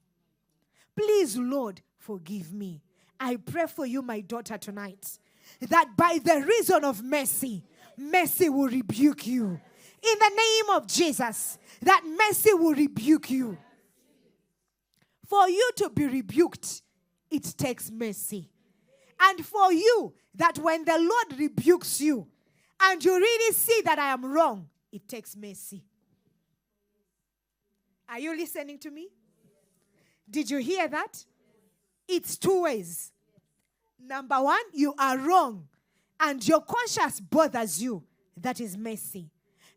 Please, 0.95 1.37
Lord, 1.37 1.81
forgive 1.97 2.53
me. 2.53 2.81
I 3.19 3.37
pray 3.37 3.65
for 3.67 3.85
you, 3.85 4.01
my 4.01 4.21
daughter, 4.21 4.57
tonight, 4.57 5.19
that 5.61 5.95
by 5.95 6.19
the 6.23 6.41
reason 6.41 6.83
of 6.83 7.03
mercy, 7.03 7.63
mercy 7.97 8.49
will 8.49 8.67
rebuke 8.67 9.27
you. 9.27 9.45
In 9.45 10.19
the 10.19 10.31
name 10.35 10.75
of 10.75 10.87
Jesus, 10.87 11.57
that 11.81 12.03
mercy 12.05 12.53
will 12.53 12.73
rebuke 12.73 13.29
you. 13.31 13.57
For 15.27 15.49
you 15.49 15.71
to 15.77 15.89
be 15.89 16.05
rebuked, 16.05 16.81
it 17.31 17.43
takes 17.57 17.89
mercy. 17.89 18.49
And 19.19 19.43
for 19.45 19.73
you, 19.73 20.13
that 20.35 20.59
when 20.59 20.85
the 20.85 20.97
Lord 20.97 21.39
rebukes 21.39 22.01
you 22.01 22.27
and 22.81 23.03
you 23.03 23.15
really 23.15 23.53
see 23.53 23.81
that 23.85 23.97
I 23.97 24.11
am 24.11 24.25
wrong, 24.25 24.69
it 24.95 25.09
takes 25.09 25.35
mercy. 25.35 25.83
Are 28.07 28.19
you 28.19 28.35
listening 28.35 28.77
to 28.79 28.89
me? 28.89 29.09
Did 30.29 30.49
you 30.49 30.59
hear 30.59 30.87
that? 30.87 31.25
It's 32.07 32.37
two 32.37 32.63
ways. 32.63 33.11
Number 33.99 34.41
one, 34.41 34.61
you 34.73 34.93
are 34.97 35.17
wrong 35.17 35.67
and 36.19 36.47
your 36.47 36.61
conscience 36.61 37.19
bothers 37.19 37.83
you. 37.83 38.03
That 38.37 38.61
is 38.61 38.77
mercy. 38.77 39.29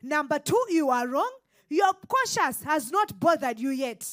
Number 0.02 0.38
two, 0.38 0.64
you 0.68 0.88
are 0.90 1.08
wrong. 1.08 1.32
Your 1.68 1.92
conscience 2.08 2.62
has 2.62 2.92
not 2.92 3.18
bothered 3.18 3.58
you 3.58 3.70
yet. 3.70 4.06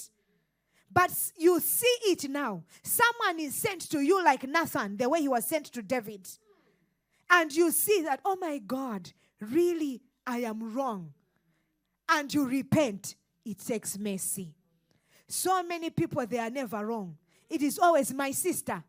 But 0.91 1.11
you 1.37 1.59
see 1.59 1.97
it 2.05 2.27
now. 2.29 2.63
Someone 2.81 3.39
is 3.39 3.53
sent 3.53 3.89
to 3.91 3.99
you 3.99 4.23
like 4.23 4.47
Nathan, 4.47 4.97
the 4.97 5.07
way 5.07 5.21
he 5.21 5.27
was 5.27 5.45
sent 5.45 5.65
to 5.67 5.83
David. 5.83 6.27
And 7.29 7.53
you 7.53 7.69
see 7.71 8.01
that, 8.03 8.21
oh 8.25 8.37
my 8.39 8.57
God, 8.59 9.11
really, 9.39 10.01
I 10.25 10.39
am 10.39 10.73
wrong. 10.75 11.13
And 12.09 12.33
you 12.33 12.45
repent. 12.45 13.15
It 13.43 13.59
takes 13.59 13.97
mercy. 13.97 14.53
So 15.27 15.63
many 15.63 15.89
people, 15.89 16.25
they 16.25 16.39
are 16.39 16.49
never 16.49 16.85
wrong. 16.85 17.17
It 17.49 17.61
is 17.61 17.79
always 17.79 18.13
my 18.13 18.31
sister. 18.31 18.83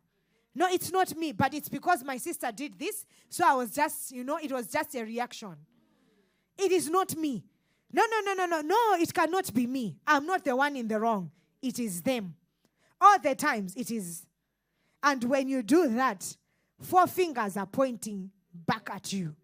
No, 0.55 0.67
it's 0.69 0.91
not 0.91 1.15
me, 1.15 1.31
but 1.31 1.53
it's 1.53 1.69
because 1.69 2.03
my 2.03 2.17
sister 2.17 2.51
did 2.51 2.79
this. 2.79 3.05
So 3.29 3.45
I 3.47 3.53
was 3.53 3.71
just, 3.71 4.11
you 4.11 4.23
know, 4.23 4.37
it 4.41 4.51
was 4.51 4.67
just 4.67 4.95
a 4.95 5.03
reaction. 5.03 5.55
It 6.57 6.71
is 6.71 6.89
not 6.89 7.15
me. 7.15 7.43
No, 7.91 8.03
no, 8.09 8.19
no, 8.21 8.33
no, 8.33 8.45
no, 8.45 8.61
no, 8.61 8.95
it 8.99 9.13
cannot 9.13 9.53
be 9.53 9.67
me. 9.67 9.97
I'm 10.05 10.25
not 10.25 10.43
the 10.43 10.55
one 10.55 10.75
in 10.75 10.87
the 10.87 10.99
wrong. 10.99 11.31
It 11.61 11.79
is 11.79 12.01
them. 12.01 12.35
All 12.99 13.19
the 13.19 13.35
times 13.35 13.75
it 13.75 13.91
is. 13.91 14.25
And 15.03 15.23
when 15.23 15.47
you 15.47 15.61
do 15.61 15.93
that, 15.93 16.35
four 16.81 17.07
fingers 17.07 17.55
are 17.55 17.67
pointing 17.67 18.31
back 18.53 18.89
at 18.91 19.13
you. 19.13 19.35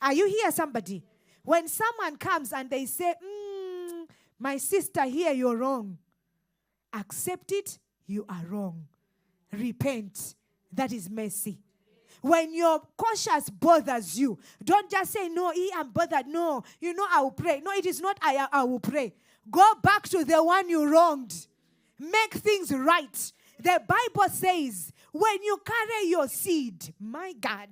Are 0.00 0.12
you 0.12 0.28
here, 0.28 0.52
somebody? 0.52 1.02
When 1.44 1.68
someone 1.68 2.16
comes 2.16 2.52
and 2.52 2.68
they 2.70 2.86
say, 2.86 3.14
mm, 3.22 4.06
My 4.38 4.56
sister, 4.56 5.04
here 5.04 5.32
you're 5.32 5.56
wrong, 5.56 5.98
accept 6.92 7.52
it, 7.52 7.78
you 8.06 8.24
are 8.28 8.44
wrong. 8.48 8.86
Repent. 9.52 10.34
That 10.72 10.92
is 10.92 11.08
mercy. 11.08 11.60
When 12.20 12.54
your 12.54 12.80
conscience 12.96 13.50
bothers 13.50 14.18
you, 14.18 14.38
don't 14.64 14.90
just 14.90 15.12
say, 15.12 15.28
No, 15.28 15.52
I'm 15.76 15.90
bothered. 15.90 16.26
No, 16.26 16.64
you 16.80 16.94
know, 16.94 17.06
I 17.10 17.20
will 17.20 17.30
pray. 17.30 17.60
No, 17.62 17.70
it 17.72 17.86
is 17.86 18.00
not 18.00 18.18
I, 18.20 18.48
I 18.50 18.64
will 18.64 18.80
pray. 18.80 19.14
Go 19.50 19.74
back 19.82 20.08
to 20.08 20.24
the 20.24 20.42
one 20.42 20.68
you 20.68 20.90
wronged. 20.90 21.46
Make 21.98 22.34
things 22.34 22.72
right. 22.72 23.32
The 23.58 23.80
Bible 23.86 24.28
says, 24.32 24.92
when 25.12 25.42
you 25.42 25.60
carry 25.64 26.08
your 26.08 26.28
seed, 26.28 26.92
my 26.98 27.32
God, 27.40 27.68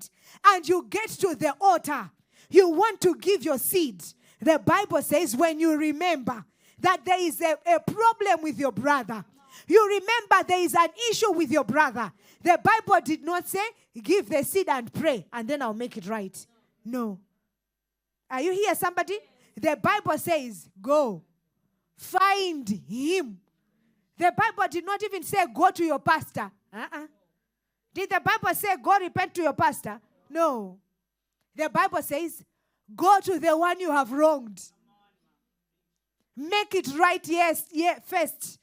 and 0.47 0.68
you 0.68 0.87
get 0.89 1.09
to 1.09 1.35
the 1.35 1.55
altar, 1.61 2.11
you 2.53 2.68
want 2.68 3.00
to 3.00 3.14
give 3.16 3.44
your 3.44 3.59
seed. 3.59 4.03
The 4.40 4.59
Bible 4.59 5.03
says, 5.03 5.36
when 5.36 5.61
you 5.61 5.76
remember 5.76 6.44
that 6.80 7.05
there 7.05 7.20
is 7.20 7.40
a, 7.40 7.57
a 7.66 7.80
problem 7.80 8.42
with 8.42 8.59
your 8.59 8.72
brother, 8.72 9.24
you 9.66 9.86
remember 9.86 10.48
there 10.48 10.61
is 10.61 10.74
an 10.74 10.88
issue 11.11 11.32
with 11.32 11.50
your 11.50 11.64
brother. 11.64 12.12
The 12.42 12.59
Bible 12.62 13.00
did 13.05 13.22
not 13.22 13.48
say, 13.48 13.64
give 14.03 14.28
the 14.28 14.42
seed 14.42 14.68
and 14.68 14.92
pray, 14.92 15.26
and 15.32 15.48
then 15.48 15.62
I'll 15.62 15.74
make 15.74 15.96
it 15.96 16.09
right. 16.09 16.46
No. 16.84 17.20
Are 18.28 18.40
you 18.40 18.53
here, 18.53 18.74
somebody? 18.74 19.18
The 19.57 19.78
Bible 19.80 20.18
says, 20.18 20.68
go 20.80 21.22
find 21.96 22.68
him. 22.68 23.38
The 24.18 24.32
Bible 24.36 24.68
did 24.70 24.84
not 24.84 25.03
even 25.03 25.22
say, 25.22 25.44
go 25.55 25.70
to 25.70 25.84
your 25.84 25.98
pastor. 25.98 26.50
Uh-uh. 26.72 27.07
Did 27.94 28.11
the 28.11 28.20
Bible 28.24 28.55
say, 28.55 28.74
go 28.82 28.98
repent 28.98 29.34
to 29.34 29.42
your 29.42 29.53
pastor? 29.53 30.00
No. 30.28 30.78
The 31.55 31.68
Bible 31.68 32.03
says, 32.03 32.44
go 32.94 33.20
to 33.20 33.38
the 33.38 33.57
one 33.57 33.80
you 33.80 33.90
have 33.90 34.12
wronged. 34.12 34.62
Make 36.36 36.74
it 36.74 36.88
right, 36.96 37.26
yes, 37.28 37.66
yeah, 37.70 37.98
first. 38.05 38.59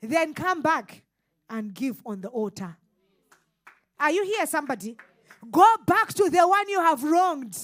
Then 0.00 0.34
come 0.34 0.62
back 0.62 1.02
and 1.50 1.74
give 1.74 2.00
on 2.06 2.20
the 2.22 2.28
altar. 2.28 2.76
Are 4.00 4.10
you 4.10 4.24
here, 4.24 4.46
somebody? 4.46 4.96
Go 5.50 5.66
back 5.86 6.12
to 6.14 6.30
the 6.30 6.46
one 6.48 6.68
you 6.68 6.80
have 6.80 7.04
wronged. 7.04 7.54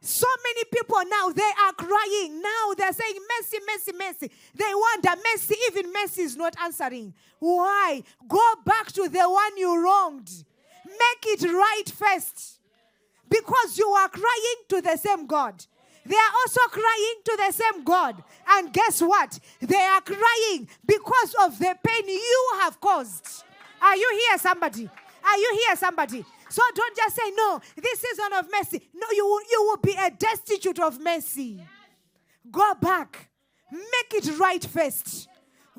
So 0.00 0.26
many 0.42 0.64
people 0.72 0.96
now, 1.10 1.30
they 1.30 1.42
are 1.42 1.72
crying. 1.74 2.40
Now 2.40 2.74
they're 2.76 2.92
saying, 2.92 3.16
Mercy, 3.38 3.58
mercy, 3.66 3.92
mercy. 3.98 4.30
They 4.54 4.72
wonder, 4.74 5.20
Mercy, 5.32 5.56
even 5.70 5.92
mercy 5.92 6.22
is 6.22 6.36
not 6.36 6.54
answering. 6.62 7.12
Why? 7.38 8.02
Go 8.26 8.40
back 8.64 8.86
to 8.92 9.08
the 9.08 9.28
one 9.28 9.56
you 9.58 9.82
wronged. 9.82 10.30
Make 10.86 11.42
it 11.42 11.52
right 11.52 11.84
first. 11.94 12.59
Because 13.30 13.78
you 13.78 13.88
are 13.88 14.08
crying 14.08 14.60
to 14.68 14.80
the 14.82 14.96
same 14.96 15.26
God. 15.26 15.64
They 16.04 16.16
are 16.16 16.32
also 16.40 16.60
crying 16.70 17.14
to 17.24 17.36
the 17.36 17.52
same 17.52 17.84
God. 17.84 18.22
And 18.48 18.72
guess 18.72 19.00
what? 19.00 19.38
They 19.60 19.76
are 19.76 20.00
crying 20.00 20.68
because 20.84 21.34
of 21.44 21.58
the 21.58 21.76
pain 21.82 22.08
you 22.08 22.50
have 22.60 22.80
caused. 22.80 23.44
Are 23.80 23.96
you 23.96 24.10
here, 24.28 24.38
somebody? 24.38 24.90
Are 25.24 25.38
you 25.38 25.62
here, 25.64 25.76
somebody? 25.76 26.24
So 26.48 26.62
don't 26.74 26.96
just 26.96 27.14
say, 27.16 27.30
no, 27.36 27.60
this 27.76 28.00
season 28.00 28.32
of 28.36 28.46
mercy. 28.50 28.82
No, 28.94 29.06
you 29.12 29.24
will, 29.24 29.40
you 29.48 29.62
will 29.62 29.76
be 29.76 29.94
a 29.98 30.10
destitute 30.10 30.80
of 30.80 31.00
mercy. 31.00 31.62
Go 32.50 32.74
back. 32.74 33.30
Make 33.70 34.24
it 34.24 34.38
right 34.38 34.64
first. 34.64 35.28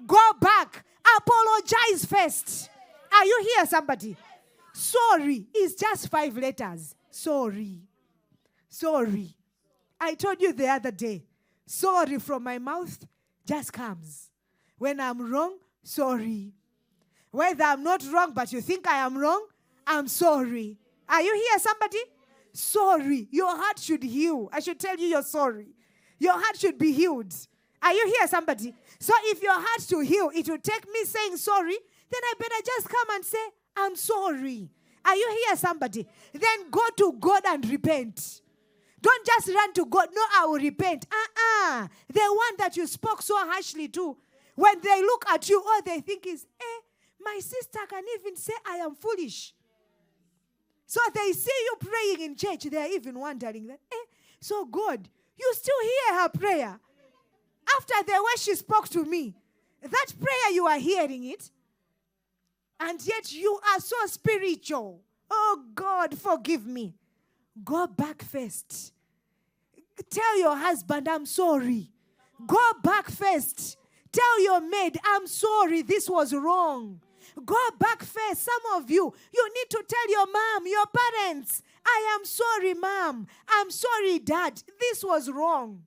Go 0.08 0.32
back. 0.40 0.86
Apologize 1.18 2.06
first. 2.06 2.70
Are 3.14 3.26
you 3.26 3.54
here, 3.56 3.66
somebody? 3.66 4.16
Sorry 4.74 5.46
is 5.54 5.76
just 5.76 6.08
five 6.08 6.38
letters. 6.38 6.96
Sorry. 7.12 7.82
Sorry. 8.70 9.36
I 10.00 10.16
told 10.16 10.42
you 10.42 10.54
the 10.54 10.68
other 10.68 10.92
day, 10.92 11.26
sorry 11.66 12.18
from 12.18 12.44
my 12.44 12.58
mouth 12.58 13.06
just 13.46 13.72
comes. 13.72 14.32
When 14.78 15.00
I'm 15.00 15.32
wrong, 15.32 15.58
sorry. 15.84 16.54
Whether 17.30 17.64
I'm 17.64 17.84
not 17.84 18.04
wrong, 18.12 18.34
but 18.34 18.52
you 18.52 18.62
think 18.62 18.88
I 18.88 19.06
am 19.06 19.18
wrong, 19.18 19.46
I'm 19.86 20.08
sorry. 20.08 20.78
Are 21.08 21.22
you 21.22 21.34
here, 21.34 21.60
somebody? 21.60 22.00
Sorry. 22.54 23.28
Your 23.32 23.56
heart 23.56 23.80
should 23.80 24.04
heal. 24.04 24.50
I 24.52 24.60
should 24.60 24.80
tell 24.80 24.98
you 24.98 25.08
you're 25.08 25.24
sorry. 25.24 25.68
Your 26.20 26.34
heart 26.34 26.58
should 26.58 26.78
be 26.78 26.92
healed. 26.92 27.34
Are 27.82 27.94
you 27.94 28.06
here, 28.06 28.28
somebody? 28.28 28.74
So 29.00 29.14
if 29.26 29.42
your 29.42 29.54
heart 29.54 29.82
to 29.90 30.00
heal, 30.00 30.32
it 30.34 30.48
will 30.48 30.60
take 30.60 30.86
me 30.92 31.04
saying 31.04 31.38
sorry, 31.38 31.78
then 32.12 32.22
I 32.24 32.34
better 32.38 32.56
just 32.66 32.90
come 32.90 33.08
and 33.16 33.26
say, 33.26 33.40
I'm 33.76 33.96
sorry. 33.96 34.70
Are 35.04 35.16
you 35.16 35.44
here, 35.46 35.56
somebody? 35.56 36.08
Then 36.34 36.70
go 36.70 36.82
to 36.98 37.14
God 37.20 37.44
and 37.48 37.68
repent. 37.70 38.42
Don't 39.02 39.26
just 39.26 39.48
run 39.48 39.74
to 39.74 39.86
God. 39.86 40.10
No, 40.14 40.22
I 40.38 40.46
will 40.46 40.60
repent. 40.60 41.08
Uh-uh. 41.12 41.88
The 42.14 42.20
one 42.20 42.58
that 42.60 42.78
you 42.78 42.86
spoke 42.86 43.22
so 43.22 43.36
harshly 43.38 43.88
to, 43.90 44.16
when 44.56 44.80
they 44.82 45.02
look 45.02 45.26
at 45.30 45.50
you, 45.50 45.62
all 45.62 45.82
they 45.84 46.02
think 46.02 46.28
is, 46.28 46.46
eh, 46.60 46.82
my 47.20 47.40
sister 47.42 47.80
can 47.90 48.04
even 48.20 48.36
say 48.36 48.54
I 48.68 48.76
am 48.78 48.94
foolish. 48.96 49.54
So 50.86 51.00
they 51.16 51.32
see 51.32 51.52
you 51.66 51.76
praying 51.80 52.22
in 52.22 52.36
church, 52.36 52.64
they 52.66 52.78
are 52.78 52.88
even 52.88 53.18
wondering 53.18 53.68
that, 53.68 53.80
eh, 53.92 54.06
so 54.40 54.66
God, 54.66 55.08
You 55.42 55.54
still 55.56 55.82
hear 55.82 56.22
her 56.22 56.30
prayer. 56.30 56.80
After 57.78 57.94
the 58.06 58.14
way 58.14 58.34
she 58.38 58.56
spoke 58.56 58.88
to 58.90 59.04
me, 59.06 59.34
that 59.82 60.14
prayer 60.20 60.54
you 60.54 60.68
are 60.68 60.78
hearing 60.78 61.24
it, 61.26 61.50
and 62.82 63.06
yet 63.06 63.32
you 63.32 63.60
are 63.74 63.80
so 63.80 63.96
spiritual. 64.08 65.02
Oh 65.30 65.64
God, 65.76 66.18
forgive 66.18 66.66
me. 66.66 66.96
Go 67.64 67.88
back 67.88 68.24
first. 68.24 68.94
Tell 70.10 70.40
your 70.40 70.56
husband, 70.56 71.08
I'm 71.08 71.26
sorry. 71.26 71.92
Go 72.46 72.72
back 72.84 73.10
first. 73.10 73.78
Tell 74.12 74.44
your 74.44 74.62
maid, 74.62 74.98
I'm 75.06 75.28
sorry, 75.28 75.84
this 75.84 76.10
was 76.10 76.34
wrong. 76.34 77.00
Go 77.46 77.70
back 77.80 78.04
first. 78.04 78.44
Some 78.44 78.76
of 78.76 78.90
you, 78.90 79.14
you 79.34 79.54
need 79.54 79.70
to 79.70 79.84
tell 79.88 80.12
your 80.12 80.26
mom, 80.26 80.68
your 80.68 80.86
parents, 80.88 81.64
I 81.86 82.18
am 82.18 82.26
sorry, 82.26 82.74
mom. 82.74 83.28
I'm 83.48 83.72
sorry, 83.72 84.20
dad. 84.20 84.62
This 84.80 85.04
was 85.04 85.30
wrong. 85.30 85.84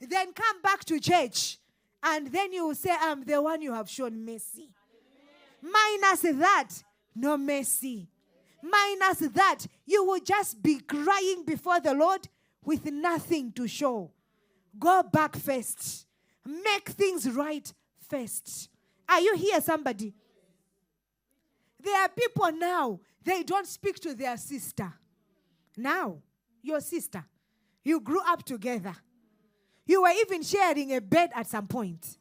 Then 0.00 0.32
come 0.32 0.62
back 0.62 0.84
to 0.86 0.98
church. 0.98 1.58
And 2.02 2.28
then 2.28 2.52
you 2.52 2.68
will 2.68 2.74
say, 2.74 2.94
I'm 2.98 3.24
the 3.24 3.42
one 3.42 3.60
you 3.60 3.74
have 3.74 3.90
shown 3.90 4.24
mercy. 4.24 4.70
Minus 5.62 6.22
that, 6.22 6.68
no 7.14 7.36
mercy. 7.36 8.08
Minus 8.62 9.18
that, 9.18 9.66
you 9.86 10.04
will 10.04 10.20
just 10.20 10.62
be 10.62 10.80
crying 10.80 11.44
before 11.46 11.80
the 11.80 11.94
Lord 11.94 12.28
with 12.64 12.84
nothing 12.90 13.52
to 13.52 13.66
show. 13.66 14.10
Go 14.78 15.02
back 15.02 15.36
first. 15.36 16.06
Make 16.46 16.90
things 16.90 17.30
right 17.30 17.72
first. 18.08 18.68
Are 19.08 19.20
you 19.20 19.36
here, 19.36 19.60
somebody? 19.60 20.14
There 21.82 22.02
are 22.02 22.08
people 22.08 22.52
now, 22.52 23.00
they 23.24 23.42
don't 23.42 23.66
speak 23.66 23.96
to 24.00 24.14
their 24.14 24.36
sister. 24.36 24.92
Now, 25.76 26.18
your 26.62 26.80
sister, 26.80 27.24
you 27.82 28.00
grew 28.00 28.20
up 28.26 28.44
together. 28.44 28.94
You 29.86 30.02
were 30.02 30.12
even 30.20 30.42
sharing 30.42 30.94
a 30.94 31.00
bed 31.00 31.30
at 31.34 31.46
some 31.46 31.66
point. 31.66 32.18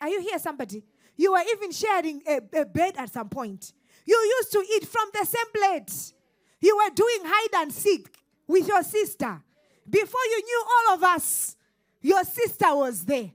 Are 0.00 0.08
you 0.08 0.20
here, 0.20 0.38
somebody? 0.38 0.84
You 1.16 1.32
were 1.32 1.42
even 1.52 1.72
sharing 1.72 2.22
a, 2.26 2.40
a 2.60 2.64
bed 2.64 2.94
at 2.96 3.12
some 3.12 3.28
point. 3.28 3.72
You 4.04 4.16
used 4.38 4.52
to 4.52 4.64
eat 4.76 4.86
from 4.86 5.08
the 5.12 5.24
same 5.24 5.52
plate. 5.54 6.12
You 6.60 6.76
were 6.76 6.94
doing 6.94 7.20
hide 7.24 7.62
and 7.62 7.72
seek 7.72 8.08
with 8.46 8.66
your 8.66 8.82
sister. 8.82 9.42
Before 9.88 10.24
you 10.30 10.42
knew 10.44 10.64
all 10.66 10.94
of 10.94 11.02
us, 11.02 11.56
your 12.00 12.24
sister 12.24 12.74
was 12.74 13.04
there. 13.04 13.30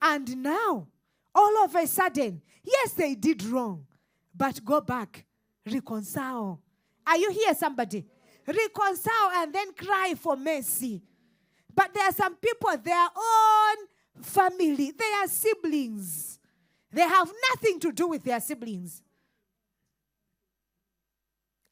And 0.00 0.42
now, 0.42 0.88
all 1.34 1.64
of 1.64 1.74
a 1.74 1.86
sudden, 1.86 2.42
yes, 2.64 2.92
they 2.92 3.14
did 3.14 3.44
wrong, 3.44 3.86
but 4.34 4.64
go 4.64 4.80
back, 4.80 5.24
reconcile. 5.64 6.60
Are 7.06 7.16
you 7.16 7.30
here, 7.30 7.54
somebody? 7.54 8.04
Reconcile 8.46 9.30
and 9.34 9.52
then 9.52 9.72
cry 9.74 10.14
for 10.16 10.36
mercy. 10.36 11.02
But 11.74 11.94
there 11.94 12.04
are 12.04 12.12
some 12.12 12.34
people, 12.36 12.76
their 12.82 13.08
own 13.16 13.76
family, 14.20 14.92
they 14.92 15.12
are 15.22 15.28
siblings. 15.28 16.31
They 16.92 17.02
have 17.02 17.30
nothing 17.50 17.80
to 17.80 17.92
do 17.92 18.08
with 18.08 18.22
their 18.24 18.40
siblings. 18.40 19.02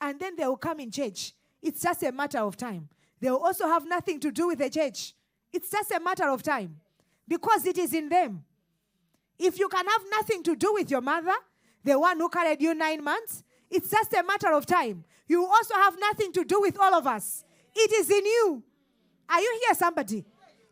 And 0.01 0.19
then 0.19 0.35
they 0.37 0.47
will 0.47 0.57
come 0.57 0.81
in 0.81 0.91
church. 0.91 1.35
It's 1.63 1.83
just 1.83 2.03
a 2.03 2.11
matter 2.11 2.39
of 2.39 2.57
time. 2.57 2.89
They 3.21 3.31
will 3.31 3.45
also 3.45 3.67
have 3.67 3.87
nothing 3.87 4.19
to 4.21 4.31
do 4.31 4.47
with 4.49 4.59
the 4.59 4.71
church. 4.71 5.15
It's 5.53 5.71
just 5.71 5.91
a 5.91 6.01
matter 6.01 6.29
of 6.29 6.43
time 6.43 6.77
because 7.29 7.67
it 7.67 7.77
is 7.77 7.93
in 7.93 8.09
them. 8.09 8.45
If 9.39 9.59
you 9.59 9.69
can 9.69 9.87
have 9.87 10.03
nothing 10.11 10.43
to 10.45 10.57
do 10.57 10.73
with 10.73 10.91
your 10.91 11.01
mother, 11.03 11.35
the 11.85 11.99
one 11.99 12.19
who 12.19 12.29
carried 12.29 12.61
you 12.63 12.75
nine 12.75 13.05
months, 13.05 13.43
it's 13.71 13.91
just 13.91 14.13
a 14.15 14.23
matter 14.23 14.53
of 14.53 14.65
time. 14.65 15.05
You 15.27 15.47
also 15.47 15.75
have 15.75 15.99
nothing 15.99 16.33
to 16.33 16.45
do 16.45 16.61
with 16.61 16.79
all 16.79 16.95
of 16.95 17.07
us. 17.07 17.45
It 17.75 17.93
is 17.93 18.11
in 18.11 18.25
you. 18.25 18.63
Are 19.29 19.41
you 19.41 19.61
here, 19.67 19.75
somebody? 19.75 20.25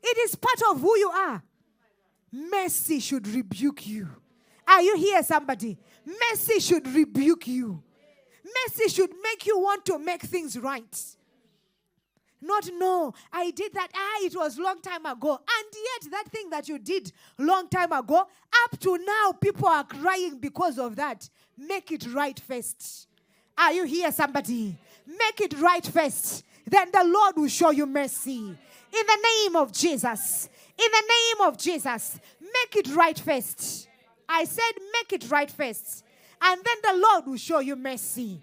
It 0.02 0.18
is 0.18 0.34
part 0.34 0.60
of 0.70 0.80
who 0.80 0.96
you 0.96 1.10
are. 1.10 1.42
Mercy 2.32 2.98
should 3.00 3.26
rebuke 3.28 3.86
you. 3.86 4.08
Are 4.68 4.82
you 4.82 4.96
here, 4.96 5.22
somebody? 5.22 5.78
Mercy 6.04 6.60
should 6.60 6.86
rebuke 6.86 7.48
you. 7.48 7.82
Mercy 8.44 8.88
should 8.90 9.10
make 9.22 9.46
you 9.46 9.58
want 9.58 9.84
to 9.86 9.98
make 9.98 10.22
things 10.22 10.58
right. 10.58 11.16
Not 12.40 12.68
no, 12.74 13.14
I 13.32 13.50
did 13.50 13.72
that. 13.72 13.88
Ah, 13.94 14.18
it 14.20 14.36
was 14.36 14.58
long 14.58 14.80
time 14.80 15.06
ago. 15.06 15.32
And 15.32 15.66
yet, 15.74 16.10
that 16.12 16.28
thing 16.30 16.50
that 16.50 16.68
you 16.68 16.78
did 16.78 17.10
long 17.38 17.68
time 17.68 17.92
ago, 17.92 18.26
up 18.64 18.80
to 18.80 18.98
now, 18.98 19.32
people 19.32 19.66
are 19.66 19.84
crying 19.84 20.38
because 20.38 20.78
of 20.78 20.96
that. 20.96 21.28
Make 21.56 21.90
it 21.90 22.06
right 22.12 22.38
first. 22.38 23.08
Are 23.56 23.72
you 23.72 23.84
here, 23.84 24.12
somebody? 24.12 24.76
Make 25.06 25.40
it 25.40 25.58
right 25.58 25.84
first. 25.84 26.44
Then 26.64 26.90
the 26.92 27.04
Lord 27.04 27.36
will 27.36 27.48
show 27.48 27.70
you 27.70 27.86
mercy. 27.86 28.36
In 28.38 28.56
the 28.90 29.18
name 29.24 29.56
of 29.56 29.72
Jesus. 29.72 30.48
In 30.78 30.90
the 30.92 31.02
name 31.08 31.48
of 31.48 31.58
Jesus. 31.58 32.20
Make 32.40 32.86
it 32.86 32.94
right 32.94 33.18
first. 33.18 33.87
I 34.28 34.44
said, 34.44 34.72
make 34.92 35.12
it 35.12 35.30
right 35.30 35.50
first. 35.50 36.04
And 36.40 36.60
then 36.64 36.76
the 36.82 37.00
Lord 37.00 37.26
will 37.26 37.36
show 37.36 37.60
you 37.60 37.76
mercy. 37.76 38.40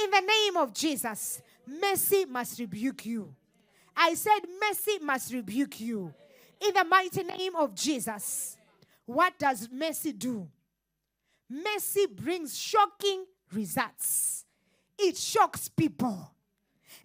In 0.00 0.10
the 0.10 0.20
name 0.20 0.56
of 0.56 0.72
Jesus 0.72 1.42
mercy 1.68 2.24
must 2.24 2.58
rebuke 2.58 3.04
you. 3.06 3.34
I 3.96 4.14
said, 4.14 4.40
mercy 4.60 4.98
must 5.02 5.32
rebuke 5.32 5.80
you. 5.80 6.14
In 6.60 6.74
the 6.74 6.84
mighty 6.84 7.22
name 7.22 7.56
of 7.56 7.74
Jesus. 7.74 8.56
What 9.04 9.38
does 9.38 9.68
mercy 9.70 10.12
do? 10.12 10.48
Mercy 11.48 12.06
brings 12.06 12.58
shocking 12.58 13.24
results. 13.52 14.44
It 14.98 15.16
shocks 15.16 15.68
people. 15.68 16.30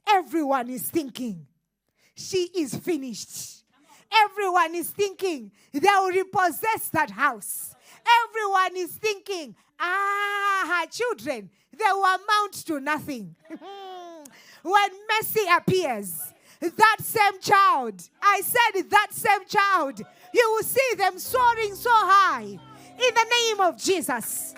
Everyone 0.07 0.69
is 0.69 0.83
thinking, 0.83 1.45
she 2.15 2.49
is 2.55 2.75
finished. 2.75 3.63
Everyone 4.25 4.75
is 4.75 4.89
thinking 4.89 5.51
they 5.71 5.79
will 5.79 6.11
repossess 6.11 6.89
that 6.89 7.09
house. 7.09 7.73
Everyone 8.25 8.77
is 8.77 8.91
thinking, 8.91 9.55
ah, 9.79 10.81
her 10.81 10.89
children, 10.89 11.49
they 11.71 11.85
will 11.91 12.03
amount 12.03 12.53
to 12.65 12.79
nothing. 12.79 13.35
when 14.63 14.89
mercy 15.09 15.41
appears, 15.55 16.33
that 16.59 16.97
same 17.01 17.39
child, 17.41 18.01
I 18.21 18.41
said 18.41 18.89
that 18.89 19.07
same 19.11 19.45
child, 19.47 19.99
you 20.33 20.51
will 20.55 20.63
see 20.63 20.95
them 20.97 21.19
soaring 21.19 21.75
so 21.75 21.89
high 21.91 22.43
in 22.43 23.13
the 23.13 23.25
name 23.29 23.59
of 23.61 23.77
Jesus. 23.77 24.55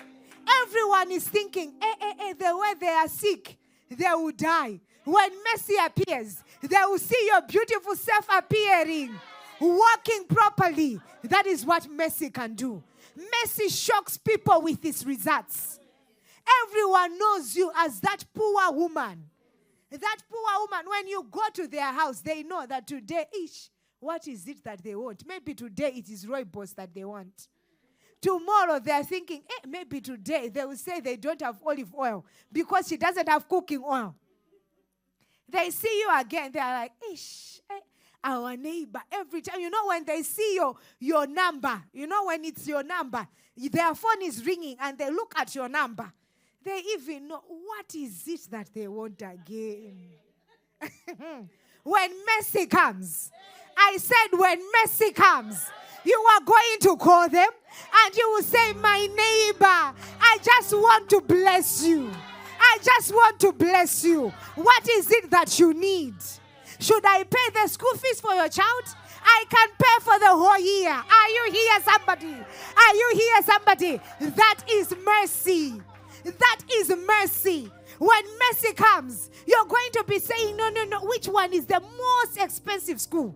Everyone 0.62 1.10
is 1.10 1.28
thinking, 1.28 1.74
eh, 1.80 1.94
eh, 2.00 2.12
eh, 2.20 2.34
the 2.38 2.56
way 2.56 2.74
they 2.80 2.86
are 2.88 3.08
sick, 3.08 3.56
they 3.90 4.10
will 4.10 4.32
die. 4.32 4.80
When 5.04 5.30
mercy 5.52 5.74
appears, 5.84 6.42
they 6.62 6.76
will 6.86 6.98
see 6.98 7.26
your 7.26 7.42
beautiful 7.42 7.94
self 7.96 8.26
appearing, 8.32 9.14
walking 9.60 10.24
properly. 10.28 11.00
That 11.24 11.46
is 11.46 11.64
what 11.64 11.88
mercy 11.90 12.30
can 12.30 12.54
do. 12.54 12.82
Mercy 13.16 13.68
shocks 13.68 14.18
people 14.18 14.62
with 14.62 14.84
its 14.84 15.04
results. 15.04 15.80
Everyone 16.64 17.18
knows 17.18 17.56
you 17.56 17.72
as 17.76 18.00
that 18.00 18.24
poor 18.34 18.72
woman 18.72 19.30
that 19.90 20.18
poor 20.28 20.66
woman, 20.66 20.86
when 20.88 21.08
you 21.08 21.26
go 21.30 21.42
to 21.54 21.66
their 21.66 21.92
house, 21.92 22.20
they 22.20 22.42
know 22.42 22.66
that 22.66 22.86
today, 22.86 23.26
ish, 23.44 23.70
what 24.00 24.26
is 24.28 24.46
it 24.46 24.62
that 24.64 24.82
they 24.82 24.94
want? 24.94 25.24
Maybe 25.26 25.54
today 25.54 25.92
it 25.96 26.08
is 26.08 26.26
rooibos 26.26 26.74
that 26.74 26.94
they 26.94 27.04
want. 27.04 27.48
Tomorrow 28.20 28.80
they 28.80 28.92
are 28.92 29.04
thinking, 29.04 29.42
eh, 29.48 29.66
maybe 29.68 30.00
today 30.00 30.48
they 30.48 30.64
will 30.64 30.76
say 30.76 31.00
they 31.00 31.16
don't 31.16 31.40
have 31.40 31.58
olive 31.64 31.94
oil 31.94 32.24
because 32.52 32.88
she 32.88 32.96
doesn't 32.96 33.28
have 33.28 33.48
cooking 33.48 33.82
oil. 33.84 34.14
They 35.48 35.70
see 35.70 36.00
you 36.00 36.08
again, 36.18 36.50
they 36.52 36.58
are 36.58 36.80
like, 36.80 36.92
ish, 37.12 37.60
eh, 37.70 37.80
our 38.26 38.56
neighbor. 38.56 39.00
Every 39.12 39.40
time, 39.40 39.60
you 39.60 39.70
know, 39.70 39.86
when 39.86 40.04
they 40.04 40.22
see 40.22 40.56
your, 40.56 40.74
your 40.98 41.26
number, 41.26 41.82
you 41.92 42.06
know, 42.06 42.26
when 42.26 42.44
it's 42.44 42.66
your 42.66 42.82
number, 42.82 43.26
their 43.56 43.94
phone 43.94 44.22
is 44.22 44.44
ringing 44.44 44.76
and 44.80 44.98
they 44.98 45.10
look 45.10 45.32
at 45.38 45.54
your 45.54 45.68
number 45.68 46.12
they 46.66 46.82
even 46.94 47.28
know 47.28 47.42
what 47.46 47.94
is 47.94 48.26
it 48.26 48.40
that 48.50 48.68
they 48.74 48.88
want 48.88 49.22
again. 49.22 50.08
when 51.84 52.10
mercy 52.36 52.66
comes, 52.66 53.30
I 53.76 53.96
said, 53.98 54.36
when 54.36 54.60
mercy 54.82 55.12
comes, 55.12 55.64
you 56.04 56.20
are 56.34 56.44
going 56.44 56.78
to 56.80 56.96
call 56.96 57.28
them 57.28 57.48
and 58.04 58.16
you 58.16 58.28
will 58.34 58.42
say, 58.42 58.72
My 58.74 58.98
neighbor, 58.98 59.94
I 60.20 60.38
just 60.42 60.72
want 60.72 61.08
to 61.10 61.20
bless 61.20 61.84
you. 61.86 62.10
I 62.58 62.78
just 62.82 63.12
want 63.12 63.38
to 63.40 63.52
bless 63.52 64.02
you. 64.02 64.30
What 64.56 64.88
is 64.88 65.10
it 65.10 65.30
that 65.30 65.58
you 65.60 65.72
need? 65.72 66.14
Should 66.78 67.04
I 67.04 67.24
pay 67.24 67.50
the 67.62 67.68
school 67.68 67.94
fees 67.94 68.20
for 68.20 68.34
your 68.34 68.48
child? 68.48 68.84
I 69.24 69.44
can 69.50 69.68
pay 69.78 70.04
for 70.04 70.18
the 70.18 70.28
whole 70.28 70.58
year. 70.58 70.90
Are 70.90 71.28
you 71.28 71.52
here, 71.52 71.80
somebody? 71.84 72.34
Are 72.34 72.94
you 72.94 73.10
here, 73.14 73.42
somebody? 73.42 74.00
That 74.20 74.60
is 74.70 74.94
mercy. 75.04 75.80
That 76.24 76.60
is 76.72 76.92
mercy. 77.06 77.70
When 77.98 78.22
mercy 78.50 78.72
comes, 78.74 79.30
you're 79.46 79.64
going 79.64 79.90
to 79.94 80.04
be 80.06 80.18
saying, 80.18 80.56
No, 80.56 80.68
no, 80.68 80.84
no, 80.84 81.00
which 81.04 81.26
one 81.28 81.52
is 81.52 81.66
the 81.66 81.80
most 81.80 82.38
expensive 82.38 83.00
school? 83.00 83.34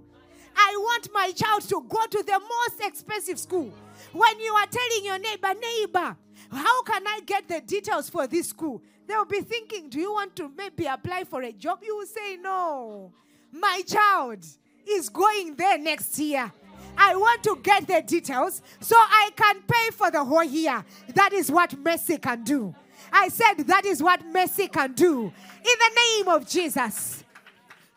I 0.57 0.74
want 0.76 1.09
my 1.12 1.32
child 1.32 1.62
to 1.68 1.84
go 1.88 2.07
to 2.07 2.22
the 2.22 2.38
most 2.38 2.80
expensive 2.84 3.38
school. 3.38 3.72
When 4.12 4.41
you 4.41 4.53
are 4.53 4.66
telling 4.66 5.05
your 5.05 5.18
neighbor, 5.18 5.55
neighbor, 5.61 6.16
how 6.51 6.82
can 6.82 7.07
I 7.07 7.20
get 7.24 7.49
the 7.49 7.61
details 7.61 8.11
for 8.11 8.26
this 8.26 8.49
school? 8.49 8.82
They'll 9.07 9.24
be 9.24 9.41
thinking, 9.41 9.88
Do 9.88 9.99
you 9.99 10.12
want 10.12 10.36
to 10.36 10.51
maybe 10.57 10.86
apply 10.86 11.24
for 11.24 11.43
a 11.43 11.53
job? 11.53 11.80
You 11.82 11.97
will 11.97 12.07
say, 12.07 12.36
No. 12.36 13.12
My 13.53 13.83
child, 13.87 14.45
is 14.91 15.09
going 15.09 15.55
there 15.55 15.79
next 15.79 16.19
year. 16.19 16.51
I 16.97 17.17
want 17.17 17.43
to 17.45 17.59
get 17.63 17.87
the 17.87 18.03
details 18.03 18.61
so 18.81 18.97
I 18.97 19.31
can 19.37 19.63
pay 19.63 19.91
for 19.93 20.11
the 20.11 20.23
whole 20.25 20.45
year. 20.45 20.85
That 21.15 21.33
is 21.33 21.51
what 21.51 21.79
mercy 21.79 22.19
can 22.19 22.45
do. 22.45 22.75
I 23.13 23.29
said 23.29 23.55
that 23.67 23.87
is 23.87 24.03
what 24.03 24.25
mercy 24.27 24.69
can 24.69 24.93
do. 24.93 25.23
In 25.23 25.33
the 25.65 25.91
name 25.97 26.29
of 26.29 26.49
Jesus. 26.49 27.25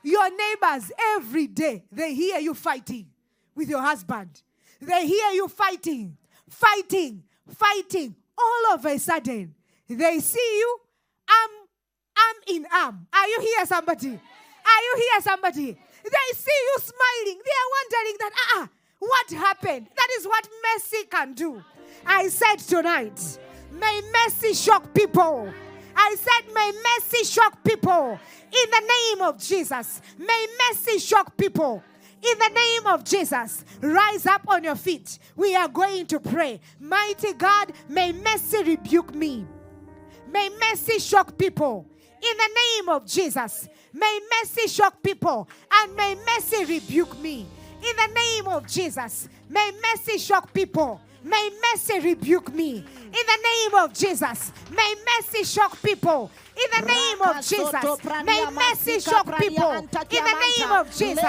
Your 0.04 0.30
neighbors 0.30 0.92
every 1.16 1.48
day, 1.48 1.84
they 1.92 2.14
hear 2.14 2.38
you 2.40 2.54
fighting 2.54 3.08
with 3.56 3.70
your 3.70 3.82
husband. 3.82 4.42
They 4.82 5.08
hear 5.08 5.32
you 5.32 5.48
fighting, 5.48 6.18
fighting, 6.50 7.24
fighting. 7.48 8.16
All 8.38 8.74
of 8.74 8.86
a 8.86 8.98
sudden, 9.00 9.56
they 9.88 10.20
see 10.20 10.58
you 10.58 10.78
arm, 11.30 11.52
arm 12.18 12.36
in 12.48 12.66
arm. 12.74 13.08
Are 13.14 13.28
you 13.28 13.40
here, 13.42 13.66
somebody? 13.66 14.20
Are 14.66 14.82
you 14.84 14.96
here, 14.98 15.22
somebody? 15.22 15.78
They 16.04 16.36
see 16.36 16.60
you 16.68 16.78
smiling. 16.80 17.42
They 17.44 17.58
are 17.62 17.72
wondering 17.78 18.18
that, 18.20 18.32
ah, 18.36 18.62
uh-uh, 18.62 18.68
what 19.00 19.32
happened? 19.32 19.88
That 19.96 20.08
is 20.18 20.26
what 20.26 20.48
mercy 20.74 21.06
can 21.10 21.34
do. 21.34 21.64
I 22.06 22.28
said 22.30 22.58
tonight, 22.58 23.40
may 23.72 24.02
mercy 24.24 24.54
shock 24.54 24.94
people. 24.94 25.52
I 25.96 26.16
said, 26.18 26.54
may 26.54 26.72
mercy 26.72 27.26
shock 27.26 27.64
people. 27.64 28.20
In 28.52 28.70
the 28.70 28.82
name 28.82 29.28
of 29.28 29.40
Jesus, 29.42 30.02
may 30.18 30.48
mercy 30.70 31.00
shock 31.00 31.36
people. 31.38 31.84
In 32.24 32.40
the 32.40 32.50
name 32.50 32.88
of 32.88 33.04
Jesus, 33.04 33.66
rise 33.82 34.26
up 34.26 34.44
on 34.48 34.64
your 34.64 34.76
feet. 34.76 35.20
We 35.36 35.56
are 35.56 35.68
going 35.68 36.06
to 36.08 36.20
pray. 36.20 36.62
Mighty 36.80 37.34
God, 37.34 37.74
may 37.90 38.14
mercy 38.14 38.64
rebuke 38.64 39.14
me. 39.14 39.46
May 40.32 40.50
mercy 40.50 41.00
shock 41.00 41.38
people. 41.38 41.86
In 42.24 42.38
the 42.38 42.50
name 42.56 42.90
of 42.90 43.06
Jesus, 43.06 43.68
may 43.92 44.20
mercy 44.40 44.68
shock 44.68 45.04
people 45.04 45.50
and 45.72 45.94
may 45.96 46.16
mercy 46.16 46.64
rebuke 46.64 47.20
me. 47.20 47.46
In 47.86 47.96
the 47.98 48.14
name 48.14 48.48
of 48.48 48.66
Jesus, 48.66 49.28
may 49.50 49.72
mercy 49.82 50.18
shock 50.18 50.54
people. 50.54 51.02
May 51.22 51.50
mercy 51.62 52.00
rebuke 52.00 52.54
me. 52.54 52.78
In 52.78 53.12
the 53.12 53.40
name 53.44 53.84
of 53.84 53.94
Jesus, 53.94 54.54
may 54.72 54.96
mercy 55.18 55.44
shock 55.44 55.82
people. 55.82 56.32
In 56.56 56.70
the 56.82 56.86
name 56.86 57.22
of 57.22 57.36
Jesus, 57.46 57.74
may 58.26 58.46
mercy 58.52 59.00
shock 59.00 59.26
people. 59.38 59.72
In 59.74 59.88
the 59.90 60.36
name 60.60 60.72
of 60.72 60.88
Jesus. 60.96 61.24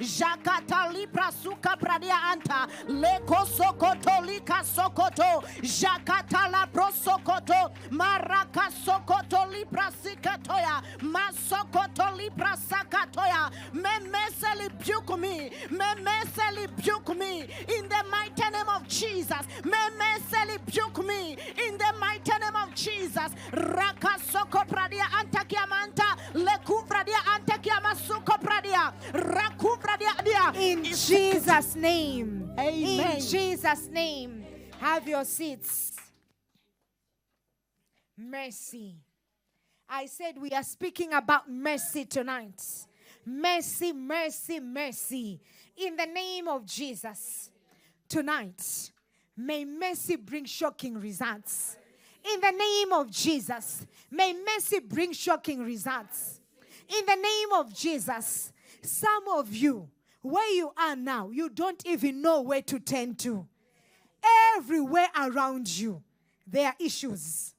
Jakata 0.00 0.92
libra 0.92 1.30
suka 1.32 1.76
pradia 1.76 2.18
anta. 2.32 2.68
Leko 2.88 3.46
sokoto 3.46 4.20
lika 4.26 4.62
sokoto. 4.64 5.42
Jakata 5.62 6.50
la 6.50 6.66
prosokoto 6.66 7.70
maraka 7.90 8.70
sokoto 8.84 9.46
libra 9.52 9.90
sikatoya. 10.02 10.82
Masokoto 11.00 12.16
libra 12.16 12.56
sakatoya. 12.56 13.50
Me 13.72 14.00
meseli 14.10 14.68
rebuke 14.68 15.16
me. 15.18 15.50
Me 15.70 15.94
meseli 16.02 16.66
rebuke 16.66 17.16
in 17.68 17.88
the 17.88 18.04
mighty 18.10 18.50
name 18.50 18.68
of 18.68 18.86
Jesus. 18.88 19.46
Me 19.64 19.78
meseli 19.98 20.58
rebuke 20.66 21.06
me 21.06 21.36
in 21.58 21.78
the 21.78 21.92
mighty 21.98 22.32
name 22.32 22.56
of 22.56 22.74
Jesus. 22.74 23.30
Rakasoko 23.52 24.66
pradia 24.66 25.04
antakiamanta 25.04 26.16
lekuvradia 26.34 27.20
antakiamasuko 27.34 28.40
pradia 28.40 28.92
rakuvradia 29.12 30.24
dia. 30.24 30.52
In 30.60 30.84
Jesus' 30.84 31.76
name. 31.76 32.50
Amen. 32.58 33.16
In 33.16 33.20
Jesus' 33.20 33.88
name. 33.88 34.44
Have 34.78 35.06
your 35.08 35.24
seats. 35.24 35.96
Mercy. 38.16 38.96
I 39.88 40.06
said 40.06 40.38
we 40.40 40.50
are 40.50 40.62
speaking 40.62 41.12
about 41.12 41.50
mercy 41.50 42.04
tonight. 42.04 42.62
Mercy, 43.26 43.92
mercy, 43.92 44.60
mercy. 44.60 45.40
In 45.76 45.96
the 45.96 46.06
name 46.06 46.48
of 46.48 46.64
Jesus. 46.66 47.50
Tonight 48.08 48.91
May 49.44 49.64
mercy 49.64 50.14
bring 50.14 50.44
shocking 50.44 51.00
results. 51.00 51.76
In 52.32 52.40
the 52.40 52.52
name 52.52 52.92
of 52.92 53.10
Jesus, 53.10 53.84
may 54.08 54.32
mercy 54.32 54.78
bring 54.78 55.12
shocking 55.12 55.64
results. 55.64 56.40
In 56.88 57.04
the 57.04 57.16
name 57.16 57.52
of 57.54 57.74
Jesus, 57.74 58.52
some 58.82 59.26
of 59.34 59.52
you, 59.52 59.88
where 60.20 60.48
you 60.54 60.70
are 60.78 60.94
now, 60.94 61.30
you 61.30 61.48
don't 61.48 61.84
even 61.84 62.22
know 62.22 62.42
where 62.42 62.62
to 62.62 62.78
turn 62.78 63.16
to. 63.16 63.48
Everywhere 64.56 65.08
around 65.18 65.68
you, 65.68 66.00
there 66.46 66.68
are 66.68 66.76
issues. 66.78 67.52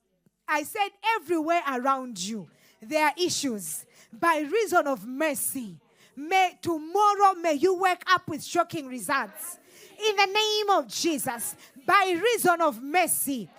I 0.48 0.64
said, 0.64 0.88
everywhere 1.18 1.64
around 1.70 2.18
you, 2.18 2.48
there 2.82 3.08
are 3.08 3.14
issues. 3.18 3.86
By 4.14 4.48
reason 4.50 4.88
of 4.88 5.06
mercy, 5.06 5.76
may 6.16 6.58
tomorrow 6.62 7.34
may 7.42 7.56
you 7.56 7.76
wake 7.78 8.04
up 8.08 8.30
with 8.30 8.42
shocking 8.42 8.88
results 8.88 9.60
in 10.00 10.16
the 10.16 10.26
name 10.26 10.70
of 10.78 10.88
Jesus, 10.88 11.56
by 11.86 12.20
reason 12.22 12.62
of 12.62 12.82
mercy, 12.82 13.50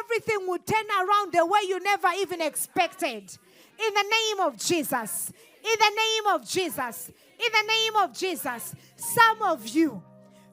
everything 0.00 0.46
will 0.46 0.58
turn 0.58 0.86
around 0.86 1.32
the 1.32 1.44
way 1.44 1.60
you 1.68 1.80
never 1.80 2.08
even 2.18 2.40
expected. 2.40 3.36
In 3.78 3.94
the 3.94 4.02
name 4.02 4.46
of 4.46 4.56
Jesus. 4.56 5.32
In 5.64 5.74
the 5.78 5.90
name 5.96 6.34
of 6.34 6.48
Jesus. 6.48 7.10
In 7.38 7.52
the 7.52 7.66
name 7.66 7.96
of 7.96 8.16
Jesus. 8.16 8.74
Some 8.96 9.42
of 9.42 9.66
you, 9.68 10.02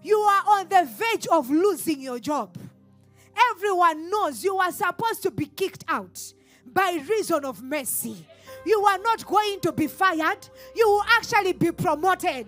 you 0.01 0.17
are 0.17 0.43
on 0.47 0.69
the 0.69 0.89
verge 0.89 1.27
of 1.27 1.49
losing 1.49 2.01
your 2.01 2.19
job. 2.19 2.57
Everyone 3.51 4.09
knows 4.09 4.43
you 4.43 4.57
are 4.57 4.71
supposed 4.71 5.23
to 5.23 5.31
be 5.31 5.45
kicked 5.45 5.85
out 5.87 6.33
by 6.65 7.01
reason 7.07 7.45
of 7.45 7.61
mercy. 7.61 8.25
You 8.65 8.81
are 8.85 8.97
not 8.99 9.25
going 9.25 9.59
to 9.61 9.71
be 9.71 9.87
fired, 9.87 10.47
you 10.75 10.87
will 10.87 11.03
actually 11.17 11.53
be 11.53 11.71
promoted. 11.71 12.47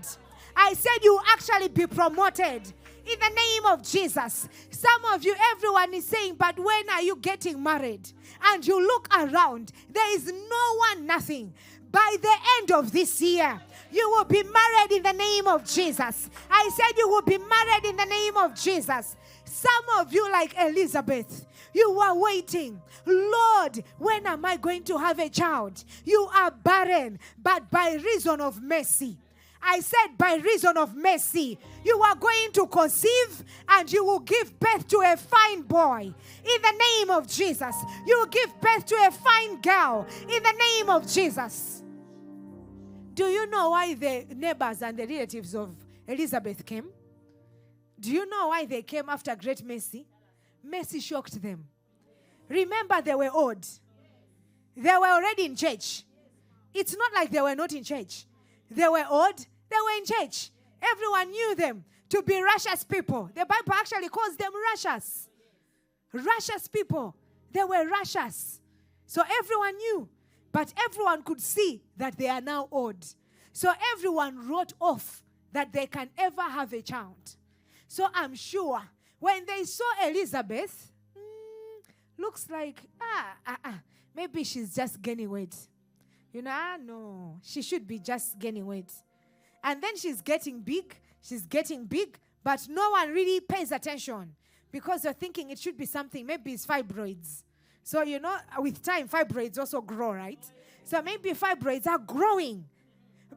I 0.56 0.74
said 0.74 1.04
you 1.04 1.14
will 1.14 1.24
actually 1.32 1.70
be 1.70 1.88
promoted 1.88 2.72
in 3.06 3.20
the 3.20 3.30
name 3.30 3.66
of 3.66 3.84
Jesus. 3.84 4.48
Some 4.70 5.06
of 5.14 5.24
you, 5.24 5.36
everyone 5.52 5.94
is 5.94 6.06
saying, 6.06 6.36
but 6.38 6.58
when 6.58 6.90
are 6.90 7.02
you 7.02 7.16
getting 7.18 7.62
married? 7.62 8.10
And 8.46 8.66
you 8.66 8.80
look 8.82 9.08
around, 9.16 9.72
there 9.90 10.16
is 10.16 10.32
no 10.32 10.76
one, 10.78 11.06
nothing. 11.06 11.54
By 11.92 12.16
the 12.22 12.36
end 12.60 12.72
of 12.72 12.92
this 12.92 13.22
year, 13.22 13.62
you 13.92 14.10
will 14.10 14.26
be 14.26 14.42
married 14.44 14.92
in 14.92 15.04
the 15.04 15.14
name 15.14 15.48
of 15.48 15.64
Jesus. 15.64 16.30
I 16.50 16.70
said 16.76 16.98
you 16.98 17.08
will 17.08 17.22
be 17.22 17.38
married 17.38 17.86
in 17.86 17.96
the 17.96 18.06
name 18.06 18.36
of 18.38 18.56
Jesus. 18.56 19.16
Some 19.46 20.00
of 20.00 20.12
you, 20.12 20.30
like 20.32 20.56
Elizabeth, 20.60 21.46
you 21.74 21.92
are 22.00 22.18
waiting. 22.18 22.82
Lord, 23.06 23.84
when 24.00 24.26
am 24.26 24.46
I 24.46 24.58
going 24.58 24.84
to 24.86 24.98
have 24.98 25.20
a 25.20 25.30
child? 25.30 25.84
You 26.04 26.28
are 26.34 26.50
barren, 26.52 27.20
but 27.42 27.70
by 27.70 28.00
reason 28.04 28.42
of 28.42 28.62
mercy, 28.62 29.18
I 29.66 29.80
said, 29.80 30.18
by 30.18 30.36
reason 30.36 30.78
of 30.78 30.96
mercy, 30.96 31.58
you 31.84 31.98
are 32.02 32.16
going 32.16 32.52
to 32.54 32.68
conceive 32.68 33.44
and 33.70 33.92
you 33.92 34.04
will 34.04 34.20
give 34.20 34.60
birth 34.60 34.88
to 34.90 34.98
a 34.98 35.16
fine 35.16 35.62
boy. 35.62 36.14
In 36.44 36.62
the 36.62 36.84
name 37.00 37.10
of 37.10 37.28
Jesus, 37.28 37.76
you 38.06 38.20
will 38.20 38.28
give 38.28 38.60
birth 38.60 38.86
to 38.86 38.96
a 39.08 39.12
fine 39.12 39.62
girl. 39.62 40.06
In 40.22 40.44
the 40.44 40.54
name 40.60 40.90
of 40.90 41.08
Jesus. 41.08 41.82
Do 43.14 43.26
you 43.26 43.48
know 43.48 43.70
why 43.70 43.94
the 43.94 44.26
neighbors 44.36 44.82
and 44.82 44.98
the 44.98 45.06
relatives 45.06 45.56
of 45.56 45.76
Elizabeth 46.08 46.66
came? 46.66 46.90
Do 48.00 48.12
you 48.12 48.28
know 48.30 48.48
why 48.48 48.66
they 48.66 48.82
came 48.82 49.08
after 49.08 49.36
great 49.36 49.64
mercy? 49.64 50.06
Mercy 50.64 51.00
shocked 51.00 51.42
them. 51.42 51.66
Remember, 52.50 53.02
they 53.02 53.16
were 53.16 53.32
old. 53.32 53.66
They 54.76 54.98
were 54.98 55.08
already 55.08 55.46
in 55.46 55.56
church. 55.56 56.04
It's 56.74 56.96
not 56.98 57.14
like 57.14 57.30
they 57.30 57.42
were 57.42 57.56
not 57.56 57.72
in 57.72 57.84
church. 57.84 58.26
They 58.70 58.88
were 58.88 59.06
old, 59.10 59.46
they 59.74 59.82
were 59.82 59.98
in 59.98 60.06
church. 60.06 60.52
Everyone 60.82 61.32
knew 61.32 61.56
them 61.56 61.84
to 62.10 62.22
be 62.22 62.42
righteous 62.42 62.84
people. 62.84 63.30
The 63.34 63.46
Bible 63.46 63.74
actually 63.74 64.10
calls 64.10 64.36
them 64.36 64.52
righteous. 64.72 65.30
Righteous 66.14 66.68
people. 66.68 67.16
They 67.52 67.64
were 67.64 67.88
righteous. 67.88 68.62
So 69.08 69.24
everyone 69.40 69.78
knew. 69.78 70.10
But 70.52 70.72
everyone 70.86 71.24
could 71.24 71.42
see 71.42 71.82
that 71.98 72.18
they 72.18 72.30
are 72.30 72.42
now 72.42 72.68
old. 72.72 73.04
So 73.52 73.72
everyone 73.94 74.48
wrote 74.48 74.74
off 74.80 75.24
that 75.52 75.74
they 75.74 75.88
can 75.88 76.10
ever 76.18 76.42
have 76.44 76.72
a 76.74 76.82
child. 76.82 77.36
So 77.88 78.08
I'm 78.14 78.36
sure 78.36 78.82
when 79.20 79.46
they 79.46 79.64
saw 79.64 79.86
Elizabeth, 80.06 80.92
mm, 81.18 82.22
looks 82.22 82.48
like, 82.50 82.82
ah, 83.02 83.38
ah, 83.48 83.58
ah, 83.64 83.80
maybe 84.16 84.44
she's 84.44 84.76
just 84.76 85.02
gaining 85.02 85.30
weight. 85.30 85.56
You 86.32 86.42
know, 86.42 86.52
ah, 86.52 86.78
no, 86.84 87.40
she 87.42 87.62
should 87.62 87.88
be 87.88 88.00
just 88.00 88.38
gaining 88.38 88.66
weight. 88.66 88.92
And 89.64 89.82
then 89.82 89.96
she's 89.96 90.22
getting 90.22 90.60
big, 90.60 90.96
she's 91.22 91.46
getting 91.46 91.86
big, 91.86 92.18
but 92.44 92.68
no 92.70 92.92
one 92.92 93.12
really 93.12 93.40
pays 93.40 93.72
attention 93.72 94.36
because 94.72 95.04
you're 95.04 95.14
thinking 95.14 95.52
it 95.52 95.60
should 95.60 95.78
be 95.78 95.86
something, 95.86 96.26
maybe 96.26 96.54
it's 96.54 96.66
fibroids. 96.66 97.44
So, 97.84 98.02
you 98.02 98.20
know, 98.20 98.36
with 98.60 98.82
time, 98.82 99.08
fibroids 99.08 99.58
also 99.58 99.82
grow, 99.82 100.14
right? 100.14 100.44
So 100.84 101.02
maybe 101.02 101.32
fibroids 101.32 101.88
are 101.88 101.98
growing. 101.98 102.66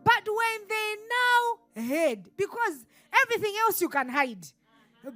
But 0.02 0.22
when 0.26 0.68
they 0.68 0.96
now 1.08 1.86
hide, 1.94 2.30
because 2.36 2.84
everything 3.24 3.54
else 3.60 3.80
you 3.80 3.88
can 3.88 4.08
hide, 4.08 4.46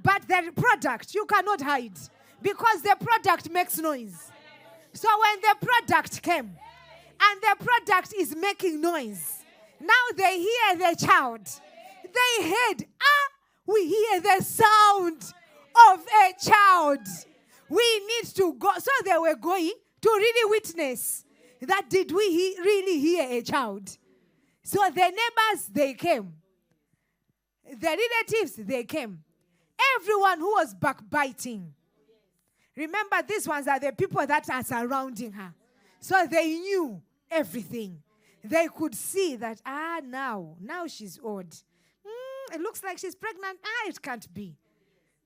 but 0.02 0.22
the 0.28 0.52
product 0.54 1.14
you 1.14 1.24
cannot 1.26 1.60
hide 1.60 1.98
because 2.42 2.82
the 2.82 2.96
product 2.98 3.50
makes 3.50 3.78
noise. 3.78 4.30
So 4.92 5.08
when 5.20 5.40
the 5.40 5.66
product 5.66 6.22
came, 6.22 6.56
and 7.22 7.40
the 7.42 7.64
product 7.64 8.14
is 8.16 8.34
making 8.34 8.80
noise. 8.80 9.39
Now 9.80 10.16
they 10.16 10.38
hear 10.38 10.76
the 10.76 11.06
child. 11.06 11.48
They 12.04 12.48
heard, 12.48 12.86
ah, 13.00 13.28
we 13.66 13.86
hear 13.86 14.20
the 14.20 14.44
sound 14.44 15.22
of 15.92 16.00
a 16.00 16.32
child. 16.44 17.06
We 17.68 18.06
need 18.06 18.28
to 18.34 18.54
go. 18.54 18.70
So 18.78 18.90
they 19.04 19.16
were 19.18 19.36
going 19.36 19.72
to 20.00 20.08
really 20.08 20.50
witness 20.50 21.24
that 21.60 21.88
did 21.88 22.10
we 22.10 22.30
he- 22.30 22.56
really 22.60 22.98
hear 22.98 23.28
a 23.30 23.42
child. 23.42 23.96
So 24.62 24.80
the 24.88 25.00
neighbors, 25.00 25.66
they 25.70 25.94
came. 25.94 26.32
The 27.70 27.86
relatives, 27.86 28.56
they 28.56 28.84
came. 28.84 29.22
Everyone 29.96 30.38
who 30.38 30.52
was 30.52 30.74
backbiting. 30.74 31.72
Remember, 32.76 33.16
these 33.26 33.46
ones 33.46 33.68
are 33.68 33.78
the 33.78 33.92
people 33.92 34.26
that 34.26 34.48
are 34.48 34.62
surrounding 34.64 35.32
her. 35.32 35.52
So 36.00 36.26
they 36.30 36.54
knew 36.54 37.00
everything. 37.30 38.02
They 38.42 38.68
could 38.68 38.94
see 38.94 39.36
that, 39.36 39.60
ah, 39.66 40.00
now, 40.04 40.56
now 40.60 40.86
she's 40.86 41.18
old. 41.22 41.50
Mm, 41.50 42.54
it 42.54 42.60
looks 42.60 42.82
like 42.82 42.98
she's 42.98 43.14
pregnant. 43.14 43.58
Ah, 43.64 43.88
it 43.88 44.00
can't 44.00 44.32
be. 44.32 44.56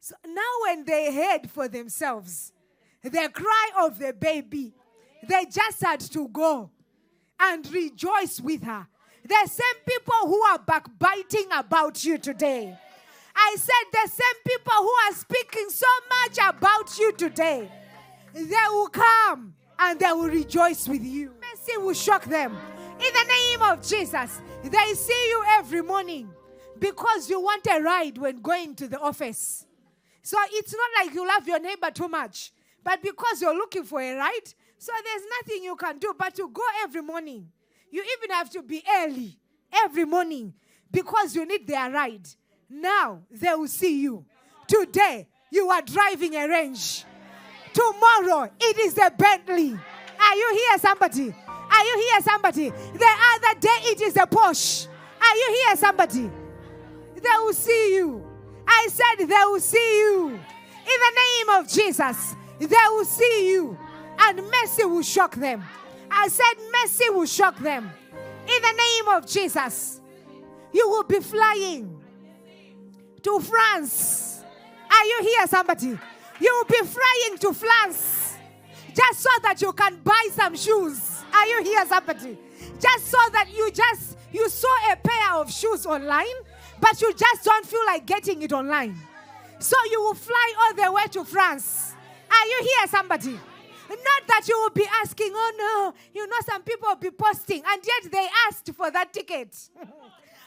So 0.00 0.14
now, 0.26 0.42
when 0.64 0.84
they 0.84 1.14
heard 1.14 1.50
for 1.50 1.68
themselves 1.68 2.52
the 3.02 3.30
cry 3.32 3.70
of 3.80 3.98
the 3.98 4.12
baby, 4.12 4.74
they 5.26 5.46
just 5.46 5.80
had 5.80 6.00
to 6.00 6.28
go 6.28 6.70
and 7.40 7.70
rejoice 7.72 8.40
with 8.40 8.62
her. 8.64 8.86
The 9.26 9.48
same 9.48 9.82
people 9.86 10.28
who 10.28 10.42
are 10.42 10.58
backbiting 10.58 11.46
about 11.52 12.04
you 12.04 12.18
today. 12.18 12.76
I 13.34 13.56
said, 13.58 13.72
the 13.92 14.10
same 14.10 14.42
people 14.46 14.74
who 14.74 14.92
are 15.08 15.14
speaking 15.14 15.68
so 15.70 15.86
much 16.08 16.38
about 16.54 16.98
you 16.98 17.12
today, 17.12 17.70
they 18.34 18.66
will 18.70 18.88
come 18.88 19.54
and 19.78 19.98
they 19.98 20.12
will 20.12 20.28
rejoice 20.28 20.86
with 20.86 21.02
you. 21.02 21.32
Mercy 21.40 21.78
will 21.78 21.94
shock 21.94 22.24
them. 22.26 22.56
In 23.04 23.12
the 23.12 23.24
name 23.28 23.62
of 23.62 23.86
Jesus, 23.86 24.40
they 24.62 24.94
see 24.94 25.28
you 25.28 25.44
every 25.58 25.82
morning 25.82 26.30
because 26.78 27.28
you 27.28 27.38
want 27.40 27.66
a 27.70 27.80
ride 27.80 28.16
when 28.16 28.40
going 28.40 28.74
to 28.76 28.88
the 28.88 28.98
office. 28.98 29.66
So 30.22 30.38
it's 30.52 30.72
not 30.72 31.04
like 31.04 31.14
you 31.14 31.26
love 31.26 31.46
your 31.46 31.60
neighbor 31.60 31.90
too 31.90 32.08
much, 32.08 32.52
but 32.82 33.02
because 33.02 33.42
you're 33.42 33.54
looking 33.54 33.84
for 33.84 34.00
a 34.00 34.14
ride, 34.16 34.48
so 34.78 34.92
there's 35.04 35.22
nothing 35.40 35.64
you 35.64 35.76
can 35.76 35.98
do 35.98 36.14
but 36.18 36.34
to 36.36 36.48
go 36.48 36.62
every 36.82 37.02
morning. 37.02 37.48
You 37.90 38.02
even 38.18 38.34
have 38.34 38.48
to 38.50 38.62
be 38.62 38.82
early 38.98 39.38
every 39.72 40.06
morning 40.06 40.54
because 40.90 41.36
you 41.36 41.44
need 41.46 41.66
their 41.66 41.90
ride. 41.90 42.26
Now 42.70 43.20
they 43.30 43.54
will 43.54 43.68
see 43.68 44.00
you. 44.00 44.24
Today, 44.66 45.28
you 45.50 45.68
are 45.68 45.82
driving 45.82 46.34
a 46.36 46.48
range. 46.48 47.04
Tomorrow, 47.74 48.50
it 48.58 48.78
is 48.78 48.96
a 48.96 49.10
Bentley. 49.10 49.72
Are 49.72 50.36
you 50.36 50.68
here, 50.70 50.78
somebody? 50.78 51.34
Are 51.84 51.86
you 51.86 52.08
here, 52.10 52.20
somebody? 52.22 52.70
The 52.70 53.10
other 53.34 53.60
day, 53.60 53.78
it 53.92 54.00
is 54.00 54.16
a 54.16 54.26
Porsche. 54.26 54.88
Are 55.20 55.36
you 55.36 55.64
here, 55.66 55.76
somebody? 55.76 56.30
They 57.14 57.36
will 57.42 57.52
see 57.52 57.94
you. 57.94 58.24
I 58.66 58.88
said, 58.90 59.26
they 59.26 59.44
will 59.44 59.60
see 59.60 59.98
you. 59.98 60.28
In 60.28 60.36
the 60.86 61.12
name 61.14 61.60
of 61.60 61.68
Jesus, 61.68 62.34
they 62.58 62.66
will 62.88 63.04
see 63.04 63.50
you. 63.50 63.78
And 64.18 64.40
mercy 64.62 64.84
will 64.84 65.02
shock 65.02 65.34
them. 65.34 65.62
I 66.10 66.28
said, 66.28 66.54
mercy 66.72 67.10
will 67.10 67.26
shock 67.26 67.58
them. 67.58 67.90
In 68.46 68.62
the 68.62 68.72
name 68.72 69.16
of 69.16 69.26
Jesus, 69.26 70.00
you 70.72 70.88
will 70.88 71.04
be 71.04 71.20
flying 71.20 72.02
to 73.22 73.40
France. 73.40 74.42
Are 74.90 75.04
you 75.04 75.18
here, 75.22 75.46
somebody? 75.48 75.98
You 76.40 76.64
will 76.64 76.64
be 76.64 76.86
flying 76.88 77.38
to 77.40 77.52
France 77.52 78.36
just 78.94 79.20
so 79.20 79.30
that 79.42 79.60
you 79.60 79.72
can 79.74 80.00
buy 80.02 80.28
some 80.32 80.56
shoes. 80.56 81.13
Are 81.34 81.46
you 81.46 81.64
here, 81.64 81.84
somebody? 81.86 82.38
Just 82.80 83.06
so 83.06 83.18
that 83.32 83.48
you 83.54 83.70
just 83.70 84.16
you 84.32 84.48
saw 84.48 84.92
a 84.92 84.96
pair 84.96 85.34
of 85.34 85.50
shoes 85.52 85.84
online, 85.86 86.38
but 86.80 87.00
you 87.00 87.12
just 87.14 87.44
don't 87.44 87.66
feel 87.66 87.84
like 87.86 88.06
getting 88.06 88.42
it 88.42 88.52
online. 88.52 88.96
So 89.58 89.76
you 89.90 90.00
will 90.00 90.14
fly 90.14 90.54
all 90.60 90.74
the 90.74 90.92
way 90.92 91.04
to 91.12 91.24
France. 91.24 91.94
Are 92.30 92.46
you 92.46 92.60
here, 92.62 92.88
somebody? 92.88 93.38
Not 93.88 94.26
that 94.28 94.46
you 94.48 94.58
will 94.60 94.70
be 94.70 94.86
asking, 95.02 95.30
oh 95.34 95.52
no, 95.58 95.94
you 96.14 96.26
know, 96.26 96.36
some 96.46 96.62
people 96.62 96.88
will 96.88 96.96
be 96.96 97.10
posting, 97.10 97.62
and 97.66 97.82
yet 97.84 98.12
they 98.12 98.26
asked 98.48 98.70
for 98.74 98.90
that 98.90 99.12
ticket. 99.12 99.56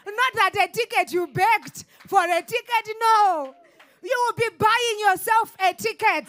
Not 0.07 0.33
that 0.35 0.69
a 0.69 0.71
ticket 0.71 1.11
you 1.11 1.27
begged 1.27 1.83
for 2.07 2.23
a 2.23 2.41
ticket, 2.41 2.95
no. 2.99 3.53
You 4.01 4.25
will 4.25 4.35
be 4.37 4.55
buying 4.57 4.99
yourself 5.09 5.55
a 5.59 5.73
ticket. 5.73 6.27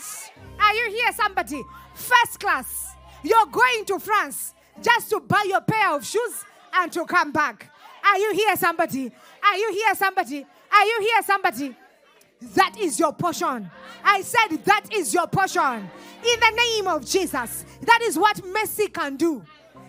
Are 0.58 0.74
you 0.74 0.90
here, 0.90 1.12
somebody? 1.12 1.62
First 1.94 2.40
class. 2.40 2.87
You're 3.22 3.46
going 3.46 3.84
to 3.86 3.98
France 3.98 4.54
just 4.82 5.10
to 5.10 5.20
buy 5.20 5.44
your 5.48 5.60
pair 5.60 5.94
of 5.94 6.04
shoes 6.04 6.44
and 6.74 6.92
to 6.92 7.04
come 7.04 7.32
back. 7.32 7.70
Are 8.04 8.18
you 8.18 8.32
here, 8.32 8.56
somebody? 8.56 9.10
Are 9.42 9.56
you 9.56 9.72
here, 9.72 9.94
somebody? 9.94 10.46
Are 10.72 10.84
you 10.84 10.98
here, 11.00 11.22
somebody? 11.24 11.76
That 12.54 12.76
is 12.78 12.98
your 12.98 13.12
portion. 13.12 13.70
I 14.04 14.22
said 14.22 14.58
that 14.64 14.86
is 14.92 15.12
your 15.12 15.26
portion. 15.26 15.90
In 16.24 16.40
the 16.40 16.52
name 16.56 16.88
of 16.88 17.04
Jesus. 17.04 17.64
That 17.82 18.00
is 18.02 18.18
what 18.18 18.44
mercy 18.46 18.88
can 18.88 19.16
do. 19.16 19.42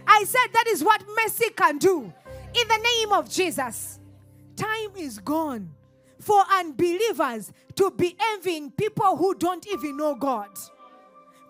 I 0.08 0.24
said 0.24 0.54
that 0.54 0.66
is 0.68 0.84
what 0.84 1.04
mercy 1.16 1.50
can 1.56 1.78
do. 1.78 2.02
In 2.02 2.68
the 2.68 2.90
name 2.98 3.12
of 3.14 3.30
Jesus. 3.30 4.00
Time 4.56 4.92
is 4.98 5.20
gone 5.20 5.70
for 6.20 6.42
unbelievers 6.52 7.52
to 7.76 7.92
be 7.92 8.16
envying 8.34 8.72
people 8.72 9.16
who 9.16 9.36
don't 9.36 9.66
even 9.68 9.96
know 9.96 10.16
God. 10.16 10.50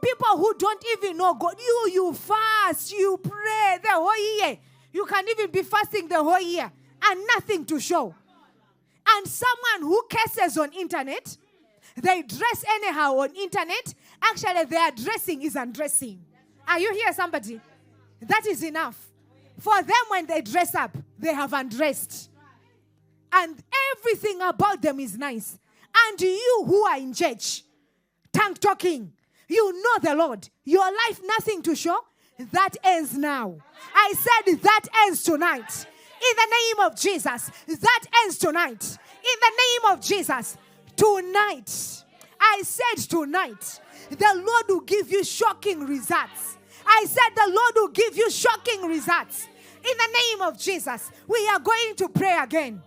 People 0.02 0.38
who 0.38 0.54
don't 0.58 0.84
even 0.98 1.18
know 1.18 1.34
God. 1.34 1.56
You, 1.60 1.90
you 1.94 2.14
fast, 2.14 2.92
you 2.92 3.20
pray 3.22 3.78
the 3.82 3.92
whole 3.92 4.38
year. 4.38 4.58
You 4.92 5.06
can 5.06 5.28
even 5.28 5.52
be 5.52 5.64
fasting 5.64 6.08
the 6.08 6.24
whole 6.24 6.42
year 6.42 6.72
and 7.02 7.28
nothing 7.28 7.66
to 7.66 7.80
show. 7.80 8.14
And 9.08 9.28
someone 9.28 9.90
who 9.90 10.02
curses 10.10 10.58
on 10.58 10.72
internet, 10.74 11.38
they 11.96 12.22
dress 12.22 12.64
anyhow 12.68 13.18
on 13.18 13.36
internet. 13.36 13.94
Actually, 14.22 14.66
their 14.66 14.92
dressing 14.92 15.42
is 15.42 15.56
undressing. 15.56 16.24
Are 16.68 16.80
you 16.80 16.94
here, 16.94 17.12
somebody? 17.14 17.60
That 18.22 18.46
is 18.46 18.64
enough. 18.64 19.10
For 19.60 19.82
them, 19.82 19.96
when 20.10 20.26
they 20.26 20.42
dress 20.42 20.76
up, 20.76 20.96
they 21.18 21.34
have 21.34 21.54
undressed. 21.54 22.30
And 23.32 23.62
everything 23.96 24.42
about 24.42 24.82
them 24.82 25.00
is 25.00 25.18
nice. 25.18 25.58
And 26.08 26.22
you 26.22 26.64
who 26.66 26.84
are 26.86 26.98
in 26.98 27.14
church, 27.14 27.64
tongue 28.32 28.56
talking, 28.56 29.12
you 29.50 29.74
know 29.74 30.10
the 30.10 30.16
Lord. 30.16 30.48
Your 30.64 30.86
life, 30.86 31.20
nothing 31.26 31.62
to 31.64 31.76
show. 31.76 31.98
That 32.52 32.78
ends 32.84 33.18
now. 33.18 33.58
I 33.94 34.14
said 34.16 34.56
that 34.62 34.86
ends 35.06 35.24
tonight. 35.24 35.86
In 36.22 36.36
the 36.36 36.56
name 36.58 36.86
of 36.86 36.98
Jesus. 36.98 37.52
That 37.68 38.04
ends 38.24 38.38
tonight. 38.38 38.84
In 38.84 39.40
the 39.42 39.52
name 39.58 39.94
of 39.94 40.02
Jesus. 40.02 40.58
Tonight. 40.96 42.04
I 42.40 42.62
said 42.64 43.10
tonight. 43.10 43.82
The 44.10 44.34
Lord 44.36 44.64
will 44.70 44.82
give 44.82 45.12
you 45.12 45.24
shocking 45.24 45.86
results. 45.86 46.58
I 46.86 47.06
said 47.06 47.36
the 47.36 47.52
Lord 47.52 47.74
will 47.76 47.94
give 47.94 48.16
you 48.16 48.30
shocking 48.32 48.84
results. 48.84 49.48
In 49.78 49.98
the 49.98 50.20
name 50.20 50.42
of 50.42 50.60
Jesus. 50.60 51.12
We 51.28 51.48
are 51.50 51.60
going 51.60 51.96
to 51.98 52.10
pray 52.10 52.38
again. 52.42 52.82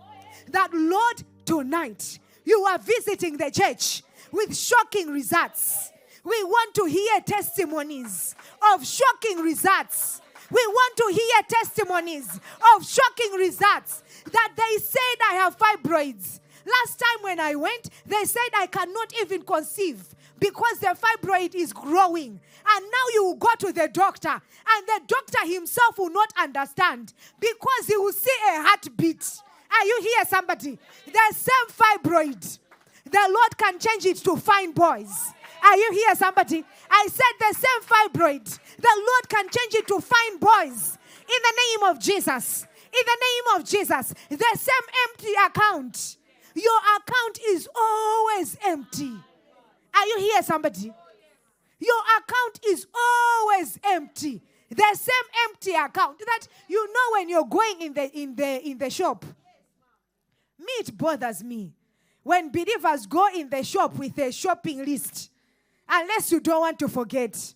That 0.49 0.69
Lord, 0.73 1.23
tonight, 1.45 2.19
you 2.43 2.59
are 2.63 2.77
visiting 2.77 3.37
the 3.37 3.51
church 3.51 4.03
with 4.31 4.55
shocking 4.55 5.09
results. 5.09 5.92
We 6.23 6.43
want 6.43 6.73
to 6.75 6.85
hear 6.85 7.19
testimonies 7.25 8.35
of 8.73 8.85
shocking 8.85 9.39
results. 9.39 10.21
We 10.49 10.65
want 10.67 10.97
to 10.97 11.13
hear 11.13 11.43
testimonies 11.47 12.39
of 12.75 12.87
shocking 12.87 13.33
results 13.37 14.03
that 14.31 14.53
they 14.55 14.83
said 14.83 15.15
I 15.29 15.33
have 15.35 15.57
fibroids. 15.57 16.39
Last 16.65 16.99
time 16.99 17.23
when 17.23 17.39
I 17.39 17.55
went, 17.55 17.89
they 18.05 18.23
said 18.23 18.49
I 18.55 18.67
cannot 18.67 19.11
even 19.19 19.41
conceive 19.41 20.03
because 20.39 20.79
the 20.79 20.95
fibroid 20.95 21.55
is 21.55 21.73
growing. 21.73 22.39
And 22.65 22.85
now 22.85 23.05
you 23.13 23.25
will 23.25 23.35
go 23.35 23.49
to 23.59 23.73
the 23.73 23.89
doctor, 23.89 24.29
and 24.29 24.87
the 24.87 25.01
doctor 25.07 25.45
himself 25.45 25.97
will 25.97 26.09
not 26.09 26.31
understand 26.39 27.13
because 27.39 27.87
he 27.87 27.97
will 27.97 28.13
see 28.13 28.31
a 28.49 28.61
heartbeat. 28.61 29.41
Are 29.69 29.85
you 29.85 29.99
here, 30.01 30.25
somebody? 30.25 30.77
The 31.05 31.35
same 31.35 31.67
fibroid. 31.69 32.59
The 33.03 33.27
Lord 33.29 33.57
can 33.57 33.79
change 33.79 34.05
it 34.05 34.17
to 34.23 34.37
fine 34.37 34.71
boys. 34.71 35.33
Are 35.63 35.77
you 35.77 35.91
here, 35.93 36.15
somebody? 36.15 36.63
I 36.91 37.07
said 37.09 37.33
the 37.39 37.53
same 37.53 37.81
fibroid. 37.81 38.59
The 38.77 38.95
Lord 38.95 39.29
can 39.29 39.45
change 39.45 39.75
it 39.75 39.87
to 39.87 40.01
fine 40.01 40.37
boys. 40.37 40.97
In 41.21 41.39
the 41.41 41.53
name 41.57 41.89
of 41.89 41.99
Jesus. 41.99 42.63
In 42.93 43.01
the 43.05 43.17
name 43.21 43.59
of 43.59 43.65
Jesus. 43.67 44.13
The 44.29 44.57
same 44.57 44.87
empty 45.07 45.33
account. 45.45 46.17
Your 46.53 46.79
account 46.97 47.39
is 47.47 47.67
always 47.75 48.57
empty. 48.65 49.13
Are 49.95 50.05
you 50.05 50.17
here, 50.19 50.43
somebody? 50.43 50.93
Your 51.79 52.01
account 52.17 52.59
is 52.67 52.87
always 52.93 53.79
empty. 53.85 54.41
The 54.69 54.95
same 54.95 55.49
empty 55.49 55.71
account 55.71 56.19
that 56.19 56.47
you 56.67 56.87
know 56.87 57.13
when 57.13 57.29
you're 57.29 57.45
going 57.45 57.81
in 57.81 57.93
the 57.93 58.11
in 58.11 58.35
the 58.35 58.69
in 58.69 58.77
the 58.77 58.89
shop. 58.89 59.23
Me, 60.59 60.71
it 60.79 60.97
bothers 60.97 61.43
me 61.43 61.73
when 62.23 62.51
believers 62.51 63.05
go 63.05 63.27
in 63.35 63.49
the 63.49 63.63
shop 63.63 63.95
with 63.97 64.17
a 64.17 64.31
shopping 64.31 64.83
list, 64.83 65.29
unless 65.87 66.31
you 66.31 66.39
don't 66.39 66.61
want 66.61 66.79
to 66.79 66.87
forget. 66.87 67.53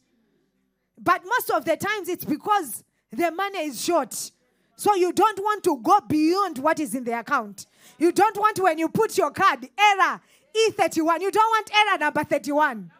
But 0.99 1.23
most 1.25 1.51
of 1.51 1.65
the 1.65 1.78
times 1.78 2.09
it's 2.09 2.25
because 2.25 2.84
the 3.11 3.32
money 3.32 3.59
is 3.59 3.84
short. 3.84 4.32
So 4.75 4.93
you 4.95 5.11
don't 5.11 5.39
want 5.39 5.63
to 5.63 5.80
go 5.82 5.99
beyond 6.07 6.59
what 6.59 6.80
is 6.80 6.93
in 6.93 7.03
the 7.03 7.19
account. 7.19 7.65
You 7.97 8.11
don't 8.11 8.38
want 8.38 8.59
when 8.59 8.78
you 8.78 8.89
put 8.89 9.17
your 9.17 9.32
card, 9.32 9.67
error 9.78 10.21
E31. 10.55 11.21
You 11.21 11.32
don't 11.32 11.49
want 11.49 11.71
error 11.73 11.97
number 11.97 12.23
31. 12.23 12.91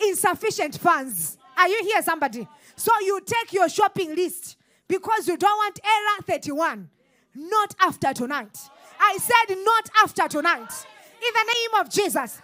Insufficient 0.00 0.78
funds. 0.78 1.38
Are 1.56 1.68
you 1.68 1.80
here, 1.84 2.02
somebody? 2.02 2.48
So 2.74 2.90
you 3.02 3.20
take 3.24 3.52
your 3.52 3.68
shopping 3.68 4.16
list 4.16 4.56
because 4.88 5.28
you 5.28 5.36
don't 5.36 5.56
want 5.56 5.78
error 5.84 6.22
31. 6.26 6.88
Not 7.34 7.74
after 7.80 8.12
tonight. 8.12 8.58
I 9.00 9.16
said, 9.18 9.56
not 9.56 9.90
after 10.02 10.28
tonight. 10.28 10.72
In 11.20 11.32
the 11.34 11.54
name 11.54 11.80
of 11.80 11.90
Jesus. 11.90 12.40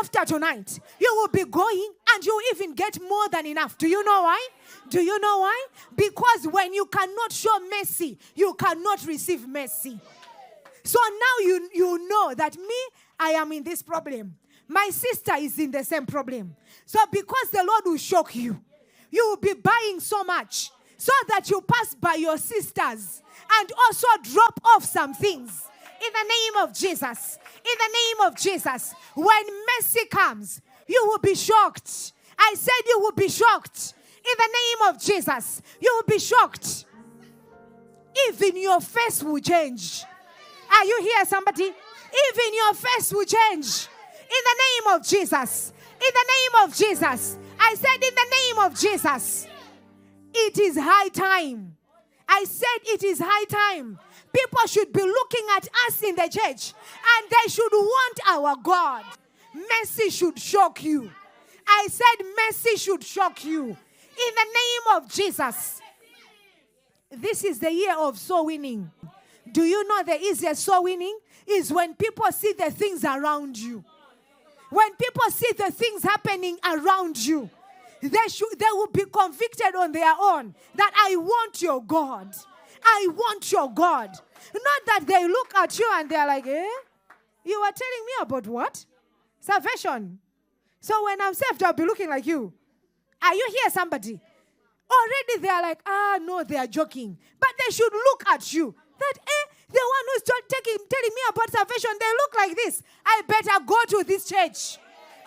After 0.00 0.24
tonight, 0.24 0.78
you 1.00 1.12
will 1.16 1.28
be 1.28 1.44
going 1.44 1.92
and 2.14 2.24
you 2.24 2.42
even 2.52 2.74
get 2.74 3.00
more 3.00 3.28
than 3.28 3.46
enough. 3.46 3.78
Do 3.78 3.88
you 3.88 4.04
know 4.04 4.22
why? 4.22 4.48
Do 4.88 5.00
you 5.00 5.18
know 5.20 5.38
why? 5.38 5.66
Because 5.94 6.48
when 6.50 6.74
you 6.74 6.86
cannot 6.86 7.32
show 7.32 7.58
mercy, 7.70 8.18
you 8.34 8.54
cannot 8.54 9.04
receive 9.06 9.46
mercy. 9.46 9.98
So 10.84 10.98
now 11.02 11.44
you, 11.46 11.68
you 11.74 12.08
know 12.08 12.34
that 12.34 12.56
me, 12.56 12.74
I 13.18 13.30
am 13.30 13.52
in 13.52 13.64
this 13.64 13.82
problem. 13.82 14.36
My 14.68 14.88
sister 14.92 15.32
is 15.38 15.58
in 15.58 15.70
the 15.70 15.84
same 15.84 16.06
problem. 16.06 16.54
So 16.84 16.98
because 17.10 17.50
the 17.52 17.64
Lord 17.66 17.82
will 17.84 17.96
shock 17.96 18.34
you, 18.34 18.60
you 19.10 19.26
will 19.28 19.36
be 19.36 19.54
buying 19.54 20.00
so 20.00 20.24
much 20.24 20.70
so 20.96 21.12
that 21.28 21.48
you 21.50 21.60
pass 21.60 21.94
by 21.94 22.14
your 22.14 22.38
sisters 22.38 23.22
and 23.58 23.72
also 23.86 24.06
drop 24.22 24.60
off 24.64 24.84
some 24.84 25.14
things. 25.14 25.62
In 26.04 26.12
the 26.12 26.28
name 26.28 26.64
of 26.64 26.74
Jesus. 26.74 27.38
In 27.66 27.78
the 27.78 27.92
name 27.92 28.28
of 28.28 28.36
Jesus. 28.36 28.94
When 29.14 29.44
mercy 29.78 30.06
comes, 30.06 30.60
you 30.86 31.02
will 31.06 31.18
be 31.18 31.34
shocked. 31.34 32.12
I 32.38 32.54
said 32.56 32.86
you 32.86 33.00
will 33.00 33.12
be 33.12 33.28
shocked. 33.28 33.94
In 34.18 34.34
the 34.38 34.48
name 34.48 34.94
of 34.94 35.00
Jesus, 35.00 35.62
you 35.80 35.92
will 35.94 36.12
be 36.12 36.18
shocked. 36.18 36.84
Even 38.28 38.56
your 38.56 38.80
face 38.80 39.22
will 39.22 39.40
change. 39.40 40.04
Are 40.70 40.84
you 40.84 40.98
here, 41.02 41.24
somebody? 41.24 41.64
Even 41.64 42.54
your 42.54 42.74
face 42.74 43.12
will 43.12 43.24
change. 43.24 43.88
In 44.22 44.42
the 44.44 44.56
name 44.66 44.94
of 44.94 45.06
Jesus. 45.06 45.72
In 45.94 46.12
the 46.12 46.26
name 46.34 46.64
of 46.64 46.74
Jesus. 46.74 47.38
I 47.58 47.74
said, 47.74 47.94
in 47.94 48.14
the 48.14 48.26
name 48.30 48.58
of 48.66 48.78
Jesus. 48.78 49.46
It 50.34 50.58
is 50.58 50.76
high 50.78 51.08
time. 51.08 51.76
I 52.28 52.44
said, 52.44 52.78
it 52.84 53.04
is 53.04 53.20
high 53.22 53.44
time. 53.44 53.98
People 54.36 54.66
should 54.66 54.92
be 54.92 55.02
looking 55.02 55.46
at 55.56 55.68
us 55.86 56.02
in 56.02 56.14
the 56.14 56.28
church 56.28 56.74
and 56.74 57.30
they 57.30 57.50
should 57.50 57.72
want 57.72 58.20
our 58.28 58.56
God. 58.62 59.04
Mercy 59.54 60.10
should 60.10 60.38
shock 60.38 60.82
you. 60.84 61.10
I 61.66 61.88
said, 61.90 62.26
mercy 62.36 62.76
should 62.76 63.02
shock 63.02 63.44
you. 63.46 63.64
In 63.64 64.34
the 64.34 64.44
name 64.44 64.96
of 64.96 65.08
Jesus. 65.08 65.80
This 67.10 67.44
is 67.44 67.58
the 67.60 67.72
year 67.72 67.96
of 67.98 68.18
soul 68.18 68.46
winning. 68.46 68.90
Do 69.50 69.62
you 69.62 69.88
know 69.88 70.02
the 70.02 70.20
easiest 70.20 70.64
soul 70.64 70.84
winning 70.84 71.18
is 71.46 71.72
when 71.72 71.94
people 71.94 72.30
see 72.30 72.52
the 72.52 72.70
things 72.70 73.04
around 73.04 73.56
you? 73.56 73.82
When 74.68 74.94
people 74.96 75.30
see 75.30 75.52
the 75.56 75.70
things 75.70 76.02
happening 76.02 76.58
around 76.62 77.16
you, 77.24 77.48
they 78.02 78.28
should 78.28 78.58
they 78.58 78.66
will 78.72 78.88
be 78.88 79.04
convicted 79.06 79.74
on 79.76 79.92
their 79.92 80.12
own 80.20 80.54
that 80.74 80.92
I 80.94 81.16
want 81.16 81.62
your 81.62 81.82
God. 81.82 82.34
I 82.84 83.08
want 83.10 83.50
your 83.50 83.72
God. 83.72 84.10
Not 84.54 84.86
that 84.86 85.06
they 85.06 85.26
look 85.26 85.54
at 85.54 85.78
you 85.78 85.88
and 85.94 86.08
they're 86.08 86.26
like, 86.26 86.46
eh? 86.46 86.68
You 87.44 87.56
are 87.58 87.72
telling 87.72 88.06
me 88.06 88.12
about 88.20 88.46
what? 88.46 88.84
Salvation. 89.40 90.18
So 90.80 91.04
when 91.04 91.20
I'm 91.20 91.34
saved, 91.34 91.62
I'll 91.62 91.72
be 91.72 91.84
looking 91.84 92.08
like 92.08 92.26
you. 92.26 92.52
Are 93.22 93.34
you 93.34 93.48
here, 93.50 93.70
somebody? 93.70 94.20
Already 94.90 95.40
they 95.40 95.48
are 95.48 95.62
like, 95.62 95.80
ah, 95.86 96.18
no, 96.22 96.44
they 96.44 96.56
are 96.56 96.66
joking. 96.66 97.16
But 97.40 97.50
they 97.58 97.72
should 97.72 97.92
look 97.92 98.24
at 98.28 98.52
you. 98.52 98.74
That, 98.98 99.12
eh, 99.18 99.52
the 99.68 99.80
one 99.80 100.04
who's 100.14 100.22
taking, 100.48 100.78
telling 100.88 101.14
me 101.14 101.22
about 101.28 101.50
salvation, 101.50 101.90
they 101.98 102.06
look 102.06 102.34
like 102.36 102.56
this. 102.56 102.82
I 103.04 103.22
better 103.26 103.64
go 103.64 103.76
to 103.88 104.04
this 104.06 104.28
church. 104.28 104.78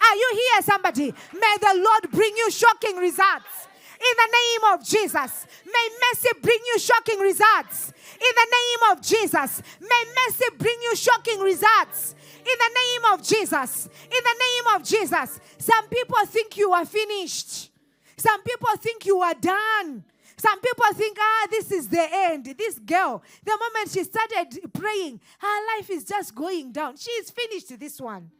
Are 0.02 0.16
you 0.16 0.32
here, 0.34 0.62
somebody? 0.64 1.14
May 1.34 1.56
the 1.60 1.74
Lord 1.76 2.12
bring 2.12 2.36
you 2.38 2.50
shocking 2.52 2.96
results. 2.98 3.68
In 4.00 4.16
the 4.18 4.30
name 4.32 4.74
of 4.74 4.86
Jesus. 4.86 5.46
May 5.66 5.90
mercy 6.08 6.30
bring 6.42 6.60
you 6.68 6.80
shocking 6.80 7.20
results. 7.20 7.94
In 8.14 8.34
the 8.36 8.48
name 8.52 8.92
of 8.92 9.02
Jesus. 9.02 9.62
May 9.82 10.04
mercy 10.16 10.46
bring 10.58 10.78
you 10.82 10.96
shocking 10.96 11.40
results. 11.40 12.16
In 12.40 12.58
the 12.58 12.72
name 12.76 13.14
of 13.14 13.24
Jesus. 13.24 13.90
In 14.04 14.24
the 14.24 14.36
name 14.40 14.76
of 14.76 14.84
Jesus. 14.84 15.40
Some 15.58 15.88
people 15.90 16.26
think 16.26 16.58
you 16.58 16.72
are 16.72 16.86
finished. 16.86 17.72
Some 18.16 18.42
people 18.44 18.70
think 18.78 19.06
you 19.06 19.20
are 19.20 19.34
done. 19.34 20.04
Some 20.38 20.62
people 20.62 20.86
think, 20.94 21.18
ah, 21.20 21.48
this 21.52 21.70
is 21.70 21.90
the 21.90 22.08
end. 22.12 22.46
This 22.58 22.80
girl, 22.80 23.22
the 23.44 23.52
moment 23.52 23.92
she 23.92 24.06
started 24.06 24.72
praying, 24.74 25.20
her 25.40 25.78
life 25.78 25.90
is 25.90 26.06
just 26.06 26.34
going 26.34 26.72
down. 26.72 26.96
She's 26.96 27.30
finished 27.30 27.78
this 27.78 28.00
one. 28.00 28.32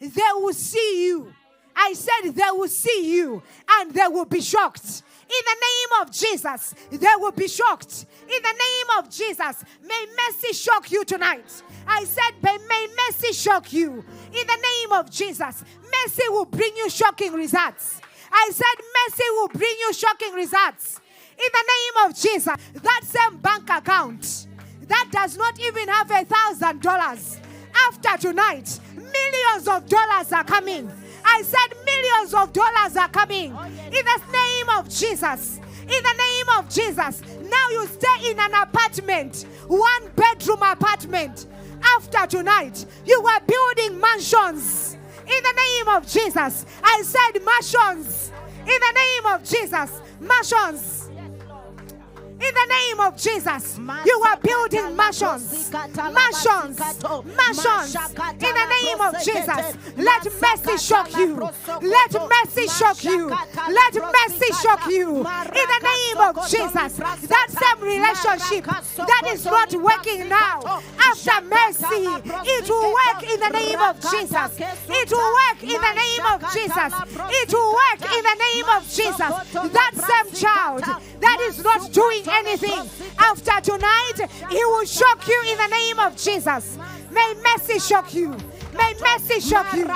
They 0.00 0.22
will 0.34 0.52
see 0.52 1.06
you. 1.06 1.32
I 1.76 1.92
said 1.92 2.32
they 2.32 2.50
will 2.52 2.68
see 2.68 3.14
you 3.14 3.42
and 3.70 3.92
they 3.92 4.08
will 4.08 4.24
be 4.24 4.40
shocked. 4.40 5.02
In 5.28 5.42
the 5.44 5.56
name 5.60 6.02
of 6.02 6.12
Jesus, 6.12 6.74
they 6.90 7.14
will 7.18 7.32
be 7.32 7.48
shocked. 7.48 8.06
In 8.22 8.42
the 8.42 8.52
name 8.52 8.98
of 8.98 9.10
Jesus, 9.10 9.64
may 9.82 10.06
mercy 10.16 10.52
shock 10.52 10.90
you 10.90 11.04
tonight. 11.04 11.62
I 11.86 12.04
said, 12.04 12.42
may, 12.42 12.86
mercy 13.08 13.32
shock 13.32 13.72
you. 13.72 13.92
In 13.92 14.46
the 14.46 14.58
name 14.62 14.92
of 14.92 15.10
Jesus, 15.10 15.64
mercy 15.82 16.28
will 16.28 16.44
bring 16.44 16.76
you 16.76 16.88
shocking 16.88 17.32
results. 17.32 18.00
I 18.32 18.50
said, 18.52 18.84
mercy 19.08 19.24
will 19.32 19.48
bring 19.48 19.74
you 19.80 19.92
shocking 19.92 20.32
results. 20.32 21.00
In 21.38 21.48
the 21.52 21.64
name 21.74 22.08
of 22.08 22.16
Jesus, 22.16 22.56
that 22.82 23.00
same 23.04 23.38
bank 23.38 23.68
account 23.68 24.46
that 24.88 25.08
does 25.10 25.36
not 25.36 25.58
even 25.60 25.88
have 25.88 26.10
a 26.10 26.24
thousand 26.24 26.80
dollars 26.80 27.40
after 27.88 28.28
tonight, 28.28 28.78
millions 28.94 29.68
of 29.68 29.86
dollars 29.86 30.32
are 30.32 30.44
coming. 30.44 30.90
I 31.28 31.42
said, 31.42 31.76
millions 31.84 32.34
of 32.34 32.52
dollars 32.52 32.96
are 32.96 33.08
coming. 33.08 33.52
Oh, 33.58 33.64
in 33.64 33.90
the 33.90 34.20
name 34.32 34.68
of 34.78 34.88
Jesus. 34.88 35.58
In 35.82 35.88
the 35.88 36.14
name 36.18 36.58
of 36.58 36.68
Jesus. 36.68 37.22
Now 37.42 37.68
you 37.70 37.86
stay 37.88 38.30
in 38.30 38.38
an 38.38 38.54
apartment, 38.54 39.44
one 39.66 40.10
bedroom 40.14 40.62
apartment. 40.62 41.46
After 41.96 42.38
tonight, 42.38 42.86
you 43.04 43.20
are 43.26 43.40
building 43.40 44.00
mansions. 44.00 44.94
In 45.20 45.42
the 45.42 45.54
name 45.56 45.96
of 45.96 46.06
Jesus. 46.06 46.64
I 46.82 47.02
said, 47.02 47.42
mansions. 47.44 48.32
In 48.60 48.66
the 48.66 48.92
name 48.94 49.34
of 49.34 49.44
Jesus. 49.44 50.00
Mansions 50.20 50.95
in 52.38 52.52
the 52.52 52.66
name 52.68 53.00
of 53.00 53.16
Jesus, 53.16 53.78
you 53.78 54.24
are 54.28 54.36
building 54.42 54.96
mansions. 54.96 55.72
Mansions. 55.72 56.78
Mansions. 57.24 57.96
In 58.16 58.52
the 58.54 58.68
name 58.82 59.00
of 59.00 59.14
Jesus, 59.24 59.76
let 59.96 60.24
mercy 60.40 60.76
shock 60.84 61.16
you. 61.16 61.36
Let 61.80 62.12
mercy 62.12 62.68
shock 62.68 63.04
you. 63.04 63.28
Let 63.28 63.94
mercy 63.94 64.52
shock 64.52 64.86
you. 64.86 65.16
In 65.16 65.66
the 65.74 65.80
name 65.82 66.18
of 66.28 66.34
Jesus, 66.48 66.92
that 67.26 67.48
same 67.48 67.80
relationship 67.82 68.64
that 68.64 69.22
is 69.32 69.44
not 69.44 69.72
working 69.74 70.28
now, 70.28 70.60
after 71.08 71.40
mercy, 71.48 72.20
it 72.44 72.68
will 72.68 72.92
work 72.92 73.22
in 73.22 73.40
the 73.40 73.50
name 73.50 73.80
of 73.80 74.00
Jesus. 74.00 74.60
It 74.88 75.10
will 75.10 75.32
work 75.32 75.62
in 75.62 75.80
the 75.80 75.94
name 75.94 76.26
of 76.34 76.52
Jesus. 76.52 76.92
It 77.30 77.52
will 77.52 77.72
work 77.72 78.02
in 78.12 78.22
the 78.22 78.36
name 78.44 78.68
of 78.76 78.82
Jesus. 78.84 79.32
That 79.72 79.92
same 79.94 80.32
child 80.34 80.84
that 81.20 81.40
is 81.48 81.64
not 81.64 81.92
doing 81.92 82.25
anything. 82.28 82.88
After 83.18 83.60
tonight, 83.60 84.30
He 84.50 84.64
will 84.64 84.84
shock 84.84 85.26
you 85.26 85.42
in 85.50 85.58
the 85.58 85.68
name 85.68 85.98
of 85.98 86.16
Jesus. 86.16 86.78
May 87.10 87.34
mercy 87.42 87.78
shock 87.78 88.14
you. 88.14 88.36
May 88.76 88.94
mercy 89.00 89.40
shock 89.40 89.72
you. 89.74 89.86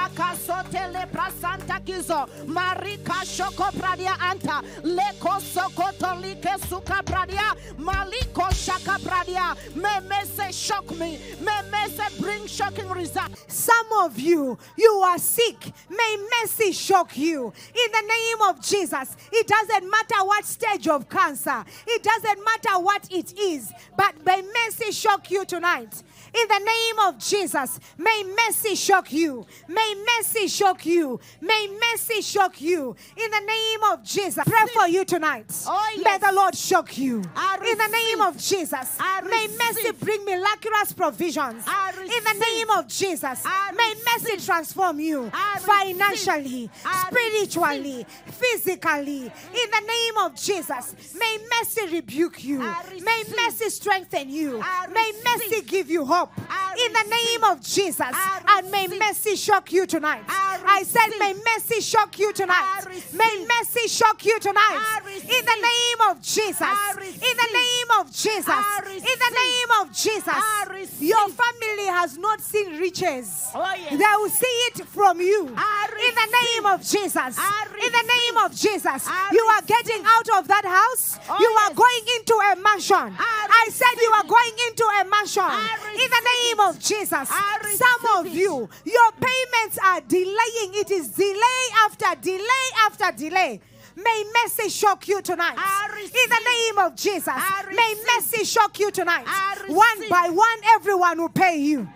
Marika 2.47 3.25
shoko 3.25 3.71
pradia 3.73 4.17
anta 4.19 4.63
leko 4.83 5.41
sokoto 5.41 6.21
like 6.21 6.59
suka 6.61 7.03
pradia 7.05 7.57
maliko 7.79 8.51
shaka 8.53 8.99
pradia. 9.01 9.57
May 9.77 10.01
mercy 10.09 10.53
shock 10.53 10.91
me. 10.99 11.19
May 11.41 11.63
mercy 11.71 12.03
bring 12.21 12.47
shocking 12.47 12.89
results. 12.89 13.45
Some 13.49 13.87
of 14.01 14.19
you, 14.19 14.59
you 14.77 14.91
are 15.05 15.19
sick. 15.19 15.73
May 15.89 16.17
mercy 16.41 16.73
shock 16.73 17.17
you. 17.17 17.53
In 17.75 17.93
the 17.93 18.03
name 18.03 18.43
of 18.49 18.61
Jesus, 18.63 19.17
it 19.33 19.47
doesn't 19.47 19.91
matter 19.91 20.25
what 20.25 20.45
stage 20.45 20.89
of 20.89 21.09
cancer. 21.09 21.65
It 21.87 22.03
doesn't 22.03 22.45
matter 22.45 22.79
what 22.81 23.09
it 23.11 23.39
is. 23.39 23.73
But 23.97 24.25
may 24.25 24.43
mercy 24.43 24.93
shock 24.93 25.31
you 25.31 25.45
tonight 25.45 26.03
In 26.33 26.49
the 26.49 26.59
name 26.59 26.99
of 27.09 27.19
Jesus, 27.19 27.81
may 27.99 28.25
mercy 28.47 28.75
shock 28.75 29.13
you. 29.13 29.47
May 29.69 29.95
mercy 30.19 30.47
shock 30.49 30.87
you. 30.87 31.19
May 31.41 31.69
mercy 31.91 32.23
shock 32.23 32.61
you. 32.61 32.95
In 33.17 33.31
the 33.31 33.41
name 33.41 33.81
of 33.93 34.05
Jesus, 34.05 34.45
pray 34.47 34.67
for 34.73 34.87
you 34.89 35.05
tonight. 35.05 35.47
Oh, 35.67 36.01
May 36.03 36.19
the 36.19 36.33
Lord 36.33 36.55
shock 36.57 36.97
you. 36.99 37.17
In 37.17 37.79
the 37.79 37.89
name 37.89 38.21
of 38.21 38.37
Jesus, 38.39 38.99
may 39.29 39.49
mercy 39.59 39.93
bring 39.93 40.25
miraculous 40.25 40.93
provisions. 40.93 41.65
In 41.99 42.25
the 42.25 42.47
name 42.51 42.71
of 42.71 42.87
Jesus, 42.87 43.45
may 43.77 43.95
mercy 44.07 44.45
transform 44.45 45.01
you 45.01 45.31
financially, 45.61 46.71
spiritually, 47.07 48.07
physically. 48.27 49.23
In 49.23 49.71
the 49.71 49.85
name 49.87 50.17
of 50.25 50.35
Jesus, 50.37 50.95
may 51.19 51.39
mercy 51.59 51.95
rebuke 51.95 52.45
you. 52.45 52.59
May 52.59 53.25
mercy 53.37 53.71
strengthen 53.71 54.31
you. 54.31 54.63
May 54.93 55.13
mercy 55.25 55.63
give 55.63 55.91
you 55.91 56.05
hope. 56.05 56.20
In 56.29 56.93
the 56.93 57.05
name 57.11 57.45
of 57.45 57.61
Jesus, 57.63 58.17
and 58.49 58.71
may 58.71 58.87
mercy 58.87 59.37
shock 59.37 59.73
you 59.73 59.87
tonight. 59.87 60.23
I 60.29 60.83
said, 60.85 61.09
may 61.19 61.35
mercy 61.35 61.81
shock 61.81 62.19
you 62.19 62.33
tonight. 62.33 62.85
May 63.13 63.47
mercy 63.47 63.89
shock 63.89 64.25
you 64.25 64.39
tonight. 64.41 65.01
In 65.07 65.45
the 65.45 65.61
name 65.61 66.11
of 66.11 66.23
Jesus. 66.23 66.61
In 66.61 67.37
the 67.37 67.51
name 67.53 67.91
of 68.01 68.13
Jesus. 68.13 68.65
In 68.87 69.19
the 69.27 69.33
name 69.35 69.71
of 69.81 69.93
Jesus. 69.93 71.01
Your 71.01 71.29
family 71.29 71.87
has 71.87 72.17
not 72.19 72.41
seen 72.41 72.79
riches. 72.79 73.51
Oh. 73.55 73.75
They 73.91 73.97
will 73.97 74.31
see 74.31 74.47
it 74.69 74.87
from 74.87 75.21
you. 75.21 75.49
In 75.49 76.15
the 76.15 76.29
name 76.43 76.67
of 76.67 76.81
Jesus. 76.81 77.39
In 77.39 77.93
the 77.93 78.07
name 78.17 78.37
of 78.45 78.55
Jesus. 78.55 79.09
You 79.33 79.45
are 79.57 79.63
getting 79.63 80.03
out 80.07 80.29
of 80.39 80.49
that 80.49 80.65
house. 80.65 81.19
Oh, 81.29 81.37
you 81.41 81.49
are 81.65 81.75
going 81.75 82.05
into 82.19 82.35
a 82.35 82.57
mansion. 82.63 83.17
I 83.19 83.69
said 83.71 84.01
you 84.01 84.13
are 84.13 84.25
going 84.25 84.57
into 84.69 84.85
a 84.85 85.05
mansion. 85.05 85.43
I 85.43 86.09
In 86.11 86.25
the 86.25 86.31
name 86.43 86.61
of 86.69 86.79
Jesus. 86.81 87.29
Some 87.29 88.19
of 88.19 88.27
you, 88.27 88.69
your 88.85 89.13
payments 89.13 89.79
are 89.85 90.01
delaying. 90.01 90.75
It 90.75 90.91
is 90.91 91.09
delay 91.09 91.63
after 91.85 92.21
delay 92.21 92.67
after 92.85 93.13
delay. 93.17 93.61
May 93.97 94.25
mercy 94.43 94.71
shock 94.71 95.07
you 95.09 95.23
tonight. 95.23 95.59
In 95.97 96.31
the 96.31 96.41
name 96.45 96.79
of 96.79 96.97
Jesus. 96.97 97.35
May 97.75 97.95
mercy 98.17 98.45
shock 98.45 98.79
you 98.81 98.91
tonight. 98.91 99.27
One 99.69 100.09
by 100.09 100.31
one, 100.31 100.59
everyone 100.75 101.21
will 101.21 101.29
pay 101.29 101.59
you. 101.59 101.89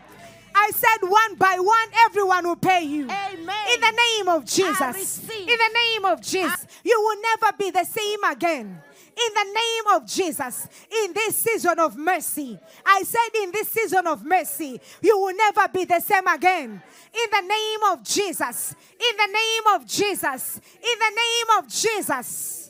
I 0.55 0.71
said 0.71 1.09
one 1.09 1.35
by 1.35 1.57
one, 1.59 1.89
everyone 2.07 2.47
will 2.47 2.57
pay 2.57 2.83
you. 2.83 3.11
Amen. 3.11 3.67
In 3.75 3.81
the 3.81 3.91
name 3.91 4.29
of 4.29 4.45
Jesus. 4.45 5.29
In 5.29 5.47
the 5.47 5.71
name 5.75 6.05
of 6.05 6.21
Jesus. 6.21 6.67
You 6.85 7.01
will 7.01 7.21
never 7.21 7.57
be 7.59 7.71
the 7.71 7.85
same 7.85 8.23
again. 8.25 8.81
In 9.17 9.35
the 9.35 9.45
name 9.45 9.97
of 9.97 10.07
Jesus, 10.07 10.67
in 11.05 11.13
this 11.13 11.37
season 11.37 11.79
of 11.79 11.97
mercy, 11.97 12.59
I 12.85 13.03
said, 13.05 13.43
in 13.43 13.53
this 13.53 13.69
season 13.69 14.07
of 14.07 14.25
mercy, 14.25 14.81
you 15.01 15.19
will 15.19 15.35
never 15.35 15.69
be 15.69 15.85
the 15.85 16.01
same 16.01 16.27
again. 16.27 16.71
In 16.71 17.31
the 17.31 17.41
name 17.47 17.81
of 17.93 18.03
Jesus, 18.03 18.75
in 18.93 19.17
the 19.17 19.27
name 19.27 19.75
of 19.75 19.87
Jesus, 19.87 20.57
in 20.57 20.99
the 20.99 21.11
name 21.11 21.59
of 21.59 21.69
Jesus. 21.69 22.64